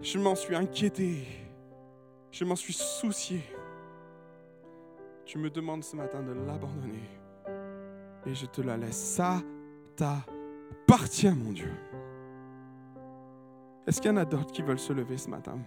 je 0.01 0.19
m'en 0.19 0.35
suis 0.35 0.55
inquiété, 0.55 1.25
je 2.31 2.45
m'en 2.45 2.57
suis 2.57 2.73
soucié. 2.73 3.43
Tu 5.25 5.39
me 5.39 5.49
demandes 5.49 5.85
ce 5.85 5.97
matin 5.97 6.21
de 6.23 6.33
l'abandonner 6.33 7.09
et 8.27 8.35
je 8.35 8.47
te 8.47 8.61
la 8.61 8.77
laisse. 8.77 8.97
Ça 8.97 9.41
t'appartient, 9.97 11.31
mon 11.31 11.53
Dieu. 11.53 11.73
Est-ce 13.87 14.01
qu'il 14.01 14.11
y 14.11 14.15
en 14.15 14.19
a 14.19 14.25
d'autres 14.25 14.53
qui 14.53 14.63
veulent 14.63 14.79
se 14.79 14.93
lever 14.93 15.17
ce 15.17 15.29
matin 15.29 15.59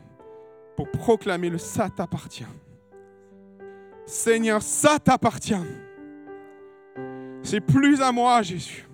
pour 0.76 0.90
proclamer 0.92 1.50
le 1.50 1.58
ça 1.58 1.90
t'appartient? 1.90 2.46
Seigneur, 4.06 4.62
ça 4.62 5.00
t'appartient. 5.00 5.56
C'est 7.46 7.62
plus 7.62 8.02
à 8.02 8.12
moi, 8.12 8.42
Jésus. 8.42 8.88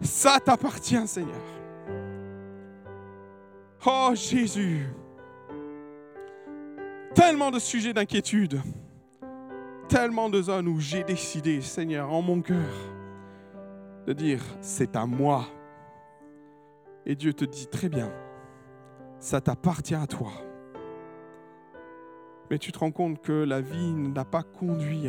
Ça 0.00 0.40
t'appartient, 0.44 1.06
Seigneur. 1.06 1.40
Oh 3.86 4.10
Jésus, 4.12 4.88
tellement 7.14 7.52
de 7.52 7.60
sujets 7.60 7.92
d'inquiétude, 7.92 8.60
tellement 9.88 10.28
de 10.28 10.42
zones 10.42 10.66
où 10.66 10.80
j'ai 10.80 11.04
décidé, 11.04 11.60
Seigneur, 11.60 12.12
en 12.12 12.22
mon 12.22 12.42
cœur, 12.42 12.74
de 14.08 14.12
dire, 14.12 14.42
c'est 14.60 14.96
à 14.96 15.06
moi. 15.06 15.46
Et 17.06 17.14
Dieu 17.14 17.32
te 17.32 17.44
dit, 17.44 17.68
très 17.68 17.88
bien, 17.88 18.10
ça 19.20 19.40
t'appartient 19.40 19.94
à 19.94 20.08
toi. 20.08 20.32
Mais 22.50 22.58
tu 22.58 22.72
te 22.72 22.80
rends 22.80 22.90
compte 22.90 23.22
que 23.22 23.44
la 23.44 23.60
vie 23.60 23.92
n'a 23.92 24.24
pas 24.24 24.42
conduit 24.42 25.08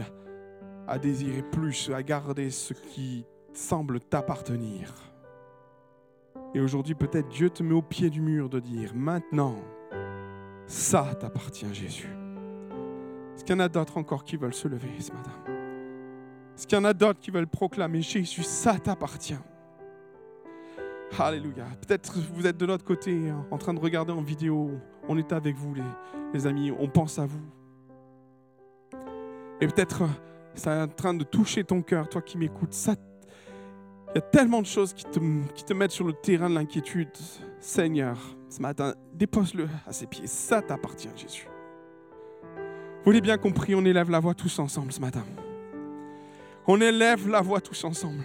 à 0.88 0.98
désirer 0.98 1.42
plus, 1.42 1.92
à 1.94 2.02
garder 2.02 2.50
ce 2.50 2.74
qui 2.74 3.26
semble 3.54 4.00
t'appartenir. 4.00 4.94
Et 6.54 6.62
aujourd'hui, 6.62 6.96
peut-être 6.96 7.28
Dieu 7.28 7.50
te 7.50 7.62
met 7.62 7.74
au 7.74 7.82
pied 7.82 8.10
du 8.10 8.22
mur 8.22 8.50
de 8.50 8.60
dire, 8.60 8.94
maintenant, 8.96 9.56
ça 10.66 11.14
t'appartient 11.20 11.74
Jésus. 11.74 12.10
Est-ce 13.36 13.44
qu'il 13.44 13.56
y 13.56 13.58
en 13.58 13.64
a 13.64 13.70
d'autres 13.70 13.98
encore 13.98 14.24
qui 14.24 14.38
veulent 14.38 14.54
se 14.54 14.68
lever 14.68 14.90
ce 15.00 15.12
matin? 15.12 15.32
Est-ce 16.56 16.66
qu'il 16.66 16.78
y 16.78 16.82
en 16.82 16.86
a 16.86 16.94
d'autres 16.94 17.20
qui 17.20 17.32
veulent 17.32 17.48
proclamer, 17.48 18.02
Jésus, 18.02 18.44
ça 18.44 18.80
t'appartient? 18.80 19.38
Alléluia. 21.20 21.66
Peut-être 21.86 22.18
vous 22.34 22.48
êtes 22.48 22.58
de 22.58 22.66
l'autre 22.66 22.84
côté, 22.84 23.30
hein, 23.30 23.46
en 23.52 23.58
train 23.58 23.74
de 23.74 23.80
regarder 23.80 24.12
en 24.12 24.22
vidéo. 24.22 24.72
On 25.08 25.18
est 25.18 25.32
avec 25.32 25.56
vous, 25.56 25.74
les, 25.74 25.84
les 26.34 26.48
amis. 26.48 26.72
On 26.72 26.88
pense 26.88 27.18
à 27.18 27.26
vous. 27.26 27.42
Et 29.62 29.68
peut-être 29.68 30.04
c'est 30.58 30.70
en 30.70 30.88
train 30.88 31.14
de 31.14 31.24
toucher 31.24 31.64
ton 31.64 31.82
cœur, 31.82 32.10
toi 32.10 32.22
qui 32.22 32.38
m'écoutes. 32.38 32.76
Il 34.10 34.16
y 34.16 34.18
a 34.18 34.22
tellement 34.22 34.62
de 34.62 34.66
choses 34.66 34.94
qui 34.94 35.04
te, 35.04 35.20
qui 35.54 35.64
te 35.64 35.74
mettent 35.74 35.92
sur 35.92 36.06
le 36.06 36.14
terrain 36.14 36.50
de 36.50 36.56
l'inquiétude. 36.56 37.10
Seigneur, 37.60 38.18
ce 38.50 38.62
matin, 38.62 38.94
dépose-le 39.14 39.68
à 39.86 39.94
ses 39.94 40.08
pieds. 40.08 40.28
Ça 40.28 40.62
t'appartient, 40.62 41.10
Jésus. 41.16 41.48
Vous 43.04 43.12
l'avez 43.12 43.22
bien 43.22 43.38
compris, 43.38 43.76
on 43.76 43.86
élève 43.86 44.10
la 44.10 44.20
voix 44.20 44.34
tous 44.34 44.60
ensemble 44.60 44.92
ce 44.92 45.00
matin. 45.00 45.24
On 46.66 46.82
élève 46.82 47.30
la 47.30 47.42
voix 47.42 47.62
tous 47.62 47.84
ensemble. 47.84 48.24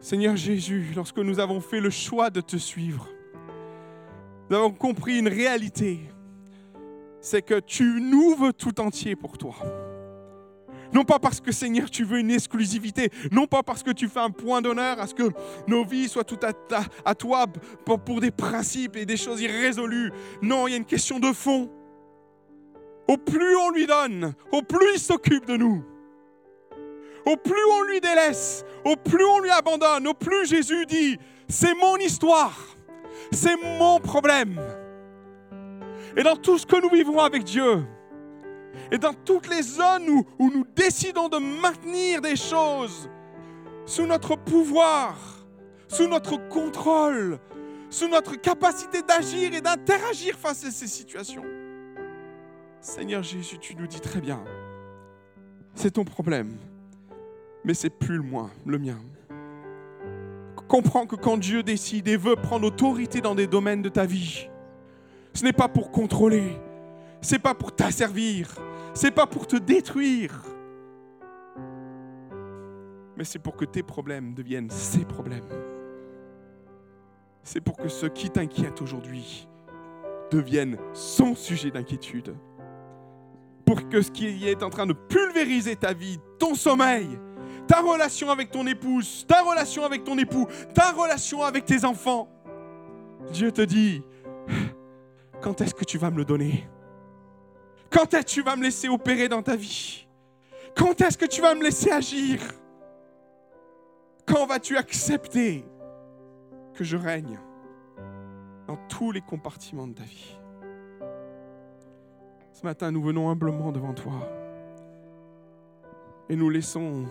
Seigneur 0.00 0.36
Jésus, 0.36 0.92
lorsque 0.94 1.18
nous 1.18 1.40
avons 1.40 1.60
fait 1.60 1.80
le 1.80 1.90
choix 1.90 2.30
de 2.30 2.40
te 2.40 2.56
suivre, 2.56 3.08
nous 4.48 4.56
avons 4.56 4.70
compris 4.70 5.18
une 5.18 5.28
réalité, 5.28 6.00
c'est 7.20 7.42
que 7.42 7.58
tu 7.58 8.00
nous 8.00 8.36
veux 8.36 8.52
tout 8.52 8.80
entier 8.80 9.16
pour 9.16 9.36
toi. 9.36 9.56
Non 10.92 11.04
pas 11.04 11.18
parce 11.18 11.40
que 11.40 11.52
Seigneur, 11.52 11.90
tu 11.90 12.04
veux 12.04 12.18
une 12.18 12.30
exclusivité, 12.30 13.10
non 13.32 13.46
pas 13.46 13.62
parce 13.62 13.82
que 13.82 13.90
tu 13.90 14.08
fais 14.08 14.20
un 14.20 14.30
point 14.30 14.62
d'honneur 14.62 15.00
à 15.00 15.06
ce 15.06 15.14
que 15.14 15.30
nos 15.66 15.84
vies 15.84 16.08
soient 16.08 16.24
tout 16.24 16.38
à, 17.04 17.14
toi 17.14 17.46
pour, 17.84 18.00
pour 18.00 18.20
des 18.20 18.30
principes 18.30 18.96
et 18.96 19.06
des 19.06 19.16
choses 19.16 19.40
irrésolues. 19.40 20.12
Non, 20.42 20.66
il 20.66 20.70
y 20.72 20.74
a 20.74 20.76
une 20.76 20.84
question 20.84 21.18
de 21.18 21.32
fond. 21.32 21.70
Au 23.08 23.16
plus 23.16 23.56
on 23.56 23.70
lui 23.70 23.86
donne, 23.86 24.34
au 24.52 24.62
plus 24.62 24.94
il 24.94 25.00
s'occupe 25.00 25.46
de 25.46 25.56
nous. 25.56 25.84
Au 27.24 27.36
plus 27.36 27.64
on 27.72 27.82
lui 27.82 28.00
délaisse, 28.00 28.64
au 28.84 28.96
plus 28.96 29.24
on 29.24 29.40
lui 29.40 29.50
abandonne, 29.50 30.06
au 30.06 30.14
plus 30.14 30.46
Jésus 30.46 30.86
dit, 30.86 31.18
c'est 31.48 31.74
mon 31.74 31.96
histoire, 31.96 32.56
c'est 33.32 33.56
mon 33.78 33.98
problème. 33.98 34.60
Et 36.16 36.22
dans 36.22 36.36
tout 36.36 36.56
ce 36.56 36.66
que 36.66 36.80
nous 36.80 36.88
vivons 36.88 37.18
avec 37.18 37.44
Dieu, 37.44 37.84
et 38.90 38.98
dans 38.98 39.14
toutes 39.14 39.48
les 39.48 39.62
zones 39.62 40.08
où, 40.38 40.50
nous 40.50 40.66
décidons 40.74 41.28
de 41.28 41.38
maintenir 41.38 42.20
des 42.20 42.36
choses 42.36 43.08
sous 43.84 44.06
notre 44.06 44.36
pouvoir, 44.36 45.16
sous 45.88 46.08
notre 46.08 46.36
contrôle, 46.48 47.38
sous 47.90 48.08
notre 48.08 48.34
capacité 48.36 49.02
d'agir 49.02 49.54
et 49.54 49.60
d'interagir 49.60 50.36
face 50.36 50.64
à 50.64 50.70
ces 50.70 50.88
situations. 50.88 51.44
Seigneur 52.80 53.22
Jésus, 53.22 53.58
tu 53.58 53.74
nous 53.74 53.86
dis 53.86 54.00
très 54.00 54.20
bien, 54.20 54.42
c'est 55.74 55.92
ton 55.92 56.04
problème 56.04 56.56
mais 57.66 57.74
c'est 57.74 57.90
plus 57.90 58.16
le 58.16 58.22
moins, 58.22 58.50
le 58.64 58.78
mien. 58.78 58.98
Comprends 60.68 61.06
que 61.06 61.16
quand 61.16 61.36
Dieu 61.36 61.62
décide 61.62 62.08
et 62.08 62.16
veut 62.16 62.36
prendre 62.36 62.66
autorité 62.66 63.20
dans 63.20 63.34
des 63.34 63.46
domaines 63.46 63.82
de 63.82 63.88
ta 63.88 64.06
vie, 64.06 64.48
ce 65.34 65.44
n'est 65.44 65.52
pas 65.52 65.68
pour 65.68 65.90
contrôler, 65.90 66.56
c'est 67.26 67.40
pas 67.40 67.54
pour 67.54 67.74
t'asservir, 67.74 68.54
c'est 68.94 69.10
pas 69.10 69.26
pour 69.26 69.48
te 69.48 69.56
détruire, 69.56 70.44
mais 73.16 73.24
c'est 73.24 73.40
pour 73.40 73.56
que 73.56 73.64
tes 73.64 73.82
problèmes 73.82 74.32
deviennent 74.32 74.70
ses 74.70 75.04
problèmes. 75.04 75.48
C'est 77.42 77.60
pour 77.60 77.76
que 77.76 77.88
ce 77.88 78.06
qui 78.06 78.30
t'inquiète 78.30 78.80
aujourd'hui 78.80 79.48
devienne 80.30 80.78
son 80.92 81.34
sujet 81.34 81.72
d'inquiétude. 81.72 82.32
Pour 83.64 83.88
que 83.88 84.02
ce 84.02 84.12
qui 84.12 84.46
est 84.46 84.62
en 84.62 84.70
train 84.70 84.86
de 84.86 84.92
pulvériser 84.92 85.74
ta 85.74 85.92
vie, 85.92 86.20
ton 86.38 86.54
sommeil, 86.54 87.08
ta 87.66 87.80
relation 87.80 88.30
avec 88.30 88.52
ton 88.52 88.64
épouse, 88.68 89.26
ta 89.26 89.42
relation 89.42 89.84
avec 89.84 90.04
ton 90.04 90.16
époux, 90.16 90.46
ta 90.74 90.92
relation 90.92 91.42
avec 91.42 91.64
tes 91.64 91.84
enfants. 91.84 92.28
Dieu 93.32 93.50
te 93.50 93.62
dit, 93.62 94.02
quand 95.40 95.60
est-ce 95.60 95.74
que 95.74 95.84
tu 95.84 95.98
vas 95.98 96.12
me 96.12 96.18
le 96.18 96.24
donner? 96.24 96.68
Quand 97.96 98.12
est-ce 98.12 98.26
que 98.26 98.30
tu 98.30 98.42
vas 98.42 98.56
me 98.56 98.62
laisser 98.62 98.90
opérer 98.90 99.26
dans 99.26 99.42
ta 99.42 99.56
vie? 99.56 100.06
Quand 100.76 101.00
est-ce 101.00 101.16
que 101.16 101.24
tu 101.24 101.40
vas 101.40 101.54
me 101.54 101.62
laisser 101.62 101.90
agir? 101.90 102.40
Quand 104.26 104.44
vas-tu 104.44 104.76
accepter 104.76 105.64
que 106.74 106.84
je 106.84 106.98
règne 106.98 107.40
dans 108.66 108.76
tous 108.90 109.12
les 109.12 109.22
compartiments 109.22 109.86
de 109.86 109.94
ta 109.94 110.02
vie? 110.02 110.38
Ce 112.52 112.62
matin, 112.64 112.92
nous 112.92 113.02
venons 113.02 113.30
humblement 113.30 113.72
devant 113.72 113.94
toi 113.94 114.28
et 116.28 116.36
nous 116.36 116.50
laissons 116.50 117.06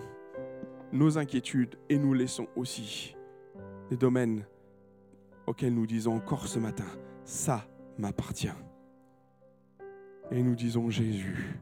nos 0.92 1.18
inquiétudes 1.18 1.74
et 1.88 1.98
nous 1.98 2.14
laissons 2.14 2.46
aussi 2.54 3.16
des 3.90 3.96
domaines 3.96 4.46
auxquels 5.48 5.74
nous 5.74 5.86
disons 5.88 6.14
encore 6.14 6.46
ce 6.46 6.60
matin, 6.60 6.86
ça 7.24 7.66
m'appartient. 7.98 8.54
Et 10.30 10.42
nous 10.42 10.54
disons, 10.54 10.90
Jésus, 10.90 11.58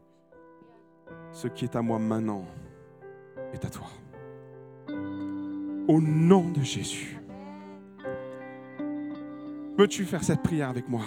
ce 1.33 1.49
qui 1.49 1.65
est 1.65 1.77
à 1.77 1.83
moi 1.83 1.99
maintenant 1.99 2.45
est 3.53 3.65
à 3.65 3.69
toi. 3.69 3.87
Au 5.89 6.01
nom 6.01 6.49
de 6.51 6.63
Jésus. 6.63 7.19
Veux-tu 9.77 10.05
faire 10.05 10.23
cette 10.25 10.43
prière 10.43 10.71
avec 10.71 10.89
moi? 10.89 11.03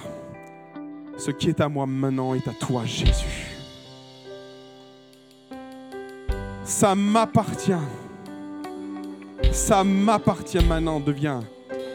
Ce 1.17 1.31
qui 1.31 1.49
est 1.49 1.61
à 1.61 1.69
moi 1.69 1.87
maintenant 1.87 2.33
est 2.33 2.47
à 2.47 2.53
toi, 2.53 2.85
Jésus. 2.85 3.47
Ça 6.63 6.93
m'appartient 6.93 7.73
ça 9.51 9.83
m'appartient 9.83 10.63
maintenant, 10.63 10.99
devient, 10.99 11.39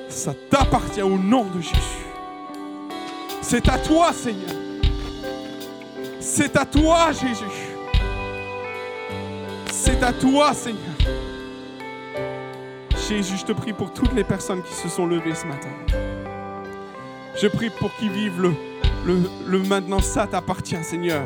ça 0.08 0.34
t'appartient 0.50 1.02
au 1.02 1.16
nom 1.16 1.44
de 1.44 1.60
Jésus. 1.60 2.06
C'est 3.40 3.68
à 3.68 3.78
toi, 3.78 4.12
Seigneur. 4.12 4.61
C'est 6.22 6.56
à 6.56 6.64
toi, 6.64 7.10
Jésus. 7.10 7.44
C'est 9.72 10.00
à 10.04 10.12
toi, 10.12 10.54
Seigneur. 10.54 10.78
Jésus, 13.08 13.38
je 13.38 13.44
te 13.44 13.52
prie 13.52 13.72
pour 13.72 13.92
toutes 13.92 14.14
les 14.14 14.22
personnes 14.22 14.62
qui 14.62 14.72
se 14.72 14.88
sont 14.88 15.04
levées 15.04 15.34
ce 15.34 15.46
matin. 15.46 15.68
Je 17.34 17.48
prie 17.48 17.70
pour 17.70 17.92
qu'ils 17.96 18.12
vivent 18.12 18.40
le, 19.04 19.58
maintenant, 19.64 19.98
ça 19.98 20.28
t'appartient, 20.28 20.82
Seigneur, 20.84 21.24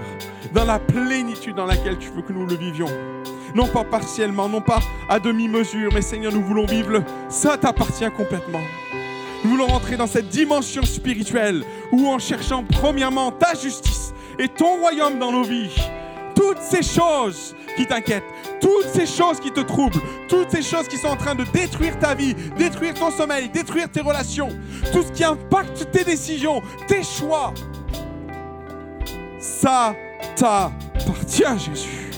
dans 0.54 0.64
la 0.64 0.78
plénitude 0.78 1.56
dans 1.56 1.66
laquelle 1.66 1.98
tu 1.98 2.08
veux 2.08 2.22
que 2.22 2.32
nous 2.32 2.46
le 2.46 2.56
vivions 2.56 2.88
non 3.54 3.66
pas 3.66 3.84
partiellement, 3.84 4.50
non 4.50 4.60
pas 4.60 4.80
à 5.08 5.18
demi-mesure, 5.18 5.90
mais 5.94 6.02
Seigneur, 6.02 6.30
nous 6.30 6.42
voulons 6.42 6.66
vivre 6.66 6.90
le 6.90 7.02
ça 7.30 7.56
t'appartient 7.56 8.10
complètement. 8.14 8.60
Nous 9.42 9.50
voulons 9.50 9.66
rentrer 9.66 9.96
dans 9.96 10.06
cette 10.06 10.28
dimension 10.28 10.82
spirituelle 10.82 11.64
où 11.90 12.08
en 12.08 12.18
cherchant 12.18 12.64
premièrement 12.64 13.30
ta 13.32 13.54
justice 13.54 14.05
et 14.38 14.48
ton 14.48 14.78
royaume 14.78 15.18
dans 15.18 15.32
nos 15.32 15.44
vies, 15.44 15.74
tout 16.34 16.46
toutes 16.56 16.62
ces 16.62 16.82
choses 16.82 17.54
qui 17.76 17.86
t'inquiètent, 17.86 18.24
toutes 18.60 18.88
ces 18.88 19.06
choses 19.06 19.40
qui 19.40 19.50
te 19.50 19.60
troublent, 19.60 20.00
toutes 20.28 20.50
ces 20.50 20.62
choses 20.62 20.88
qui 20.88 20.96
sont 20.96 21.08
en 21.08 21.16
train 21.16 21.34
de 21.34 21.44
détruire 21.52 21.98
ta 21.98 22.14
vie, 22.14 22.34
détruire 22.56 22.94
ton 22.94 23.10
sommeil, 23.10 23.48
détruire 23.48 23.90
tes 23.90 24.00
relations, 24.00 24.48
tout 24.92 25.02
ce 25.02 25.12
qui 25.12 25.24
impacte 25.24 25.90
tes 25.90 26.04
décisions, 26.04 26.62
tes 26.86 27.02
choix, 27.02 27.52
ça 29.38 29.94
t'appartient, 30.34 31.58
Jésus. 31.58 32.10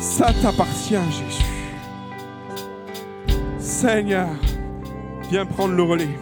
Ça 0.00 0.32
t'appartient, 0.42 0.94
Jésus. 1.10 1.44
Seigneur, 3.58 4.28
viens 5.30 5.44
prendre 5.44 5.74
le 5.74 5.82
relais. 5.82 6.18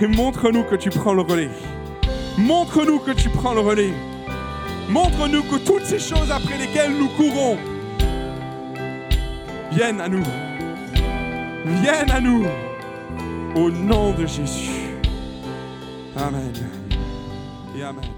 Et 0.00 0.06
montre-nous 0.06 0.64
que 0.64 0.74
tu 0.74 0.90
prends 0.90 1.14
le 1.14 1.22
relais. 1.22 1.50
Montre-nous 2.38 2.98
que 2.98 3.12
tu 3.12 3.28
prends 3.28 3.54
le 3.54 3.60
relais. 3.60 3.94
Montre-nous 4.88 5.42
que 5.44 5.56
toutes 5.56 5.84
ces 5.84 5.98
choses 5.98 6.30
après 6.30 6.58
lesquelles 6.58 6.92
nous 6.92 7.08
courons 7.08 7.56
viennent 9.70 10.00
à 10.00 10.08
nous. 10.08 10.24
Viennent 11.82 12.10
à 12.10 12.20
nous. 12.20 12.44
Au 13.54 13.70
nom 13.70 14.12
de 14.12 14.26
Jésus. 14.26 14.90
Amen. 16.16 16.52
Et 17.76 17.82
Amen. 17.82 18.13